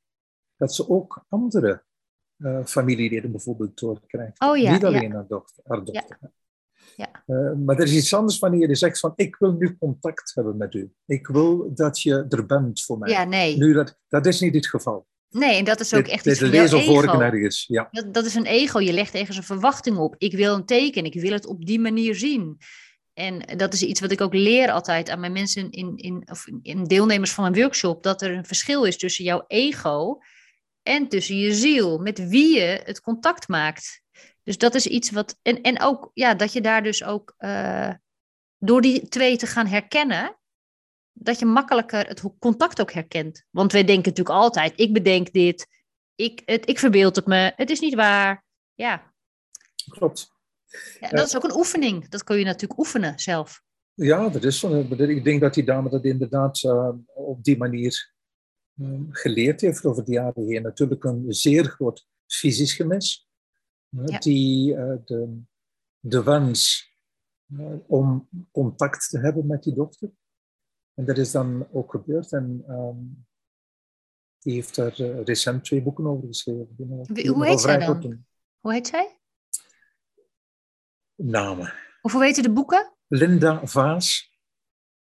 dat 0.57 0.75
ze 0.75 0.89
ook 0.89 1.25
andere 1.29 1.83
uh, 2.37 2.65
familieleden 2.65 3.31
bijvoorbeeld 3.31 3.79
doorkrijgt. 3.79 4.41
Oh, 4.41 4.57
ja, 4.57 4.71
Niet 4.71 4.85
alleen 4.85 5.09
ja. 5.09 5.13
haar 5.13 5.27
dochter. 5.27 5.63
Haar 5.67 5.83
dochter. 5.83 6.19
Ja. 6.95 7.23
Uh, 7.25 7.53
maar 7.53 7.77
er 7.77 7.83
is 7.83 7.95
iets 7.95 8.13
anders 8.13 8.39
wanneer 8.39 8.67
je 8.67 8.75
zegt 8.75 8.99
van 8.99 9.13
ik 9.15 9.35
wil 9.35 9.51
nu 9.51 9.77
contact 9.77 10.35
hebben 10.35 10.57
met 10.57 10.73
u. 10.73 10.93
Ik 11.05 11.27
wil 11.27 11.73
dat 11.73 12.01
je 12.01 12.25
er 12.29 12.45
bent 12.45 12.83
voor 12.83 12.97
mij. 12.97 13.11
Ja, 13.11 13.23
nee. 13.23 13.57
Nu, 13.57 13.73
dat, 13.73 13.99
dat 14.07 14.25
is 14.25 14.39
niet 14.39 14.55
het 14.55 14.67
geval. 14.67 15.07
Nee, 15.35 15.57
en 15.57 15.63
dat 15.63 15.79
is 15.79 15.93
ook 15.93 16.03
Dit- 16.03 16.13
echt 16.13 16.23
dit 16.23 16.41
iets 16.41 16.71
ego. 16.71 17.17
nergens. 17.17 17.65
Ja. 17.67 17.87
Dat, 17.91 18.13
dat 18.13 18.25
is 18.25 18.35
een 18.35 18.45
ego. 18.45 18.79
Je 18.79 18.93
legt 18.93 19.13
ergens 19.13 19.37
een 19.37 19.43
verwachting 19.43 19.97
op. 19.97 20.15
Ik 20.17 20.33
wil 20.35 20.55
een 20.55 20.65
teken. 20.65 21.05
Ik 21.05 21.13
wil 21.13 21.31
het 21.31 21.45
op 21.45 21.65
die 21.65 21.79
manier 21.79 22.15
zien. 22.15 22.57
En 23.13 23.57
dat 23.57 23.73
is 23.73 23.83
iets 23.83 23.99
wat 23.99 24.11
ik 24.11 24.21
ook 24.21 24.33
leer 24.33 24.71
altijd 24.71 25.09
aan 25.09 25.19
mijn 25.19 25.31
mensen 25.31 25.71
in, 25.71 25.97
in, 25.97 26.23
of 26.31 26.47
in 26.61 26.83
deelnemers 26.83 27.31
van 27.31 27.45
een 27.45 27.53
workshop. 27.53 28.03
Dat 28.03 28.21
er 28.21 28.31
een 28.31 28.45
verschil 28.45 28.83
is 28.83 28.97
tussen 28.97 29.25
jouw 29.25 29.43
ego 29.47 30.19
en 30.83 31.07
tussen 31.07 31.37
je 31.37 31.53
ziel. 31.53 31.97
Met 31.97 32.27
wie 32.27 32.55
je 32.55 32.81
het 32.83 33.01
contact 33.01 33.47
maakt. 33.47 34.01
Dus 34.43 34.57
dat 34.57 34.75
is 34.75 34.87
iets 34.87 35.11
wat. 35.11 35.39
En, 35.41 35.61
en 35.61 35.81
ook 35.81 36.11
ja, 36.13 36.35
dat 36.35 36.53
je 36.53 36.61
daar 36.61 36.83
dus 36.83 37.03
ook 37.03 37.33
eh, 37.37 37.89
door 38.57 38.81
die 38.81 39.07
twee 39.07 39.37
te 39.37 39.47
gaan 39.47 39.67
herkennen. 39.67 40.37
Dat 41.17 41.39
je 41.39 41.45
makkelijker 41.45 42.07
het 42.07 42.23
contact 42.39 42.81
ook 42.81 42.91
herkent. 42.91 43.45
Want 43.51 43.71
wij 43.71 43.83
denken 43.83 44.09
natuurlijk 44.09 44.35
altijd: 44.37 44.73
ik 44.79 44.93
bedenk 44.93 45.33
dit. 45.33 45.67
Ik, 46.15 46.41
het, 46.45 46.69
ik 46.69 46.79
verbeeld 46.79 47.15
het 47.15 47.25
me. 47.25 47.53
Het 47.55 47.69
is 47.69 47.79
niet 47.79 47.93
waar. 47.95 48.43
Ja, 48.73 49.13
Klopt. 49.89 50.31
ja, 50.99 51.09
dat 51.09 51.27
is 51.27 51.35
ook 51.35 51.43
een 51.43 51.55
oefening. 51.55 52.09
Dat 52.09 52.23
kun 52.23 52.37
je 52.37 52.45
natuurlijk 52.45 52.79
oefenen 52.79 53.19
zelf. 53.19 53.63
Ja, 53.93 54.29
dat 54.29 54.43
is 54.43 54.59
zo. 54.59 54.79
Ik 54.89 55.23
denk 55.23 55.41
dat 55.41 55.53
die 55.53 55.63
dame 55.63 55.89
dat 55.89 56.03
inderdaad 56.05 56.63
eh, 56.63 56.89
op 57.13 57.43
die 57.43 57.57
manier 57.57 58.13
eh, 58.77 58.99
geleerd 59.09 59.61
heeft 59.61 59.85
over 59.85 60.05
de 60.05 60.11
jaren 60.11 60.47
heen. 60.47 60.61
Natuurlijk 60.61 61.03
een 61.03 61.25
zeer 61.33 61.63
groot 61.65 62.07
fysisch 62.27 62.73
gemis. 62.73 63.27
eh, 63.97 64.03
Ja. 64.05 64.19
Die 64.19 64.75
eh, 64.75 64.95
de, 65.05 65.41
de 65.99 66.23
wens 66.23 66.91
eh, 67.57 67.73
om 67.87 68.29
contact 68.51 69.09
te 69.09 69.19
hebben 69.19 69.47
met 69.47 69.63
die 69.63 69.73
dochter. 69.73 70.11
En 70.95 71.05
dat 71.05 71.17
is 71.17 71.31
dan 71.31 71.67
ook 71.71 71.91
gebeurd. 71.91 72.31
En 72.31 72.63
ehm, 72.67 72.97
die 74.39 74.53
heeft 74.53 74.75
daar 74.75 74.99
eh, 74.99 75.23
recent 75.23 75.63
twee 75.63 75.81
boeken 75.81 76.07
over 76.07 76.27
geschreven. 76.27 76.75
Wie- 77.07 77.29
hoe 77.29 77.45
heet 77.45 77.59
zij 77.61 77.77
dan? 77.77 78.25
Hoe 78.59 78.73
heet 78.73 78.87
zij? 78.87 79.19
Namen. 81.15 81.73
Of 82.01 82.11
hoe 82.11 82.21
weten 82.21 82.43
de 82.43 82.51
boeken? 82.51 82.93
Linda 83.07 83.65
Vaas 83.65 84.33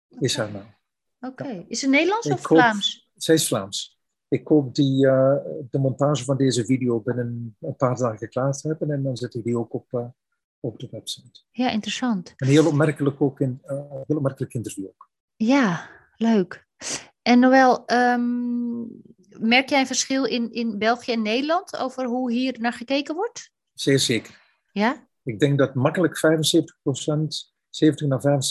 is 0.09 0.37
haar 0.37 0.53
naam. 0.53 0.75
Oké. 1.21 1.65
Is 1.69 1.81
het 1.81 1.91
Nederlands 1.91 2.27
Ik 2.27 2.33
of 2.33 2.39
hoop- 2.47 2.59
Vlaams? 2.59 3.11
Zij 3.15 3.35
is 3.35 3.49
Vlaams. 3.49 4.01
Ik 4.29 4.47
hoop 4.49 4.75
die, 4.75 5.07
eh, 5.07 5.37
de 5.71 5.79
montage 5.79 6.25
van 6.25 6.37
deze 6.37 6.65
video 6.65 7.01
binnen 7.01 7.57
een 7.61 7.77
paar 7.77 7.97
dagen 7.97 8.29
klaar 8.29 8.53
te 8.53 8.69
hebben 8.69 8.91
en 8.91 9.03
dan 9.03 9.17
zet 9.17 9.35
ik 9.35 9.45
die 9.45 9.59
ook 9.59 9.75
op, 9.75 9.93
eh, 9.93 10.07
op 10.61 10.79
de 10.79 10.89
website. 10.91 11.41
Ja, 11.51 11.71
interessant. 11.71 12.33
Een 12.37 12.49
heel 12.49 12.67
opmerkelijk, 12.67 13.21
ook 13.21 13.41
in, 13.41 13.61
heel 14.07 14.17
opmerkelijk 14.17 14.55
interview 14.55 14.87
ook. 14.87 15.11
Ja, 15.45 15.91
leuk. 16.17 16.67
En 17.23 17.39
Noël, 17.39 17.85
ehm, 17.87 18.81
merk 19.39 19.69
jij 19.69 19.81
een 19.81 19.87
verschil 19.87 20.25
in, 20.25 20.53
in 20.53 20.79
België 20.79 21.13
en 21.13 21.23
Nederland 21.23 21.77
over 21.77 22.05
hoe 22.05 22.33
hier 22.33 22.61
naar 22.61 22.73
gekeken 22.73 23.15
wordt? 23.15 23.51
Zeer 23.73 23.99
zeker. 23.99 24.41
Ja? 24.73 25.09
Ik 25.23 25.39
denk 25.39 25.59
dat 25.59 25.75
makkelijk 25.75 26.17
75%, 26.17 27.55
70 27.69 28.09
naar 28.09 28.43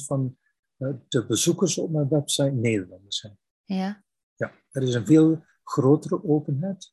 75% 0.00 0.04
van 0.04 0.36
eh, 0.76 0.88
de 1.08 1.26
bezoekers 1.26 1.78
op 1.78 1.90
mijn 1.90 2.08
website 2.08 2.52
Nederlanders 2.52 3.18
zijn. 3.18 3.38
Ja. 3.64 4.04
Ja, 4.34 4.52
er 4.70 4.82
is 4.82 4.94
een 4.94 5.06
veel 5.06 5.44
grotere 5.64 6.24
openheid 6.24 6.92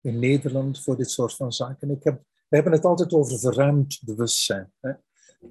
in 0.00 0.18
Nederland 0.18 0.82
voor 0.82 0.96
dit 0.96 1.10
soort 1.10 1.34
van 1.34 1.52
zaken. 1.52 1.90
Ik 1.90 2.04
heb, 2.04 2.22
we 2.48 2.56
hebben 2.56 2.72
het 2.72 2.84
altijd 2.84 3.12
over 3.12 3.38
verruimd 3.38 4.00
bewustzijn. 4.04 4.72
Hè? 4.80 4.92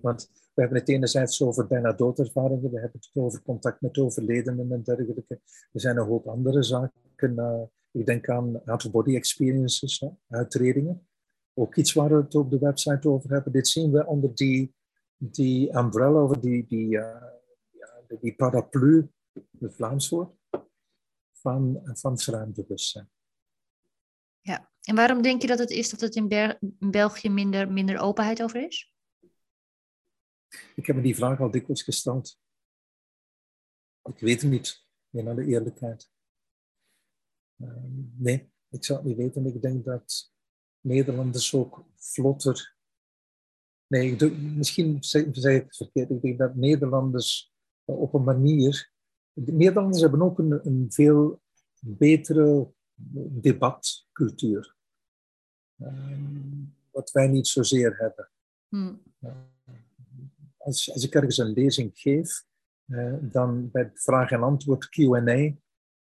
Want 0.01 0.29
we 0.53 0.61
hebben 0.61 0.79
het 0.79 0.89
enerzijds 0.89 1.41
over 1.41 1.67
bijna 1.67 1.93
doodervaringen, 1.93 2.71
we 2.71 2.79
hebben 2.79 2.99
het 3.01 3.09
over 3.13 3.41
contact 3.41 3.81
met 3.81 3.97
overledenen 3.97 4.71
en 4.71 4.83
dergelijke. 4.83 5.39
Er 5.71 5.81
zijn 5.81 5.97
een 5.97 6.05
hoop 6.05 6.27
andere 6.27 6.63
zaken. 6.63 7.01
eh, 7.39 7.61
ik 7.91 8.05
denk 8.05 8.29
aan 8.29 8.63
out-of-body 8.65 9.15
experiences, 9.15 9.99
hè? 9.99 10.09
uitredingen. 10.27 11.07
Ook 11.53 11.75
iets 11.75 11.93
waar 11.93 12.09
we 12.09 12.15
het 12.15 12.35
op 12.35 12.51
de 12.51 12.59
website 12.59 13.09
over 13.09 13.29
hebben. 13.29 13.51
Dit 13.51 13.67
zien 13.67 13.91
we 13.91 14.05
onder 14.05 14.35
die, 14.35 14.75
die 15.17 15.75
umbrella, 15.77 16.23
of 16.23 16.37
die, 16.37 16.65
die, 16.67 16.97
eh, 16.97 17.27
ja, 17.71 18.17
die 18.19 18.35
paraplu, 18.35 19.09
het 19.59 19.75
Vlaams 19.75 20.09
woord 20.09 20.35
van, 21.31 21.81
van 21.83 22.17
bewustzijn. 22.53 23.09
ja. 24.41 24.71
En 24.81 24.95
waarom 24.95 25.21
denk 25.21 25.41
je 25.41 25.47
dat 25.47 25.59
het 25.59 25.69
is 25.69 25.89
dat 25.89 25.99
het 25.99 26.15
in, 26.15 26.29
in 26.79 26.91
België 26.91 27.29
minder, 27.29 27.71
minder 27.71 27.99
openheid 27.99 28.43
over 28.43 28.65
is? 28.65 28.92
Ik 30.75 30.85
heb 30.85 30.95
me 30.95 31.01
die 31.01 31.15
vraag 31.15 31.39
al 31.39 31.51
dikwijls 31.51 31.83
gesteld. 31.83 32.39
Ik 34.03 34.19
weet 34.19 34.41
het 34.41 34.51
niet, 34.51 34.87
in 35.09 35.27
alle 35.27 35.45
eerlijkheid. 35.45 36.11
Ehm, 37.59 38.21
nee, 38.23 38.51
ik 38.69 38.85
zou 38.85 38.99
het 38.99 39.07
niet 39.07 39.17
weten. 39.17 39.45
Ik 39.45 39.61
denk 39.61 39.85
dat 39.85 40.33
Nederlanders 40.79 41.53
ook 41.53 41.85
vlotter. 41.95 42.75
Nee, 43.87 44.11
ik 44.11 44.19
doe- 44.19 44.37
misschien 44.37 45.03
zeg 45.03 45.25
ik 45.25 45.63
het 45.63 45.75
verkeerd. 45.75 46.09
Ik 46.09 46.21
denk 46.21 46.37
dat 46.37 46.55
Nederlanders 46.55 47.53
op 47.85 48.13
een 48.13 48.23
manier. 48.23 48.91
De 49.33 49.51
Nederlanders 49.51 50.01
hebben 50.01 50.21
ook 50.21 50.39
een, 50.39 50.67
een 50.67 50.91
veel 50.91 51.41
betere 51.79 52.73
debatcultuur. 53.41 54.75
Ehm, 55.77 56.65
wat 56.91 57.11
wij 57.11 57.27
niet 57.27 57.47
zozeer 57.47 57.97
hebben. 57.97 58.31
Hm. 58.67 58.95
Als, 60.63 60.91
als 60.93 61.03
ik 61.05 61.13
ergens 61.15 61.37
een 61.37 61.51
lezing 61.53 61.91
geef, 61.93 62.43
eh, 62.85 63.13
dan 63.21 63.71
bij 63.71 63.91
vraag 63.93 64.31
en 64.31 64.43
antwoord 64.43 64.89
QA, 64.89 65.23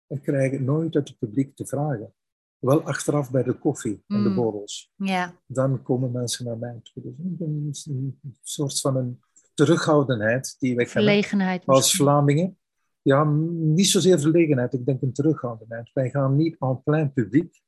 dan 0.08 0.22
krijg 0.22 0.52
ik 0.52 0.60
nooit 0.62 0.96
uit 0.96 1.08
het 1.08 1.18
publiek 1.18 1.56
te 1.56 1.66
vragen. 1.66 2.14
Wel 2.58 2.82
achteraf 2.82 3.32
bij 3.32 3.44
de 3.44 3.54
koffie 3.54 4.04
en 4.08 4.24
de 4.24 4.30
Mm. 4.30 4.36
borrels. 4.36 4.92
Ja, 4.96 5.34
Dan 5.46 5.82
komen 5.84 6.12
mensen 6.12 6.46
naar 6.46 6.58
mij 6.58 6.80
toe. 6.84 7.04
Dus 7.04 7.86
een, 7.86 8.20
een, 8.24 8.38
soort 8.42 8.80
van 8.80 8.96
een 8.96 9.20
terughoudendheid 9.54 10.56
die 10.60 10.76
wij 10.76 10.88
verlegenheid. 10.88 11.66
als 11.66 11.78
misschien. 11.80 12.06
Vlamingen. 12.06 12.58
Ja, 13.02 13.24
niet 13.24 13.88
zozeer 13.88 14.20
verlegenheid, 14.20 14.74
ik 14.74 14.86
denk 14.86 15.02
een 15.02 15.14
terughoudendheid. 15.14 15.92
Wij 15.94 16.10
gaan 16.10 16.36
niet 16.36 16.56
aan 16.60 16.84
plein 16.84 17.14
publiek, 17.14 17.62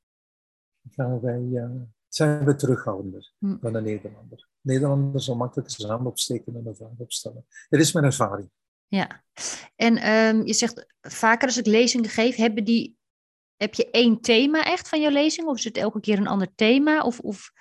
gaan 0.90 1.20
wij, 1.20 1.48
eh, 1.54 1.70
zijn 2.10 2.46
we 2.46 2.56
terughoudender 2.56 3.32
Hm. 3.40 3.58
dan 3.62 3.74
de 3.74 3.82
Nederlander. 3.82 4.48
Nederlanders 4.62 5.26
zal 5.26 5.36
makkelijk 5.36 5.70
zijn 5.72 5.92
hand 5.92 6.06
opsteken 6.08 6.56
en 6.56 6.66
een 6.66 6.76
vraag 6.76 6.90
opstellen. 6.98 7.46
Dat 7.70 7.80
is 7.80 7.92
mijn 7.92 8.06
ervaring. 8.06 8.50
Ja, 8.88 9.24
en 9.76 9.98
ehm, 9.98 10.42
je 10.46 10.54
zegt 10.54 10.86
vaker 11.02 11.48
als 11.48 11.58
ik 11.58 11.66
lezingen 11.66 12.10
geef, 12.10 12.36
hebben 12.36 12.64
die, 12.64 12.98
heb 13.58 13.74
je 13.74 13.90
één 13.90 14.22
thema 14.22 14.64
echt 14.66 14.88
van 14.90 15.02
je 15.02 15.12
lezing? 15.12 15.48
Of 15.48 15.58
is 15.58 15.64
het 15.64 15.78
elke 15.78 16.00
keer 16.00 16.18
een 16.18 16.28
ander 16.28 16.56
thema? 16.56 17.02
Of, 17.02 17.20
of 17.20 17.52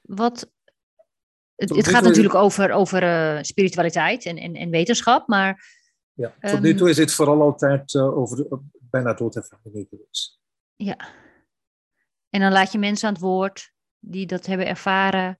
wat? 0.00 0.50
Het, 1.54 1.68
het 1.76 1.88
gaat 1.88 2.02
is 2.02 2.08
natuurlijk 2.08 2.34
over, 2.34 2.70
over 2.72 3.02
eh, 3.02 3.42
spiritualiteit 3.42 4.24
en, 4.24 4.36
en, 4.36 4.54
en 4.54 4.70
wetenschap, 4.70 5.28
maar 5.28 5.78
Ja. 6.12 6.34
Ehm, 6.40 6.52
Tot 6.54 6.62
nu 6.62 6.74
toe 6.74 6.90
is 6.90 6.96
het 6.96 7.12
vooral 7.12 7.40
altijd 7.42 7.94
eh, 7.94 8.18
over 8.18 8.36
de, 8.36 8.60
bijna 8.80 9.14
doodervaringen 9.14 9.86
geweest. 9.90 10.40
ja, 10.76 10.96
En 12.30 12.40
dan 12.40 12.52
laat 12.52 12.72
je 12.72 12.78
mensen 12.78 13.08
aan 13.08 13.14
het 13.14 13.22
woord 13.22 13.72
die 14.00 14.26
dat 14.26 14.46
hebben 14.46 14.66
ervaren. 14.66 15.38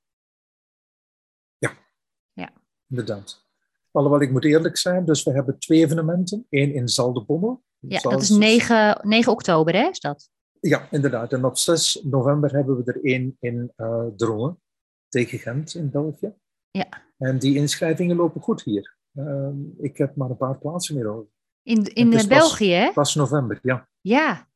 Inderdaad. 2.91 3.49
Alhoewel, 3.91 4.21
ik 4.21 4.31
moet 4.31 4.45
eerlijk 4.45 4.77
zijn, 4.77 5.05
dus 5.05 5.23
we 5.23 5.33
hebben 5.33 5.59
twee 5.59 5.79
evenementen. 5.79 6.47
Eén 6.51 6.75
in 6.75 6.89
Zaldebommel. 6.89 7.63
Ja, 7.79 8.01
dat 8.01 8.23
is 8.23 8.29
9, 8.29 9.01
9 9.03 9.33
oktober, 9.33 9.75
hè, 9.75 9.89
is 9.89 10.01
dat? 10.01 10.31
Ja, 10.61 10.89
inderdaad. 10.91 11.33
En 11.33 11.45
op 11.45 11.59
6 11.59 12.03
november 12.03 12.53
hebben 12.53 12.77
we 12.77 12.93
er 12.93 13.05
één 13.05 13.37
in 13.41 13.73
uh, 13.77 14.07
Drongen, 14.17 14.61
tegen 15.09 15.39
Gent 15.39 15.75
in 15.75 15.91
België. 15.91 16.35
Ja. 16.71 16.89
En 17.19 17.39
die 17.39 17.57
inschrijvingen 17.57 18.17
lopen 18.17 18.41
goed 18.41 18.63
hier. 18.63 18.97
Uh, 19.15 19.49
ik 19.79 19.97
heb 19.97 20.17
maar 20.17 20.31
een 20.31 20.37
paar 20.37 20.59
plaatsen 20.59 20.95
meer 20.95 21.09
over. 21.09 21.29
In, 21.63 21.85
in 21.85 22.29
België, 22.29 22.73
hè? 22.73 22.93
Pas, 22.93 23.15
november, 23.15 23.59
ja. 23.63 23.89
Ja, 24.01 24.49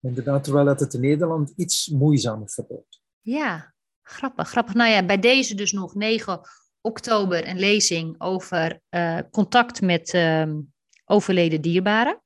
Inderdaad, 0.00 0.44
terwijl 0.44 0.66
het 0.66 0.94
in 0.94 1.00
Nederland 1.00 1.52
iets 1.56 1.88
moeizamer 1.88 2.50
verloopt. 2.50 3.01
Ja. 3.22 3.74
Grappig, 4.02 4.48
grappig. 4.48 4.74
Nou 4.74 4.90
ja, 4.90 5.04
bij 5.04 5.18
deze 5.18 5.54
dus 5.54 5.72
nog 5.72 5.94
9 5.94 6.40
oktober 6.80 7.48
een 7.48 7.58
lezing 7.58 8.20
over 8.20 8.80
eh, 8.88 9.18
contact 9.30 9.80
met 9.80 10.12
ehm, 10.12 10.60
overleden 11.04 11.60
dierbaren. 11.60 12.22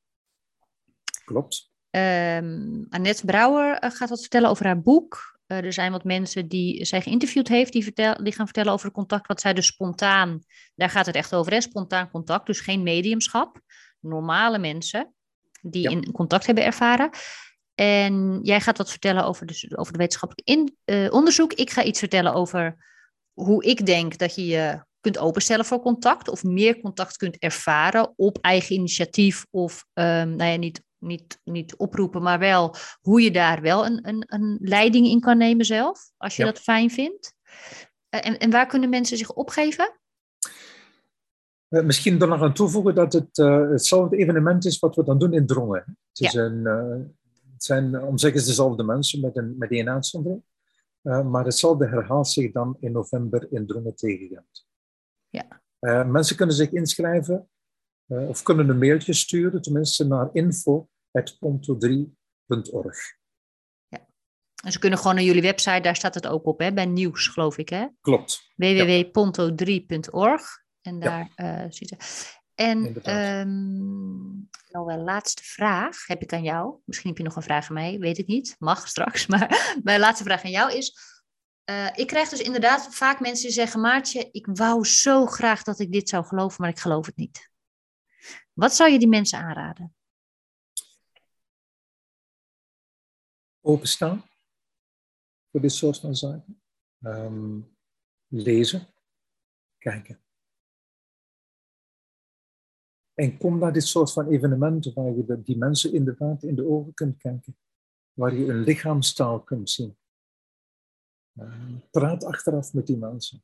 Klopt. 1.25 1.71
Ehm 1.91 2.85
Annette 2.89 3.25
Brouwer 3.25 3.79
eh, 3.79 3.91
gaat 3.91 4.09
wat 4.09 4.21
vertellen 4.21 4.51
over 4.51 4.67
haar 4.67 4.83
boek. 4.83 5.39
Eh, 5.47 5.65
er 5.65 5.73
zijn 5.73 5.93
wat 5.93 6.05
mensen 6.05 6.49
die 6.49 6.85
zij 6.85 7.01
geïnterviewd 7.01 7.49
heeft, 7.49 7.73
die, 7.73 7.83
vertel, 7.83 8.15
die 8.25 8.33
gaan 8.33 8.47
vertellen 8.47 8.73
over 8.73 8.91
contact, 8.91 9.27
wat 9.27 9.41
zij 9.41 9.55
dus 9.55 9.67
spontaan, 9.67 10.41
daar 10.75 10.91
gaat 10.91 11.07
het 11.07 11.15
echt 11.15 11.35
over, 11.35 11.53
hè? 11.53 11.61
spontaan 11.61 12.11
contact, 12.11 12.47
dus 12.47 12.61
geen 12.61 12.83
mediumschap. 12.83 13.61
Normale 14.01 14.59
mensen 14.59 15.15
die 15.63 15.83
Ja. 15.83 15.91
in 15.91 16.13
contact 16.13 16.47
hebben 16.47 16.65
ervaren. 16.65 17.11
En 17.77 18.41
jij 18.43 18.61
gaat 18.61 18.79
wat 18.79 18.91
vertellen 18.91 19.25
over, 19.25 19.47
dus, 19.47 19.77
over 19.77 19.93
de 19.93 19.99
wetenschappelijk 19.99 20.49
in, 20.49 20.77
eh, 20.85 21.13
onderzoek. 21.13 21.53
Ik 21.53 21.71
ga 21.71 21.83
iets 21.83 21.99
vertellen 21.99 22.35
over 22.35 22.77
hoe 23.33 23.65
ik 23.65 23.87
denk 23.87 24.19
dat 24.19 24.35
je 24.35 24.47
je 24.47 24.85
kunt 25.01 25.19
openstellen 25.19 25.65
voor 25.65 25.81
contact, 25.81 26.29
of 26.29 26.45
meer 26.45 26.81
contact 26.81 27.17
kunt 27.17 27.39
ervaren 27.39 28.13
op 28.17 28.39
eigen 28.41 28.75
initiatief, 28.75 29.47
of 29.51 29.87
ehm, 29.93 30.37
nou 30.37 30.51
ja, 30.51 30.57
niet, 30.57 30.83
niet, 30.99 31.41
niet 31.45 31.77
oproepen, 31.77 32.23
maar 32.23 32.39
wel 32.39 32.75
hoe 33.01 33.23
je 33.23 33.31
daar 33.31 33.61
wel 33.61 33.87
een, 33.87 34.09
een, 34.09 34.25
een 34.27 34.59
leiding 34.61 35.07
in 35.07 35.21
kan 35.21 35.39
nemen 35.39 35.65
zelf, 35.65 36.11
als 36.17 36.37
je 36.37 36.45
Ja. 36.45 36.53
dat 36.53 36.61
fijn 36.61 36.91
vindt. 36.91 37.35
Eh, 38.09 38.27
en, 38.27 38.39
en 38.39 38.51
waar 38.51 38.67
kunnen 38.67 38.89
mensen 38.89 39.17
zich 39.17 39.33
opgeven? 39.33 40.01
Eh, 41.69 41.83
misschien 41.83 42.21
er 42.21 42.29
nog 42.29 42.43
aan 42.43 42.55
toevoegen 42.55 42.95
dat 42.95 43.13
het 43.13 43.37
hetzelfde 43.71 44.17
evenement 44.17 44.65
is 44.65 44.79
wat 44.79 44.97
we 44.97 45.05
dan 45.05 45.19
doen 45.19 45.33
in 45.33 45.47
Drongen. 45.47 45.99
Het, 46.13 46.21
is 46.21 46.35
een, 46.35 46.67
het 47.57 47.65
zijn 47.65 47.95
eh, 47.95 48.07
om 48.07 48.19
zeggen 48.19 48.45
dezelfde 48.45 48.83
mensen 48.83 49.21
met, 49.21 49.37
een, 49.37 49.59
met 49.59 49.71
één 49.71 49.89
uitzondering. 49.89 50.43
Eh, 51.03 51.27
maar 51.27 51.45
hetzelfde 51.45 51.87
herhaalt 51.87 52.29
zich 52.29 52.53
dan 52.53 52.77
in 52.81 52.93
november 52.93 53.53
in 53.53 53.67
Drongen 53.67 53.95
tegen 53.95 54.27
Gent. 54.27 54.67
Ja. 55.29 55.63
Eh, 55.79 56.09
mensen 56.09 56.37
kunnen 56.37 56.55
zich 56.55 56.73
inschrijven 56.73 57.49
of 58.09 58.43
kunnen 58.43 58.69
een 58.69 58.79
mailtje 58.79 59.13
sturen, 59.13 59.63
tenminste 59.63 60.07
naar 60.07 60.29
info.ponto3.org. 60.33 63.15
En 64.65 64.73
ze 64.73 64.79
kunnen 64.79 64.99
gewoon 64.99 65.15
naar 65.15 65.25
jullie 65.25 65.43
website, 65.43 65.81
daar 65.81 65.97
staat 65.97 66.15
het 66.15 66.27
ook 66.27 66.47
op, 66.47 66.59
hè, 66.59 66.73
bij 66.73 66.87
nieuws, 66.87 67.29
geloof 67.29 67.59
ik, 67.59 67.69
hè? 67.69 67.87
Klopt. 68.01 68.53
www.ponto3.org. 68.57 70.65
En 70.81 71.01
daar 71.01 71.31
ziet 71.71 71.89
je. 71.89 71.97
En 72.57 73.03
ehm 73.03 74.27
nou 74.77 74.89
wel, 74.89 74.99
laatste 74.99 75.43
vraag 75.45 76.07
heb 76.07 76.23
ik 76.23 76.33
aan 76.33 76.43
jou. 76.43 76.79
Misschien 76.85 77.09
heb 77.09 77.19
je 77.19 77.25
nog 77.25 77.37
een 77.37 77.43
vraag 77.43 77.69
aan 77.69 77.75
mij, 77.75 77.99
weet 77.99 78.19
ik 78.19 78.27
niet. 78.27 78.57
Mag 78.59 78.89
straks. 78.89 79.27
Maar 79.33 79.79
mijn 79.83 80.01
laatste 80.01 80.25
vraag 80.25 80.45
aan 80.45 80.51
jou 80.51 80.73
is... 80.73 80.99
eh, 81.65 81.89
ik 81.95 82.07
krijg 82.07 82.29
dus 82.29 82.41
inderdaad 82.41 82.95
vaak 82.95 83.21
mensen 83.21 83.45
die 83.47 83.55
zeggen... 83.55 83.81
Maartje, 83.81 84.29
ik 84.31 84.47
wou 84.47 84.87
zo 84.87 85.27
graag 85.27 85.63
dat 85.63 85.79
ik 85.79 85.93
dit 85.93 86.09
zou 86.09 86.25
geloven, 86.25 86.61
maar 86.61 86.71
ik 86.71 86.79
geloof 86.79 87.07
het 87.07 87.17
niet. 87.17 87.51
Wat 88.53 88.75
zou 88.75 88.91
je 88.91 88.99
die 88.99 89.09
mensen 89.09 89.39
aanraden? 89.39 89.95
Openstaan 93.61 94.25
voor 95.51 95.61
dit 95.61 95.73
soort 95.73 95.99
van 96.01 96.17
zaken. 96.17 96.63
Ehm, 97.03 97.61
lezen, 98.29 98.87
kijken. 99.79 100.26
En 103.17 103.37
kom 103.37 103.59
naar 103.59 103.73
dit 103.73 103.87
soort 103.87 104.13
van 104.13 104.29
evenementen 104.29 104.95
waar 104.95 105.17
je 105.17 105.43
die 105.43 105.59
mensen 105.59 105.93
inderdaad 105.93 106.43
in 106.43 106.55
de 106.55 106.67
ogen 106.67 106.95
kunt 106.95 107.17
kijken. 107.17 107.57
Waar 108.13 108.35
je 108.35 108.47
een 108.47 108.63
lichaamstaal 108.63 109.41
kunt 109.41 109.71
zien. 109.71 109.97
Praat 111.91 112.25
achteraf 112.25 112.73
met 112.73 112.87
die 112.87 112.97
mensen. 112.97 113.43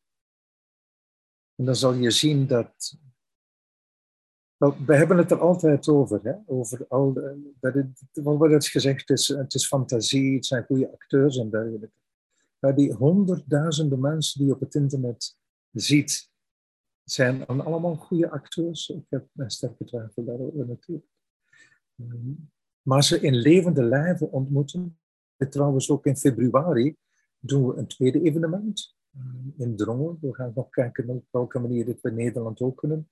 En 1.55 1.65
dan 1.65 1.77
zal 1.77 1.93
je 1.93 2.11
zien 2.11 2.47
dat. 2.47 2.99
Wel, 4.57 4.77
we 4.87 4.97
hebben 4.97 5.17
het 5.17 5.31
er 5.31 5.41
altijd 5.41 5.89
over. 5.89 6.21
Hè? 6.23 6.35
Over 6.47 6.87
al 6.89 7.13
de, 7.13 7.53
dat 7.61 7.75
het, 7.75 8.03
wat 8.13 8.37
wordt 8.37 8.55
het 8.55 8.67
gezegd 8.67 9.11
is, 9.11 9.29
het 9.29 9.55
is 9.55 9.67
fantasie, 9.67 10.35
het 10.35 10.47
zijn 10.47 10.65
goede 10.65 10.93
acteurs 10.93 11.37
en 11.37 11.51
dergelijke. 11.51 12.01
Maar 12.59 12.75
die 12.75 12.93
honderdduizenden 12.93 14.01
mensen 14.01 14.39
die 14.39 14.49
je 14.49 14.55
op 14.55 14.61
het 14.61 14.75
internet 14.75 15.37
ziet, 15.71 16.32
zijn 17.05 17.45
dan 17.47 17.65
allemaal 17.65 17.97
goede 17.97 18.31
acteurs. 18.31 18.89
Ik 18.89 19.07
heb 19.09 19.27
mijn 19.33 19.51
sterke 19.51 19.85
twijfel 19.85 20.25
daarover 20.25 20.67
natuurlijk. 20.67 21.07
Ehm, 21.97 22.33
Maar 22.83 23.05
ze 23.05 23.21
in 23.21 23.35
levende 23.35 23.83
lijven 23.83 24.33
ontmoeten. 24.33 24.99
Trouwens, 25.37 25.91
ook 25.91 26.07
in 26.07 26.17
februari 26.17 26.97
doen 27.39 27.67
we 27.67 27.77
een 27.77 27.87
tweede 27.87 28.23
evenement 28.23 28.97
ehm, 29.13 29.63
in 29.63 29.77
Drongen. 29.77 30.19
We 30.21 30.35
gaan 30.35 30.53
nog 30.55 30.69
kijken 30.69 31.09
op 31.09 31.25
welke 31.31 31.59
manier 31.59 31.85
dit 31.85 32.01
we 32.01 32.11
Nederland 32.11 32.61
ook 32.61 32.77
kunnen, 32.77 33.11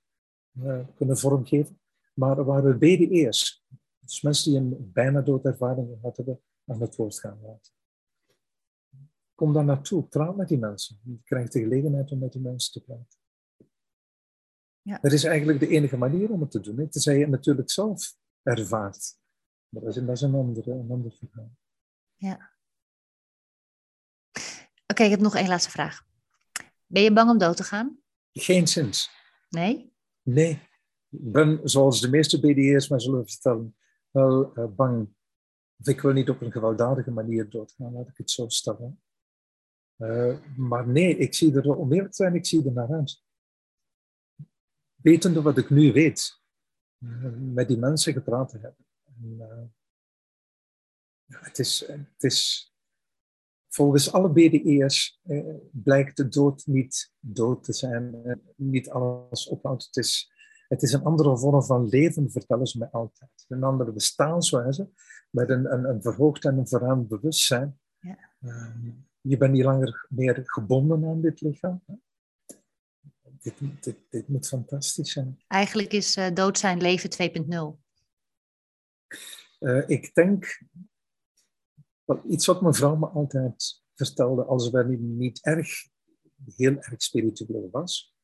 eh, 0.53 0.86
kunnen 0.95 1.18
vormgeven. 1.18 1.80
Maar 2.14 2.45
waar 2.45 2.62
we 2.62 2.74
BDE's, 2.74 3.64
dus 4.01 4.22
mensen 4.22 4.51
die 4.51 4.61
een 4.61 4.91
bijna 4.93 5.20
doodervaring 5.20 5.88
gehad 5.88 6.16
hebben, 6.16 6.41
aan 6.66 6.80
het 6.80 6.97
woord 6.97 7.20
gaan 7.20 7.38
laten. 7.43 7.72
Kom 9.34 9.53
daar 9.53 9.64
naartoe, 9.64 10.03
praat 10.03 10.36
met 10.36 10.49
die 10.49 10.59
mensen. 10.59 11.01
Je 11.05 11.18
krijgt 11.24 11.53
de 11.53 11.61
gelegenheid 11.61 12.12
om 12.12 12.18
met 12.18 12.32
die 12.32 12.43
mensen 12.43 12.72
te 12.72 12.80
praten. 12.80 13.20
Ja. 14.91 14.99
Dat 15.03 15.12
is 15.12 15.24
eigenlijk 15.24 15.61
de 15.61 15.68
enige 15.68 15.97
manier 15.97 16.30
om 16.30 16.41
het 16.41 16.51
te 16.51 16.61
doen. 16.61 16.78
hè. 16.78 16.88
Tenzij 16.88 17.14
je 17.14 17.20
het 17.20 17.30
natuurlijk 17.30 17.70
zelf 17.70 18.16
ervaart. 18.43 19.18
Maar 19.68 19.82
dat 19.82 19.97
is, 19.97 20.03
dat 20.03 20.16
is 20.16 20.20
een, 20.20 20.34
andere, 20.34 20.70
een 20.72 20.91
ander 20.91 21.12
verhaal. 21.12 21.51
Oké, 24.86 25.03
ik 25.03 25.11
heb 25.11 25.20
nog 25.20 25.36
één 25.36 25.49
laatste 25.49 25.70
vraag. 25.70 26.07
Ben 26.86 27.03
je 27.03 27.12
bang 27.12 27.30
om 27.30 27.38
dood 27.38 27.57
te 27.57 27.62
gaan? 27.62 27.99
Geen 28.32 28.68
zins. 28.68 29.11
Nee? 29.49 29.93
Nee. 30.22 30.68
Ik 31.09 31.32
ben, 31.32 31.61
zoals 31.64 32.01
de 32.01 32.11
meeste 32.11 32.41
BD'ers 32.41 32.88
mij 32.88 33.01
zullen 33.01 33.26
vertellen, 33.26 33.76
wel 34.11 34.55
eh, 34.55 34.66
bang. 34.66 35.09
Of 35.76 35.86
ik 35.86 36.01
wil 36.01 36.12
niet 36.12 36.30
op 36.30 36.41
een 36.41 36.53
gewelddadige 36.53 37.11
manier 37.11 37.51
doodgaan, 37.51 37.93
laat 37.93 38.09
ik 38.09 38.16
het 38.16 38.30
zo 38.30 38.49
stellen. 38.49 39.03
Eh, 39.97 40.36
maar 40.57 40.88
nee, 40.88 41.16
ik 41.16 41.34
zie 41.34 41.55
er, 41.55 41.76
om 41.76 41.93
eerlijk 41.93 42.11
te 42.11 42.22
zijn, 42.22 42.34
ik 42.34 42.47
zie 42.47 42.64
er 42.64 42.72
naar 42.72 42.93
uit. 42.93 43.28
Wetende 45.03 45.42
wat 45.42 45.59
ik 45.59 45.70
nu 45.70 45.92
weet, 45.92 46.40
eh, 46.98 47.32
met 47.38 47.68
die 47.68 47.78
mensen 47.78 48.12
gepraat 48.12 48.48
te 48.48 48.59
hebben. 48.59 48.86
En, 49.05 49.36
eh, 49.38 49.64
het, 51.40 51.59
is, 51.59 51.84
het 51.88 52.22
is, 52.22 52.72
volgens 53.68 54.12
alle 54.12 54.30
BDE'ers 54.30 55.20
eh, 55.22 55.55
blijkt 55.70 56.16
de 56.16 56.28
dood 56.28 56.66
niet 56.66 57.12
dood 57.18 57.64
te 57.64 57.72
zijn, 57.72 58.22
niet 58.57 58.90
alles 58.90 59.48
ophoudt. 59.48 59.84
Het 59.84 59.96
is, 59.96 60.32
het 60.68 60.82
is 60.82 60.92
een 60.92 61.05
andere 61.05 61.38
vorm 61.38 61.62
van 61.62 61.88
leven, 61.88 62.30
vertellen 62.30 62.66
ze 62.66 62.78
mij 62.78 62.90
altijd. 62.90 63.44
Een 63.48 63.62
andere 63.62 63.92
bestaanswijze, 63.92 64.90
met 65.30 65.51
een, 65.51 65.72
een, 65.72 65.84
een 65.84 66.03
verhoogd 66.03 66.44
en 66.44 66.59
een 66.59 66.68
verruimd 66.68 67.09
bewustzijn. 67.09 67.80
Ja. 67.98 68.18
Ehm, 68.40 68.90
je 69.20 69.36
bent 69.36 69.53
niet 69.53 69.64
langer 69.64 70.07
meer 70.09 70.42
gebonden 70.44 71.05
aan 71.05 71.20
dit 71.20 71.40
lichaam. 71.40 71.82
Dit, 73.43 73.55
dit, 73.80 73.97
dit 74.11 74.28
moet 74.28 74.49
fantastisch 74.49 75.12
zijn. 75.12 75.41
Eigenlijk 75.47 75.93
is 75.93 76.16
eh, 76.16 76.34
dood 76.34 76.59
zijn 76.59 76.80
leven 76.80 77.11
2.0. 77.76 77.88
Eh, 79.59 79.88
ik 79.88 80.14
denk, 80.14 80.62
wel, 82.05 82.22
iets 82.28 82.47
wat 82.47 82.61
mijn 82.61 82.74
vrouw 82.74 82.97
me 82.97 83.07
altijd 83.07 83.82
vertelde, 83.95 84.45
als 84.45 84.70
we 84.70 84.84
niet, 84.99 85.45
erg, 85.45 85.68
heel 86.57 86.76
erg 86.76 87.03
spiritueel 87.03 87.68
was. 87.70 88.14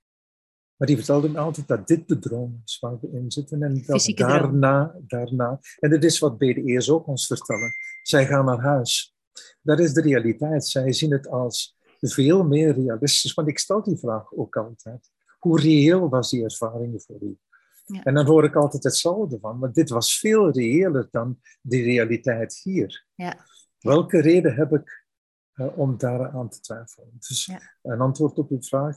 Maar 0.76 0.88
die 0.88 0.96
vertelde 0.96 1.28
me 1.28 1.38
altijd 1.38 1.68
dat 1.68 1.86
dit 1.86 2.08
de 2.08 2.18
droom 2.18 2.60
is 2.64 2.78
waar 2.78 3.00
we 3.00 3.10
in 3.10 3.30
zitten. 3.30 3.62
En 3.62 3.74
dat 3.74 3.84
Fysieke 3.84 4.24
droom. 4.24 4.38
daarna, 4.38 4.94
daarna, 5.06 5.60
en 5.78 5.90
dat 5.90 6.04
is 6.04 6.18
wat 6.18 6.38
BDE's 6.38 6.90
ook 6.90 7.06
ons 7.06 7.26
vertellen. 7.26 7.72
Zij 8.02 8.26
gaan 8.26 8.44
naar 8.44 8.60
huis. 8.60 9.16
Dat 9.62 9.78
is 9.78 9.92
de 9.92 10.00
realiteit. 10.00 10.66
Zij 10.66 10.92
zien 10.92 11.10
het 11.12 11.28
als 11.28 11.75
veel 12.01 12.44
meer 12.44 12.74
realistisch. 12.74 13.34
Want 13.34 13.49
ik 13.49 13.59
stel 13.59 13.82
die 13.82 13.99
vraag 13.99 14.34
ook 14.34 14.57
altijd. 14.57 15.11
Hoe 15.38 15.61
reëel 15.61 16.09
was 16.09 16.30
die 16.30 16.44
ervaring 16.44 17.03
voor 17.03 17.22
u? 17.22 17.38
Ja. 17.86 18.03
En 18.03 18.14
dan 18.14 18.26
hoor 18.26 18.44
ik 18.44 18.55
altijd 18.55 18.84
hetzelfde 18.84 19.38
van. 19.38 19.59
Maar 19.59 19.72
dit 19.72 19.88
was 19.88 20.18
veel 20.18 20.51
reëler 20.51 21.09
dan 21.11 21.40
de 21.61 21.82
realiteit 21.82 22.61
hier. 22.62 23.07
Ja. 23.14 23.36
Welke 23.78 24.20
reden 24.20 24.55
heb 24.55 24.72
ik 24.72 25.07
uh, 25.55 25.78
om 25.78 25.99
daaraan 25.99 26.49
te 26.49 26.61
twijfelen? 26.61 27.16
Dus 27.18 27.51
een 27.82 28.01
antwoord 28.01 28.38
op 28.38 28.51
uw 28.51 28.62
vraag, 28.62 28.97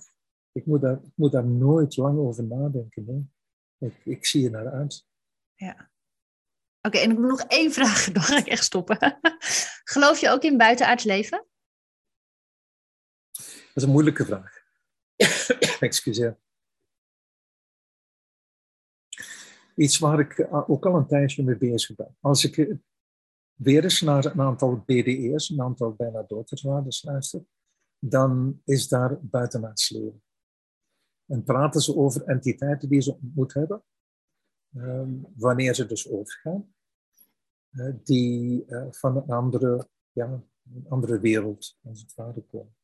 ik 0.51 0.65
moet 0.65 0.81
daar, 0.81 0.99
ik 1.03 1.13
moet 1.15 1.31
daar 1.31 1.45
nooit 1.45 1.97
lang 1.97 2.19
over 2.19 2.43
nadenken. 2.43 3.33
Ik, 3.77 3.95
ik 4.03 4.25
zie 4.25 4.45
er 4.45 4.51
naar 4.51 4.71
uit. 4.71 5.07
Ja. 5.55 5.89
Oké, 6.81 6.97
en 6.97 7.11
ik 7.11 7.17
moet 7.17 7.29
nog 7.29 7.41
één 7.41 7.71
vraag, 7.71 8.05
dan 8.11 8.23
ga 8.23 8.37
ik 8.37 8.47
echt 8.47 8.63
stoppen. 8.63 9.19
Geloof 9.83 10.19
je 10.19 10.29
ook 10.29 10.43
in 10.43 10.57
buitenaards 10.57 11.03
leven? 11.03 11.45
Dat 13.79 13.87
is 13.87 13.93
een 13.93 14.03
moeilijke 14.03 14.25
vraag. 14.25 14.63
Excuseer. 15.89 16.39
Iets 19.75 19.99
waar 19.99 20.19
ik 20.19 20.37
eh, 20.37 20.69
ook 20.69 20.85
al 20.85 20.95
een 20.95 21.07
tijdje 21.07 21.43
mee 21.43 21.57
bezig 21.57 21.95
ben. 21.95 22.17
Als 22.19 22.43
ik 22.43 22.57
eh, 22.57 22.75
weer 23.53 23.83
eens 23.83 24.01
naar 24.01 24.25
een 24.25 24.41
aantal 24.41 24.77
BDE's, 24.77 25.49
een 25.49 25.61
aantal 25.61 25.93
bijna 25.93 26.23
doodverwaarders 26.23 27.03
luister, 27.03 27.45
dan 27.99 28.61
is 28.65 28.87
daar 28.87 29.19
buitenaards 29.21 29.89
leven. 29.89 30.23
En 31.25 31.43
praten 31.43 31.81
ze 31.81 31.95
over 31.95 32.23
entiteiten 32.23 32.89
die 32.89 33.01
ze 33.01 33.13
ontmoet 33.13 33.53
hebben, 33.53 33.83
ehm, 34.75 35.13
wanneer 35.35 35.73
ze 35.73 35.85
dus 35.85 36.09
overgaan, 36.09 36.73
uh, 37.71 37.93
die 38.03 38.65
van 38.91 39.15
een 39.15 39.29
andere, 39.29 39.89
ja, 40.11 40.43
een 40.73 40.85
andere 40.89 41.19
wereld 41.19 41.77
als 41.83 42.01
het 42.01 42.15
ware 42.15 42.41
komen. 42.41 42.77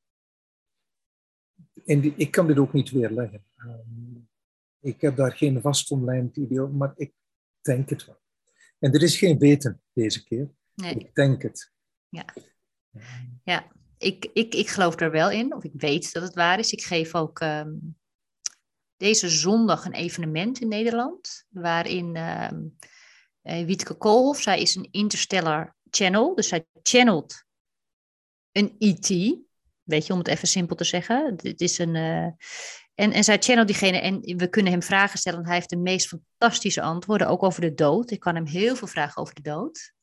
En 1.86 2.00
die, 2.00 2.14
ik 2.18 2.32
kan 2.32 2.48
dit 2.48 2.58
ook 2.58 2.74
niet 2.74 2.90
weerleggen. 2.90 3.44
Um, 3.58 4.30
ik 4.80 5.02
heb 5.02 5.16
daar 5.16 5.32
geen 5.32 5.62
vastomlijnd 5.62 6.36
idee 6.36 6.60
maar 6.60 6.94
ik 6.96 7.14
denk 7.62 7.90
het 7.90 8.06
wel. 8.06 8.20
En 8.80 8.94
er 8.94 9.04
is 9.04 9.18
geen 9.18 9.38
weten 9.38 9.82
deze 9.94 10.24
keer. 10.24 10.50
Nee. 10.74 10.96
Ik 10.96 11.16
denk 11.16 11.42
het. 11.42 11.72
Ja, 12.10 12.26
ja. 13.44 13.72
Ik, 13.98 14.30
ik, 14.34 14.54
ik 14.56 14.68
geloof 14.68 15.00
er 15.00 15.12
wel 15.12 15.32
in, 15.32 15.56
of 15.56 15.64
ik 15.64 15.72
weet 15.74 16.14
dat 16.14 16.24
het 16.24 16.34
waar 16.34 16.60
is. 16.60 16.72
Ik 16.72 16.84
geef 16.84 17.16
ook 17.16 17.40
um, 17.40 17.98
deze 18.98 19.30
zondag 19.30 19.86
een 19.86 19.94
evenement 19.94 20.62
in 20.62 20.68
Nederland, 20.68 21.46
waarin 21.50 22.16
um, 22.16 22.78
uh, 23.44 23.66
Wietke 23.66 23.94
Koolhof, 23.94 24.42
zij 24.42 24.62
is 24.62 24.76
een 24.76 24.88
interstellar 24.92 25.76
channel, 25.90 26.36
dus 26.36 26.48
zij 26.48 26.66
channelt 26.84 27.44
een 28.52 28.76
ET, 28.80 29.38
weet 29.86 30.06
je, 30.06 30.14
om 30.14 30.20
het 30.20 30.28
even 30.28 30.48
simpel 30.48 30.76
te 30.76 30.84
zeggen. 30.84 31.36
Het 31.42 31.62
is 31.62 31.78
een, 31.78 31.96
uh, 31.96 32.30
en, 32.96 33.12
en 33.12 33.24
zij 33.24 33.38
channelt 33.38 33.68
diegene 33.68 34.00
en 34.00 34.20
we 34.38 34.48
kunnen 34.48 34.72
hem 34.72 34.84
vragen 34.84 35.20
stellen. 35.20 35.40
En 35.40 35.46
hij 35.46 35.56
heeft 35.56 35.70
de 35.70 35.78
meest 35.78 36.08
fantastische 36.08 36.82
antwoorden, 36.82 37.28
ook 37.28 37.44
over 37.44 37.62
de 37.62 37.74
dood. 37.74 38.12
Ik 38.12 38.20
kan 38.20 38.36
hem 38.36 38.46
heel 38.46 38.76
veel 38.76 38.88
vragen 38.88 39.22
over 39.22 39.36
de 39.36 39.42
dood. 39.42 39.94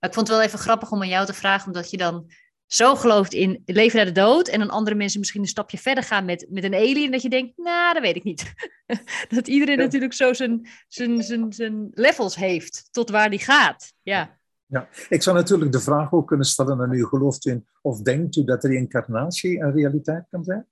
Maar 0.00 0.08
ik 0.10 0.14
vond 0.14 0.28
het 0.28 0.36
wel 0.36 0.46
even 0.46 0.58
grappig 0.58 0.90
om 0.90 1.02
aan 1.02 1.08
jou 1.08 1.26
te 1.26 1.32
vragen, 1.32 1.66
omdat 1.66 1.90
je 1.90 1.96
dan 1.96 2.30
zo 2.66 2.94
gelooft 2.94 3.32
in 3.32 3.62
leven 3.64 3.96
naar 3.96 4.06
de 4.06 4.12
dood. 4.12 4.48
En 4.48 4.58
dan 4.58 4.70
andere 4.70 4.96
mensen 4.96 5.18
misschien 5.18 5.40
een 5.40 5.46
stapje 5.46 5.78
verder 5.78 6.04
gaan 6.04 6.24
met, 6.24 6.46
met 6.50 6.64
een 6.64 6.74
alien. 6.74 7.10
Dat 7.10 7.22
je 7.22 7.28
denkt, 7.28 7.56
nou, 7.56 7.94
dat 7.94 8.02
weet 8.02 8.16
ik 8.16 8.24
niet. 8.24 8.52
dat 9.34 9.48
iedereen 9.48 9.78
natuurlijk 9.78 10.12
zo 10.12 10.32
zijn, 10.32 10.68
zijn, 10.88 11.22
zijn, 11.22 11.52
zijn 11.52 11.88
levels 11.90 12.36
heeft 12.36 12.88
tot 12.90 13.10
waar 13.10 13.30
die 13.30 13.38
gaat. 13.38 13.92
Ja. 14.02 14.37
Ja, 14.70 14.88
ik 15.08 15.22
zou 15.22 15.36
natuurlijk 15.36 15.72
de 15.72 15.80
vraag 15.80 16.12
ook 16.12 16.26
kunnen 16.26 16.46
stellen 16.46 16.80
aan 16.80 16.92
u. 16.92 17.04
Gelooft 17.04 17.46
u 17.46 17.50
in 17.50 17.68
of 17.82 18.02
denkt 18.02 18.36
u 18.36 18.44
dat 18.44 18.64
reïncarnatie 18.64 19.60
een 19.60 19.72
realiteit 19.72 20.26
kan 20.30 20.44
zijn? 20.44 20.66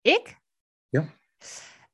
Ik? 0.00 0.38
Ja. 0.88 1.08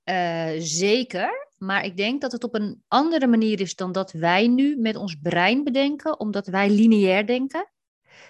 Uh, 0.04 0.60
zeker. 0.60 1.50
Maar 1.58 1.84
ik 1.84 1.96
denk 1.96 2.20
dat 2.20 2.32
het 2.32 2.44
op 2.44 2.54
een 2.54 2.82
andere 2.88 3.26
manier 3.26 3.60
is 3.60 3.74
dan 3.74 3.92
dat 3.92 4.12
wij 4.12 4.46
nu 4.46 4.76
met 4.76 4.96
ons 4.96 5.16
brein 5.22 5.64
bedenken, 5.64 6.20
omdat 6.20 6.46
wij 6.46 6.70
lineair 6.70 7.26
denken. 7.26 7.70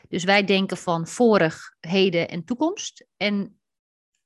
Dus 0.09 0.25
wij 0.25 0.45
denken 0.45 0.77
van 0.77 1.07
vorig, 1.07 1.77
heden 1.81 2.29
en 2.29 2.45
toekomst. 2.45 3.07
En 3.16 3.61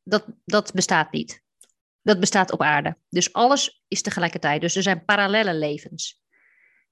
dat, 0.02 0.26
dat 0.44 0.72
bestaat 0.72 1.12
niet. 1.12 1.42
Dat 2.02 2.20
bestaat 2.20 2.52
op 2.52 2.62
aarde. 2.62 2.96
Dus 3.08 3.32
alles 3.32 3.84
is 3.88 4.02
tegelijkertijd. 4.02 4.60
Dus 4.60 4.76
er 4.76 4.82
zijn 4.82 5.04
parallele 5.04 5.54
levens. 5.54 6.22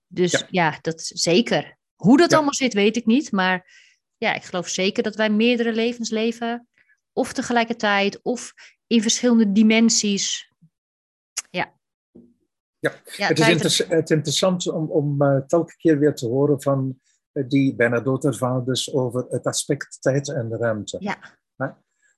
Dus 0.07 0.45
ja, 0.51 0.79
dat 0.81 1.01
zeker. 1.05 1.79
Hoe 2.05 2.17
dat 2.17 2.33
allemaal 2.33 2.55
zit, 2.55 2.75
weet 2.75 2.97
ik 2.97 3.07
niet. 3.07 3.33
Maar 3.33 3.73
ja, 4.17 4.35
ik 4.35 4.43
geloof 4.43 4.69
zeker 4.69 5.03
dat 5.03 5.17
wij 5.17 5.31
meerdere 5.31 5.73
levens 5.73 6.11
leven. 6.11 6.69
Of 7.13 7.33
tegelijkertijd, 7.33 8.23
of 8.23 8.53
in 8.87 9.03
verschillende 9.03 9.53
dimensies. 9.53 10.53
Ja. 11.51 11.75
Ja, 12.79 12.93
het 13.05 13.65
is 13.65 13.85
het 13.89 14.11
interessant 14.11 14.69
om, 14.69 14.91
om 14.91 15.23
uh, 15.23 15.41
telke 15.47 15.77
keer 15.77 15.99
weer 15.99 16.15
te 16.15 16.27
horen 16.27 16.63
van 16.63 17.01
uh, 17.33 17.49
die 17.49 17.75
bijna 17.75 18.01
doodervaders 18.01 18.93
over 18.93 19.27
het 19.29 19.47
aspect 19.47 19.97
tijd 20.01 20.29
en 20.29 20.57
ruimte. 20.57 20.97
Ja. 21.01 21.19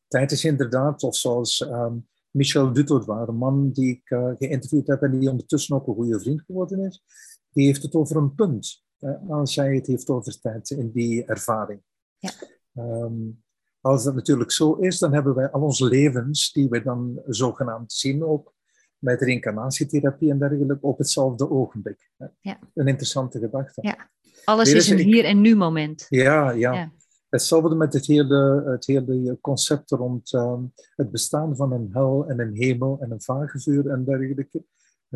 Tijd 0.09 0.33
is 0.33 0.45
inderdaad, 0.45 1.03
of 1.03 1.17
zoals 1.17 1.61
um, 1.61 2.09
Michel 2.31 2.73
Dutoit, 2.73 3.09
een 3.09 3.37
man 3.37 3.73
die 3.73 3.91
ik 3.91 4.11
uh, 4.11 4.33
geïnterviewd 4.39 4.87
heb 4.87 5.03
en 5.03 5.19
die 5.19 5.31
ondertussen 5.31 5.77
ook 5.77 5.87
een 5.87 5.95
goede 5.95 6.21
vriend 6.21 6.43
geworden 6.47 6.81
is, 6.81 7.03
die 7.51 7.67
heeft 7.67 7.83
het 7.83 7.95
over 7.95 8.17
een 8.17 8.35
punt. 8.35 8.86
Als 9.29 9.57
hij 9.57 9.75
het 9.75 9.87
heeft 9.87 10.09
over 10.09 10.41
tijd 10.41 10.71
in 10.71 10.91
die 10.91 11.25
ervaring. 11.25 11.81
Ja. 12.19 12.31
Um, 12.75 13.45
als 13.81 14.05
dat 14.05 14.15
natuurlijk 14.15 14.51
zo 14.51 14.73
is, 14.73 14.99
dan 14.99 15.13
hebben 15.13 15.35
wij 15.35 15.51
al 15.51 15.61
onze 15.61 15.85
levens, 15.85 16.53
die 16.53 16.69
we 16.69 16.83
dan 16.83 17.23
zogenaamd 17.27 17.93
zien 17.93 18.25
ook, 18.25 18.55
met 18.99 19.21
reïncarnatietherapie 19.21 20.31
en 20.31 20.39
dergelijke, 20.39 20.79
op 20.81 20.99
hetzelfde 20.99 21.51
ogenblik. 21.51 22.11
Ja. 22.41 22.59
Een 22.75 22.87
interessante 22.87 23.39
gedachte. 23.39 23.81
Ja. 23.81 24.11
Alles 24.45 24.73
is 24.73 24.89
een 24.89 24.99
hier 24.99 25.25
en 25.25 25.41
nu 25.41 25.57
moment. 25.57 26.07
Ja, 26.09 26.51
ja. 26.51 26.73
ja. 26.73 26.93
Hetzelfde 27.29 27.75
met 27.75 27.93
het 27.93 28.07
hele, 28.07 28.63
het 28.67 28.87
hele 28.87 29.39
concept 29.41 29.91
rond 29.91 30.33
um, 30.33 30.73
het 30.95 31.11
bestaan 31.11 31.57
van 31.57 31.73
een 31.73 31.89
hel 31.93 32.27
en 32.29 32.41
een 32.41 32.55
hemel 32.55 32.99
en 33.01 33.11
een 33.11 33.23
vagevuur 33.23 33.91
en 33.91 34.05
dergelijke. 34.05 34.65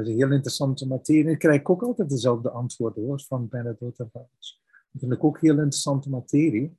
Dat 0.01 0.09
is 0.09 0.15
een 0.15 0.27
heel 0.27 0.35
interessante 0.37 0.87
materie. 0.87 1.31
Ik 1.31 1.39
krijg 1.39 1.65
ook 1.65 1.83
altijd 1.83 2.11
dezelfde 2.11 2.51
antwoorden 2.51 3.05
hoor, 3.05 3.21
van 3.21 3.49
bijna 3.49 3.77
doodavonders. 3.79 4.63
Dat 4.93 5.01
vind 5.01 5.13
ik 5.13 5.25
ook 5.25 5.41
heel 5.41 5.55
interessante 5.55 6.11
materie. 6.11 6.79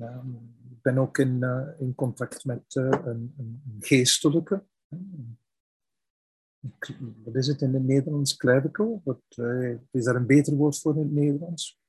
Um, 0.00 0.56
ik 0.70 0.82
ben 0.82 0.98
ook 0.98 1.18
in, 1.18 1.36
uh, 1.40 1.68
in 1.78 1.94
contact 1.94 2.44
met 2.44 2.74
uh, 2.74 2.90
een, 3.04 3.34
een, 3.38 3.62
geestelijke. 3.80 4.64
Wat 7.24 7.34
is 7.36 7.46
het 7.46 7.60
in 7.60 7.74
het 7.74 7.84
Nederlands? 7.84 8.36
Clerical? 8.36 9.00
Wat, 9.04 9.22
uh, 9.36 9.78
is 9.90 10.04
daar 10.04 10.16
een 10.16 10.26
beter 10.26 10.54
woord 10.54 10.78
voor 10.78 10.94
in 10.94 11.02
het 11.02 11.12
Nederlands? 11.12 11.80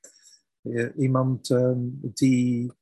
iemand 0.96 1.50
um, 1.50 1.98
die. 2.14 2.72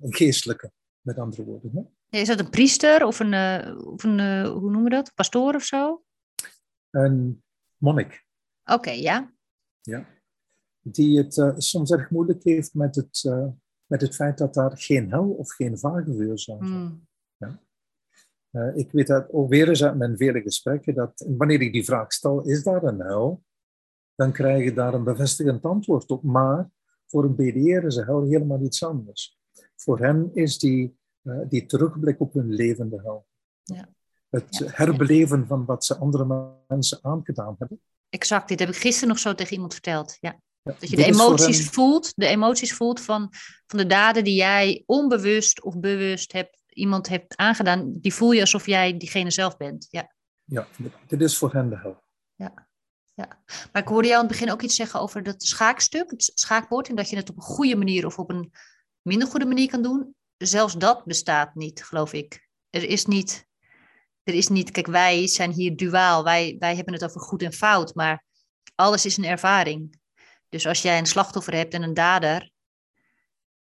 een 0.00 0.14
geestelijke, 0.14 0.72
met 1.00 1.18
andere 1.18 1.44
woorden. 1.44 1.70
Hè? 2.08 2.18
Is 2.18 2.28
dat 2.28 2.38
een 2.38 2.50
priester 2.50 3.06
of 3.06 3.20
een, 3.20 3.34
of 3.76 4.04
een 4.04 4.46
hoe 4.46 4.70
noemen 4.70 4.84
we 4.84 4.90
dat? 4.90 5.12
Pastoor 5.14 5.54
of 5.54 5.62
zo? 5.62 6.02
Een 6.92 7.42
monnik. 7.76 8.26
Oké, 8.64 8.90
ja. 8.90 9.34
Ja. 9.80 10.06
Die 10.80 11.18
het 11.18 11.54
soms 11.56 11.90
erg 11.90 12.10
moeilijk 12.10 12.44
heeft 12.44 12.74
met 12.74 12.94
het 12.94 13.22
met 13.92 14.00
het 14.00 14.14
feit 14.14 14.38
dat 14.38 14.54
daar 14.54 14.78
geen 14.78 15.10
hel 15.10 15.30
of 15.30 15.52
geen 15.52 15.78
vagevuur 15.78 16.38
zou 16.38 16.58
zijn. 16.64 16.72
Hmm. 16.72 17.06
Ja. 17.36 17.60
Uh, 18.50 18.76
ik 18.76 18.92
weet 18.92 19.06
dat 19.06 19.30
ook 19.30 19.48
weer 19.48 19.68
eens 19.68 19.84
uit 19.84 19.96
mijn 19.96 20.16
vele 20.16 20.40
gesprekken, 20.40 20.94
dat 20.94 21.26
wanneer 21.28 21.60
ik 21.60 21.72
die 21.72 21.84
vraag 21.84 22.12
stel, 22.12 22.42
is 22.42 22.62
daar 22.62 22.82
een 22.82 23.00
hel? 23.00 23.42
Dan 24.14 24.32
krijg 24.32 24.64
je 24.64 24.72
daar 24.72 24.94
een 24.94 25.04
bevestigend 25.04 25.64
antwoord 25.64 26.10
op. 26.10 26.22
Maar 26.22 26.70
voor 27.06 27.24
een 27.24 27.34
BDR 27.34 27.86
is 27.86 27.96
een 27.96 28.04
hel 28.04 28.22
helemaal 28.22 28.62
iets 28.62 28.84
anders. 28.84 29.40
Voor 29.76 29.98
hen 29.98 30.30
is 30.34 30.58
die, 30.58 30.98
die 31.48 31.66
terugblik 31.66 32.20
op 32.20 32.32
hun 32.32 32.52
levende 32.52 33.00
hel. 33.02 33.26
Ja. 33.62 33.88
Het 34.32 34.62
herbeleven 34.66 35.46
van 35.46 35.64
wat 35.64 35.84
ze 35.84 35.98
andere 35.98 36.54
mensen 36.68 36.98
aangedaan 37.02 37.54
hebben. 37.58 37.80
Exact, 38.08 38.48
dit 38.48 38.58
heb 38.58 38.68
ik 38.68 38.76
gisteren 38.76 39.08
nog 39.08 39.18
zo 39.18 39.34
tegen 39.34 39.52
iemand 39.52 39.72
verteld. 39.72 40.16
Ja 40.20 40.38
dat 40.62 40.90
je 40.90 40.96
de 40.96 41.04
emoties 41.04 41.68
voelt, 41.68 42.12
de 42.16 42.26
emoties 42.26 42.74
voelt 42.74 43.00
van, 43.00 43.32
van 43.66 43.78
de 43.78 43.86
daden 43.86 44.24
die 44.24 44.34
jij 44.34 44.82
onbewust 44.86 45.62
of 45.62 45.78
bewust 45.78 46.32
hebt, 46.32 46.62
iemand 46.68 47.08
hebt 47.08 47.36
aangedaan, 47.36 47.92
die 48.00 48.14
voel 48.14 48.32
je 48.32 48.40
alsof 48.40 48.66
jij 48.66 48.96
diegene 48.96 49.30
zelf 49.30 49.56
bent. 49.56 49.86
Ja, 49.90 50.14
ja 50.44 50.66
dit 51.06 51.20
is 51.20 51.38
voor 51.38 51.52
hen 51.52 51.68
de 51.68 51.78
hel. 51.78 52.02
Ja. 52.34 52.68
ja, 53.14 53.42
maar 53.72 53.82
ik 53.82 53.88
hoorde 53.88 54.08
jou 54.08 54.20
aan 54.20 54.28
het 54.28 54.38
begin 54.38 54.52
ook 54.52 54.62
iets 54.62 54.76
zeggen 54.76 55.00
over 55.00 55.22
dat 55.22 55.42
schaakstuk, 55.42 56.10
het 56.10 56.30
schaakbord, 56.34 56.88
en 56.88 56.94
dat 56.94 57.10
je 57.10 57.16
het 57.16 57.30
op 57.30 57.36
een 57.36 57.42
goede 57.42 57.76
manier 57.76 58.06
of 58.06 58.18
op 58.18 58.30
een 58.30 58.52
minder 59.02 59.28
goede 59.28 59.46
manier 59.46 59.68
kan 59.68 59.82
doen. 59.82 60.14
Zelfs 60.36 60.74
dat 60.74 61.04
bestaat 61.04 61.54
niet, 61.54 61.84
geloof 61.84 62.12
ik. 62.12 62.48
Er 62.70 62.84
is 62.84 63.06
niet, 63.06 63.46
er 64.22 64.34
is 64.34 64.48
niet, 64.48 64.70
kijk, 64.70 64.86
wij 64.86 65.28
zijn 65.28 65.50
hier 65.50 65.76
duaal, 65.76 66.24
wij, 66.24 66.56
wij 66.58 66.76
hebben 66.76 66.94
het 66.94 67.04
over 67.04 67.20
goed 67.20 67.42
en 67.42 67.52
fout, 67.52 67.94
maar 67.94 68.24
alles 68.74 69.06
is 69.06 69.16
een 69.16 69.24
ervaring. 69.24 70.00
Dus 70.48 70.66
als 70.66 70.82
jij 70.82 70.98
een 70.98 71.06
slachtoffer 71.06 71.54
hebt 71.54 71.74
en 71.74 71.82
een 71.82 71.94
dader, 71.94 72.50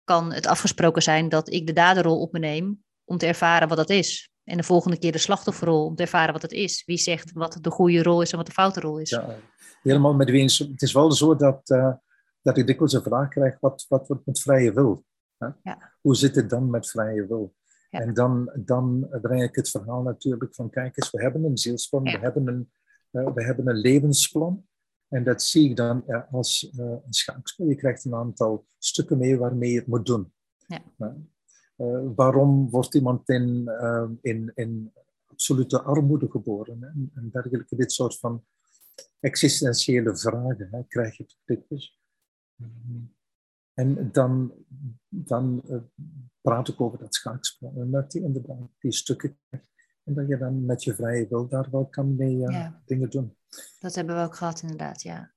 kan 0.04 0.32
het 0.32 0.46
afgesproken 0.46 1.02
zijn 1.02 1.28
dat 1.28 1.52
ik 1.52 1.66
de 1.66 1.72
daderrol 1.72 2.20
op 2.20 2.32
me 2.32 2.38
neem 2.38 2.84
om 3.04 3.18
te 3.18 3.26
ervaren 3.26 3.68
wat 3.68 3.76
dat 3.76 3.90
is. 3.90 4.30
En 4.44 4.56
de 4.56 4.62
volgende 4.62 4.98
keer 4.98 5.12
de 5.12 5.18
slachtofferrol 5.18 5.84
om 5.84 5.94
te 5.94 6.02
ervaren 6.02 6.32
wat 6.32 6.42
het 6.42 6.52
is. 6.52 6.82
Wie 6.86 6.96
zegt 6.96 7.32
wat 7.32 7.58
de 7.60 7.70
goede 7.70 8.02
rol 8.02 8.22
is 8.22 8.30
en 8.30 8.36
wat 8.36 8.46
de 8.46 8.52
foute 8.52 8.80
rol 8.80 8.98
is. 8.98 9.10
Ja, 9.10 9.36
helemaal 9.82 10.14
met 10.14 10.30
wie 10.30 10.42
Het 10.42 10.82
is 10.82 10.92
wel 10.92 11.12
zo 11.12 11.36
dat 11.36 11.70
uh, 11.70 11.92
dat 12.42 12.56
ik 12.56 12.66
dikwijls 12.66 12.92
een 12.92 13.02
vraag 13.02 13.28
krijg, 13.28 13.56
wat, 13.60 13.86
wat 13.88 14.08
wordt 14.08 14.26
met 14.26 14.40
vrije 14.40 14.72
wil? 14.72 15.04
Ja. 15.62 15.92
Hoe 16.00 16.16
zit 16.16 16.34
het 16.34 16.50
dan 16.50 16.70
met 16.70 16.90
vrije 16.90 17.26
wil? 17.26 17.54
Ja. 17.90 18.00
En 18.00 18.14
dan, 18.14 18.50
dan 18.56 19.08
breng 19.22 19.42
ik 19.42 19.54
het 19.54 19.70
verhaal 19.70 20.02
natuurlijk 20.02 20.54
van, 20.54 20.70
kijk 20.70 20.96
eens, 20.96 21.10
we 21.10 21.22
hebben 21.22 21.44
een 21.44 21.56
Ja. 22.04 22.18
we, 22.18 22.18
hebben 22.18 22.46
een, 22.46 22.70
eh, 23.10 23.34
we 23.34 23.44
hebben 23.44 23.68
een 23.68 23.76
levensplan. 23.76 24.66
En 25.08 25.24
dat 25.24 25.42
zie 25.42 25.70
ik 25.70 25.76
dan 25.76 26.06
eh, 26.06 26.32
als 26.32 26.70
eh, 26.70 26.84
een 26.84 27.12
schaakspel. 27.12 27.66
Je 27.66 27.74
krijgt 27.74 28.04
een 28.04 28.14
aantal 28.14 28.66
stukken 28.78 29.18
mee 29.18 29.38
waarmee 29.38 29.70
je 29.70 29.78
het 29.78 29.86
moet 29.86 30.06
doen. 30.06 30.32
Ja. 30.66 31.16
Waarom 32.14 32.70
wordt 32.70 32.94
iemand 32.94 33.28
in, 33.28 33.70
in, 34.22 34.52
in 34.54 34.92
absolute 35.26 35.82
armoede 35.82 36.30
geboren? 36.30 36.82
En, 36.82 37.10
en 37.14 37.28
dergelijke, 37.32 37.76
dit 37.76 37.92
soort 37.92 38.18
van 38.18 38.44
existentiële 39.20 40.16
vragen 40.16 40.68
hè, 40.70 40.84
krijg 40.84 41.16
je 41.16 41.26
dikwijls. 41.44 42.00
Mhm. 42.56 43.02
En 43.80 44.12
dan, 44.12 44.52
dan 45.08 45.62
eh, 45.68 45.76
praat 46.40 46.68
ik 46.68 46.80
over 46.80 46.98
dat 46.98 47.14
schaakspel. 47.14 47.72
En 47.76 47.90
dat 47.90 48.12
je 48.12 48.20
inderdaad 48.20 48.68
die 48.78 48.92
stukken 48.92 49.38
krijgt. 49.48 49.66
En 50.04 50.14
dat 50.14 50.28
je 50.28 50.38
dan 50.38 50.64
met 50.64 50.84
je 50.84 50.94
vrije 50.94 51.26
wil 51.28 51.48
daar 51.48 51.70
wel 51.70 51.86
kan 51.86 52.16
mee 52.16 52.44
eh, 52.46 52.52
Ja. 52.52 52.82
dingen 52.84 53.10
doen. 53.10 53.36
Dat 53.78 53.94
hebben 53.94 54.16
we 54.16 54.22
ook 54.22 54.36
gehad, 54.36 54.62
inderdaad, 54.62 55.02
ja. 55.02 55.32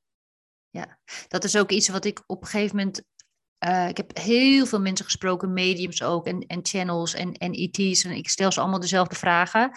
Ja, 0.70 1.00
dat 1.28 1.44
is 1.44 1.58
ook 1.58 1.72
iets 1.72 1.90
wat 1.90 2.06
ik 2.06 2.24
op 2.26 2.42
een 2.42 2.48
gegeven 2.48 2.76
moment... 2.76 3.04
eh, 3.58 3.88
ik 3.88 3.98
heb 3.98 4.18
heel 4.18 4.66
veel 4.66 4.82
mensen 4.82 5.06
gesproken, 5.06 5.54
mediums 5.54 6.04
ook, 6.04 6.28
en, 6.28 6.40
en 6.40 6.60
channels 6.66 7.14
en, 7.14 7.34
en 7.34 7.52
ET's. 7.54 8.04
En 8.04 8.12
ik 8.12 8.30
stel 8.30 8.52
ze 8.52 8.60
allemaal 8.60 8.80
dezelfde 8.80 9.16
vragen. 9.16 9.72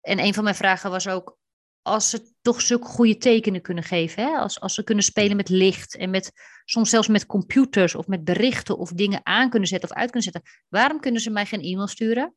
En 0.00 0.18
een 0.18 0.34
van 0.34 0.44
mijn 0.44 0.56
vragen 0.56 0.90
was 0.90 1.08
ook... 1.08 1.38
Als 1.86 2.10
ze 2.10 2.32
toch 2.42 2.60
zulke 2.60 2.86
goede 2.86 3.16
tekenen 3.16 3.62
kunnen 3.62 3.84
geven, 3.84 4.22
hè? 4.22 4.36
Als, 4.38 4.60
als 4.60 4.74
ze 4.74 4.84
kunnen 4.84 5.04
spelen 5.04 5.36
met 5.36 5.48
licht 5.48 5.96
en 5.96 6.10
met, 6.10 6.32
soms 6.64 6.90
zelfs 6.90 7.08
met 7.08 7.26
computers 7.26 7.94
of 7.94 8.06
met 8.06 8.24
berichten 8.24 8.78
of 8.78 8.90
dingen 8.90 9.20
aan 9.22 9.50
kunnen 9.50 9.68
zetten 9.68 9.90
of 9.90 9.96
uit 9.96 10.10
kunnen 10.10 10.32
zetten, 10.32 10.50
waarom 10.68 11.00
kunnen 11.00 11.20
ze 11.20 11.30
mij 11.30 11.46
geen 11.46 11.62
e-mail 11.62 11.86
sturen? 11.86 12.34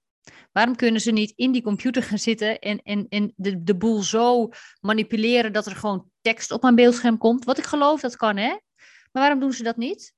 Waarom 0.52 0.76
kunnen 0.76 1.02
ze 1.02 1.12
niet 1.12 1.34
in 1.36 1.52
die 1.52 1.62
computer 1.62 2.04
gaan 2.04 2.18
zitten 2.18 2.60
en, 2.60 2.82
en, 2.84 3.06
en 3.10 3.34
de, 3.36 3.64
de 3.64 3.76
boel 3.76 4.02
zo 4.02 4.50
manipuleren 4.80 5.54
dat 5.54 5.66
er 5.66 5.76
gewoon 5.76 6.10
tekst 6.22 6.52
op 6.52 6.62
mijn 6.62 6.76
beeldscherm 6.76 7.18
komt? 7.18 7.46
Wat 7.46 7.58
ik 7.58 7.66
geloof, 7.66 8.02
dat 8.02 8.16
kan, 8.16 8.38
hè? 8.38 8.50
Maar 9.12 9.24
waarom 9.24 9.40
doen 9.40 9.54
ze 9.54 9.64
dat 9.64 9.78
niet? 9.78 10.14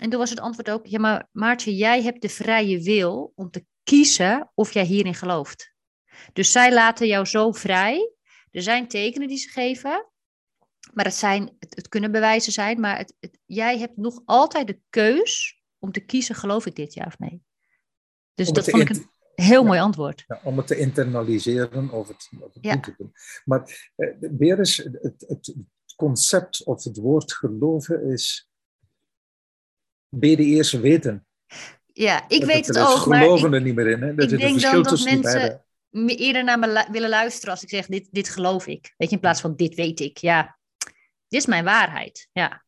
En 0.00 0.10
toen 0.10 0.18
was 0.18 0.30
het 0.30 0.40
antwoord 0.40 0.70
ook, 0.70 0.86
ja, 0.86 0.98
maar 0.98 1.28
Maartje, 1.32 1.76
jij 1.76 2.02
hebt 2.02 2.22
de 2.22 2.28
vrije 2.28 2.82
wil 2.82 3.32
om 3.34 3.50
te 3.50 3.64
kiezen 3.82 4.50
of 4.54 4.72
jij 4.72 4.84
hierin 4.84 5.14
gelooft. 5.14 5.74
Dus 6.32 6.52
zij 6.52 6.72
laten 6.72 7.06
jou 7.06 7.24
zo 7.24 7.52
vrij. 7.52 8.10
Er 8.52 8.62
zijn 8.62 8.88
tekenen 8.88 9.28
die 9.28 9.36
ze 9.36 9.48
geven, 9.48 10.06
maar 10.94 11.04
het, 11.04 11.14
zijn, 11.14 11.56
het, 11.58 11.74
het 11.74 11.88
kunnen 11.88 12.12
bewijzen 12.12 12.52
zijn, 12.52 12.80
maar 12.80 12.98
het, 12.98 13.14
het- 13.20 13.38
jij 13.46 13.78
hebt 13.78 13.96
nog 13.96 14.22
altijd 14.24 14.66
de 14.66 14.80
keus 14.90 15.62
om 15.78 15.92
te 15.92 16.00
kiezen, 16.00 16.34
geloof 16.34 16.66
ik 16.66 16.74
dit 16.74 16.94
ja 16.94 17.04
of 17.06 17.18
nee? 17.18 17.42
Dus 18.34 18.48
Om 18.48 18.54
dat 18.54 18.66
het 18.66 18.74
vond 18.76 18.88
ik 18.90 18.96
een 18.96 19.10
heel 19.34 19.60
Ja. 19.60 19.66
mooi 19.66 19.80
antwoord. 19.80 20.24
Ja, 20.26 20.40
om 20.44 20.56
het 20.56 20.66
te 20.66 20.76
internaliseren 20.76 21.90
of 21.90 22.08
het, 22.08 22.28
of 22.40 22.54
het 22.54 22.64
Ja. 22.64 22.80
te 22.80 22.94
doen. 22.98 23.12
Maar 23.44 23.90
eh, 23.96 24.08
weer 24.20 24.58
eens, 24.58 24.76
het, 24.76 25.24
het 25.28 25.54
concept 25.96 26.64
of 26.64 26.84
het 26.84 26.96
woord 26.96 27.32
geloven 27.32 28.04
is 28.10 28.48
ben 30.08 30.36
de 30.36 30.44
eerste 30.44 30.80
weten. 30.80 31.26
Ja, 31.92 32.28
ik 32.28 32.40
Dat 32.40 32.48
weet 32.48 32.66
het 32.66 32.78
ook, 32.78 33.06
maar 33.06 33.20
geloven 33.20 33.48
ik, 33.48 33.54
er 33.54 33.62
niet 33.62 33.74
meer 33.74 33.86
in. 33.88 34.00
Hè? 34.02 34.06
Er 34.08 34.22
ik 34.22 34.30
een 34.30 34.38
denk 34.38 34.52
verschil 34.52 34.72
dan 34.72 34.82
dat 34.82 34.92
tussen 34.92 35.10
die 35.10 35.20
mensen 35.22 35.64
eerder 35.92 36.44
naar 36.44 36.58
me 36.58 36.68
lu- 36.72 36.92
willen 36.92 37.08
luisteren 37.08 37.50
als 37.54 37.62
ik 37.62 37.68
zeg, 37.68 37.86
dit, 37.86 38.08
dit 38.10 38.28
geloof 38.28 38.66
ik. 38.66 38.94
Weet 38.96 39.08
je, 39.08 39.14
in 39.14 39.20
plaats 39.20 39.40
van 39.40 39.56
dit 39.56 39.74
weet 39.74 40.00
ik. 40.00 40.16
Ja, 40.18 40.58
dit 41.28 41.40
is 41.40 41.46
mijn 41.46 41.64
waarheid. 41.64 42.28
Ja, 42.32 42.64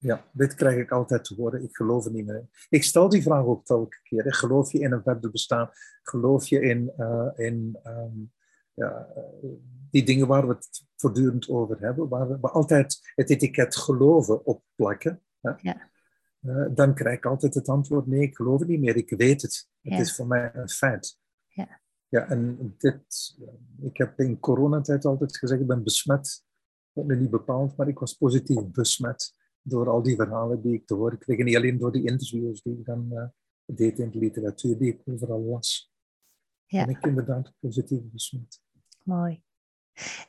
Ja, 0.00 0.24
dit 0.32 0.54
krijg 0.54 0.76
ik 0.76 0.90
altijd 0.90 1.24
te 1.24 1.34
horen. 1.34 1.62
Ik 1.62 1.76
geloof 1.76 2.04
er 2.04 2.12
niet 2.12 2.26
meer 2.26 2.36
in. 2.36 2.50
Ik 2.68 2.84
stel 2.84 3.08
die 3.08 3.22
vraag 3.22 3.44
ook 3.44 3.68
elke 3.68 3.98
keer. 4.02 4.24
hè. 4.24 4.32
Geloof 4.32 4.72
je 4.72 4.78
in 4.78 4.92
een 4.92 5.02
verder 5.02 5.30
bestaan? 5.30 5.70
Geloof 6.02 6.46
je 6.46 6.60
in, 6.60 6.92
eh, 6.96 7.28
in 7.34 7.78
ehm, 7.82 8.16
ja, 8.74 9.08
eh, 9.16 9.22
die 9.90 10.04
dingen 10.04 10.26
waar 10.26 10.46
we 10.48 10.54
het 10.54 10.84
voortdurend 10.96 11.48
over 11.48 11.76
hebben, 11.80 12.08
waar 12.08 12.28
we, 12.28 12.38
waar 12.40 12.50
altijd 12.52 13.10
het 13.14 13.30
etiket 13.30 13.76
geloven 13.76 14.46
op 14.46 14.62
plakken? 14.74 15.22
Hè? 15.40 15.50
Ja. 15.60 15.90
Eh, 16.42 16.66
dan 16.74 16.94
krijg 16.94 17.16
ik 17.16 17.26
altijd 17.26 17.54
het 17.54 17.68
antwoord: 17.68 18.06
nee, 18.06 18.20
ik 18.22 18.36
geloof 18.36 18.58
het 18.60 18.68
niet 18.68 18.80
meer. 18.80 18.96
Ik 18.96 19.10
weet 19.10 19.42
het. 19.42 19.68
Het 19.82 19.92
Ja. 19.92 19.98
is 19.98 20.14
voor 20.16 20.26
mij 20.26 20.50
een 20.54 20.68
feit. 20.68 21.18
Ja. 22.08 22.28
En 22.28 22.74
dit, 22.78 23.36
ik 23.82 23.96
heb 23.96 24.20
in 24.20 24.40
coronatijd 24.40 25.04
altijd 25.04 25.36
gezegd: 25.36 25.60
ik 25.60 25.66
ben 25.66 25.84
besmet. 25.84 26.46
Ik 26.92 27.06
ben 27.06 27.20
niet 27.20 27.30
bepaald, 27.30 27.76
maar 27.76 27.88
ik 27.88 27.98
was 27.98 28.12
positief 28.12 28.66
besmet 28.66 29.36
door 29.62 29.88
al 29.88 30.02
die 30.02 30.16
verhalen 30.16 30.62
die 30.62 30.74
ik 30.74 30.86
te 30.86 30.94
horen 30.94 31.18
kreeg. 31.18 31.38
En 31.38 31.44
niet 31.44 31.56
alleen 31.56 31.78
door 31.78 31.92
die 31.92 32.06
interviews 32.06 32.62
die 32.62 32.78
ik 32.78 32.84
dan 32.84 33.12
eh, 33.12 33.26
deed 33.64 33.98
in 33.98 34.10
de 34.10 34.18
literatuur, 34.18 34.78
die 34.78 34.92
ik 34.92 35.02
overal 35.04 35.40
las. 35.40 35.92
Ja. 36.64 36.82
En 36.82 36.88
ik 36.88 37.06
inderdaad 37.06 37.52
positief 37.60 38.00
besmet. 38.02 38.60
mooi. 39.02 39.42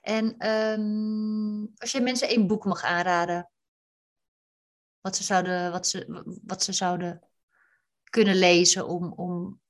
En 0.02 0.38
ehm, 0.38 1.66
als 1.76 1.92
je 1.92 2.02
mensen 2.02 2.28
één 2.28 2.48
boek 2.48 2.66
mag 2.66 2.84
aanraden, 2.84 3.52
wat 5.02 5.16
ze 5.16 5.24
zouden, 5.24 5.72
wat 5.72 5.88
ze, 5.88 6.24
wat 6.44 6.64
ze 6.64 6.74
zouden 6.74 7.22
kunnen 8.04 8.36
lezen 8.36 8.88
om, 8.88 9.14
om 9.14 9.62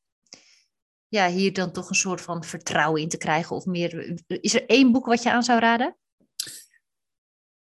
ja, 1.10 1.30
hier 1.30 1.54
dan 1.54 1.72
toch 1.72 1.90
een 1.90 1.96
soort 1.96 2.22
van 2.22 2.44
vertrouwen 2.44 3.02
in 3.02 3.10
te 3.10 3.18
krijgen 3.18 3.56
of 3.56 3.66
meer. 3.66 4.22
Is 4.28 4.54
er 4.54 4.66
één 4.66 4.92
boek 4.92 5.06
wat 5.06 5.24
je 5.24 5.32
aan 5.32 5.44
zou 5.44 5.60
raden? 5.60 5.98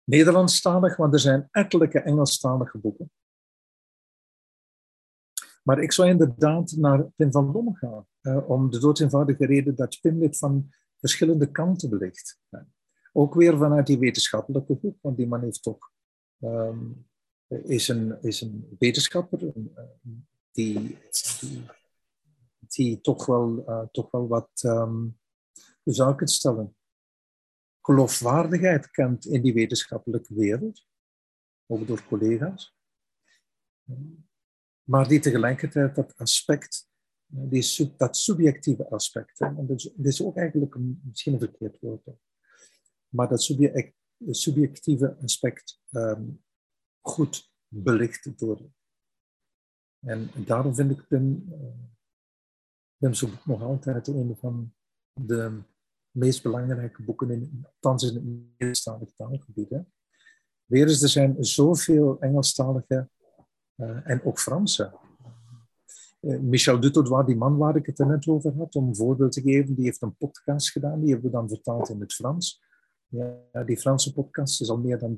Nederlandstalig, 0.05 0.97
want 0.97 1.13
er 1.13 1.21
zijn 1.21 1.49
ettelijke 1.51 2.01
Engelstalige 2.01 2.79
boeken. 2.79 3.11
Maar 5.63 5.83
ik 5.83 5.93
zou 5.93 6.09
inderdaad 6.09 6.75
naar 6.77 7.05
Pim 7.17 7.33
van 7.33 7.53
Lomme 7.53 7.77
gaan, 7.77 8.07
eh, 8.21 8.51
om 8.51 8.71
de 8.71 8.79
doodeenvoudige 8.79 9.47
reden 9.47 9.77
dat 9.77 9.99
Pim 10.01 10.21
dit 10.21 10.39
van 10.39 10.71
verschillende 10.97 11.51
kanten 11.51 11.91
belicht. 11.91 12.41
Ook 13.13 13.35
weer 13.35 13.59
vanuit 13.59 13.87
die 13.87 13.99
wetenschappelijke 13.99 14.79
hoek, 14.81 14.97
want 15.01 15.17
die 15.17 15.27
man 15.27 15.43
heeft 15.43 15.63
toch, 15.63 15.91
ehm, 16.41 16.87
is, 17.49 17.89
een, 17.89 18.23
is 18.23 18.41
een 18.41 18.77
wetenschapper 18.79 19.43
eh, 19.43 19.85
die, 20.53 20.99
die 22.75 23.01
toch, 23.01 23.27
wel, 23.27 23.65
eh, 23.67 23.87
toch 23.93 24.11
wel 24.11 24.29
wat, 24.29 24.51
ehm, 24.55 25.07
hoe 25.83 25.95
zou 25.95 26.13
ik 26.13 26.21
het 26.21 26.31
stellen, 26.31 26.77
geloofwaardigheid 27.81 28.91
kent 28.91 29.27
in 29.27 29.43
die 29.43 29.55
wetenschappelijke 29.55 30.35
wereld, 30.35 30.87
ook 31.67 31.87
door 31.87 32.05
collega's. 32.05 32.77
Maar 34.83 35.09
die 35.09 35.21
tegelijkertijd 35.21 35.95
dat 35.95 36.17
aspect, 36.17 36.89
die, 37.27 37.95
dat 37.97 38.17
subjectieve 38.17 38.89
aspect, 38.91 39.41
en 39.41 39.67
dat 39.67 39.93
is, 40.03 40.23
ook 40.23 40.37
eigenlijk 40.37 40.77
misschien 41.03 41.33
een 41.33 41.39
verkeerd 41.39 41.81
woord, 41.81 42.03
maar 43.09 43.29
dat 43.29 43.43
subje- 43.43 43.93
subjectieve 44.27 45.17
aspect 45.23 45.81
ehm, 45.91 46.25
goed 47.01 47.53
belicht 47.69 48.39
door. 48.39 48.71
En 49.99 50.31
daarom 50.45 50.75
vind 50.75 50.91
ik 50.91 51.07
Pim, 51.09 51.49
Pim's 52.99 53.21
boek 53.21 53.47
nog 53.47 53.63
altijd 53.63 54.07
een 54.07 54.37
van 54.41 54.73
de 55.13 55.63
meest 56.11 56.43
belangrijke 56.43 57.03
boeken, 57.03 57.31
in, 57.31 57.67
althans 57.75 58.03
in 58.03 58.15
het 58.15 58.25
Nederlandstalige 58.25 59.15
taalgebied. 59.17 59.71
Hè. 59.71 59.81
Weer 60.65 60.89
er 60.89 61.09
zijn 61.09 61.45
zoveel 61.45 62.21
Engelstalige 62.21 63.09
uh, 63.77 64.11
en 64.11 64.25
ook 64.25 64.41
Franse. 64.41 64.99
Uh, 66.21 66.39
Michel 66.41 66.81
Dutaudois, 66.81 67.27
die 67.27 67.37
man 67.37 67.57
waar 67.57 67.77
ik 67.77 67.87
het 67.87 67.99
er 67.99 68.07
net 68.07 68.27
over 68.27 68.57
had, 68.57 68.75
om 68.75 68.89
een 68.89 68.97
voorbeeld 68.97 69.33
te 69.33 69.41
geven, 69.41 69.75
die 69.75 69.85
heeft 69.85 70.03
een 70.03 70.17
podcast 70.17 70.71
gedaan, 70.71 71.01
die 71.01 71.13
hebben 71.13 71.31
we 71.31 71.37
dan 71.37 71.49
vertaald 71.49 71.89
in 71.89 72.01
het 72.01 72.15
Frans. 72.15 72.63
Ja, 73.09 73.65
die 73.65 73.79
Franse 73.79 74.13
podcast 74.13 74.61
is 74.61 74.69
al 74.69 74.79
meer 74.79 74.99
dan 74.99 75.17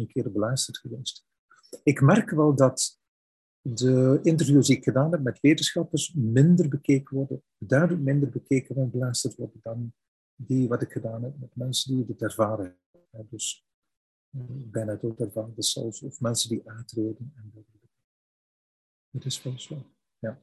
30.000 0.00 0.06
keer 0.06 0.32
beluisterd 0.32 0.78
geweest. 0.78 1.26
Ik 1.82 2.00
merk 2.00 2.30
wel 2.30 2.54
dat 2.54 2.97
de 3.74 4.20
interviews 4.22 4.66
die 4.66 4.76
ik 4.76 4.84
gedaan 4.84 5.12
heb 5.12 5.20
met 5.20 5.40
wetenschappers 5.40 6.12
minder 6.14 6.68
bekeken 6.68 7.16
worden, 7.16 7.42
duidelijk 7.58 8.02
minder 8.02 8.28
bekeken 8.28 8.76
en 8.76 8.90
beluisterd 8.90 9.34
worden 9.34 9.60
dan 9.62 9.92
die 10.34 10.68
wat 10.68 10.82
ik 10.82 10.92
gedaan 10.92 11.22
heb 11.22 11.38
met 11.38 11.56
mensen 11.56 11.96
die 11.96 12.04
het 12.08 12.22
ervaren 12.22 12.78
hebben. 13.10 13.26
Dus 13.30 13.66
bijna 14.70 14.94
dood 14.94 15.20
ervaren 15.20 15.62
zelfs, 15.62 16.02
of 16.02 16.20
mensen 16.20 16.48
die 16.48 16.70
uitreden. 16.70 17.32
En 17.36 17.66
dat 19.10 19.24
is 19.24 19.42
wel 19.42 19.58
zo, 19.58 19.92
ja. 20.18 20.42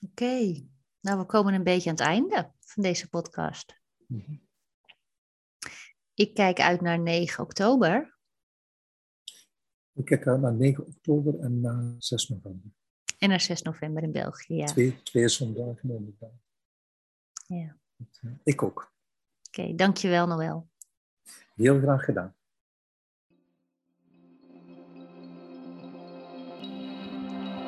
Oké, 0.00 0.24
okay. 0.24 0.68
nou 1.00 1.18
we 1.18 1.26
komen 1.26 1.54
een 1.54 1.64
beetje 1.64 1.90
aan 1.90 1.96
het 1.96 2.04
einde 2.04 2.52
van 2.58 2.82
deze 2.82 3.08
podcast. 3.08 3.80
Mm 4.06 4.22
-hmm. 4.26 4.48
Ik 6.14 6.34
kijk 6.34 6.60
uit 6.60 6.80
naar 6.80 6.98
9 6.98 7.44
oktober. 7.44 8.19
Ik 10.00 10.06
kijk 10.06 10.26
uit 10.26 10.40
naar 10.40 10.54
9 10.54 10.86
oktober 10.86 11.40
en 11.40 11.60
naar 11.60 11.94
6 11.98 12.28
november. 12.28 12.70
En 13.18 13.28
naar 13.28 13.40
6 13.40 13.62
november 13.62 14.02
in 14.02 14.12
België, 14.12 14.54
ja. 14.54 14.64
Twee, 14.64 15.02
twee 15.02 15.28
zondagen 15.28 15.90
inderdaad. 15.90 16.30
Ja. 17.46 17.76
Eh, 17.96 18.30
ik 18.44 18.62
ook. 18.62 18.92
Oké, 19.48 19.74
dankjewel 19.74 20.26
Noël. 20.26 20.68
Heel 21.54 21.78
graag 21.78 22.04
gedaan. 22.04 22.34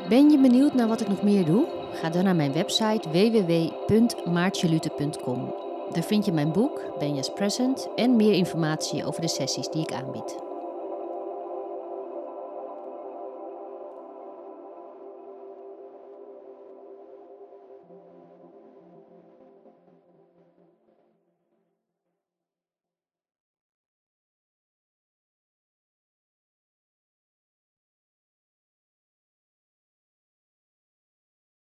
Ben 0.09 0.31
je 0.31 0.41
benieuwd 0.41 0.75
naar 0.75 0.89
wat 0.89 1.01
ik 1.01 1.09
nog 1.09 1.23
meer 1.23 1.45
doe? 1.45 1.91
Ga 1.93 2.11
dan 2.11 2.25
naar 2.25 2.37
mijn 2.37 2.53
website 2.53 3.09
www.maartjelute.com. 3.09 5.55
Daar 5.93 6.05
vind 6.05 6.25
je 6.25 6.33
mijn 6.33 6.53
boek, 6.53 6.99
Benja's 6.99 7.33
Present, 7.33 7.89
en 7.95 8.17
meer 8.17 8.33
informatie 8.33 9.05
over 9.05 9.21
de 9.21 9.29
sessies 9.29 9.69
die 9.69 9.83
ik 9.83 9.93
aanbied. 9.93 10.52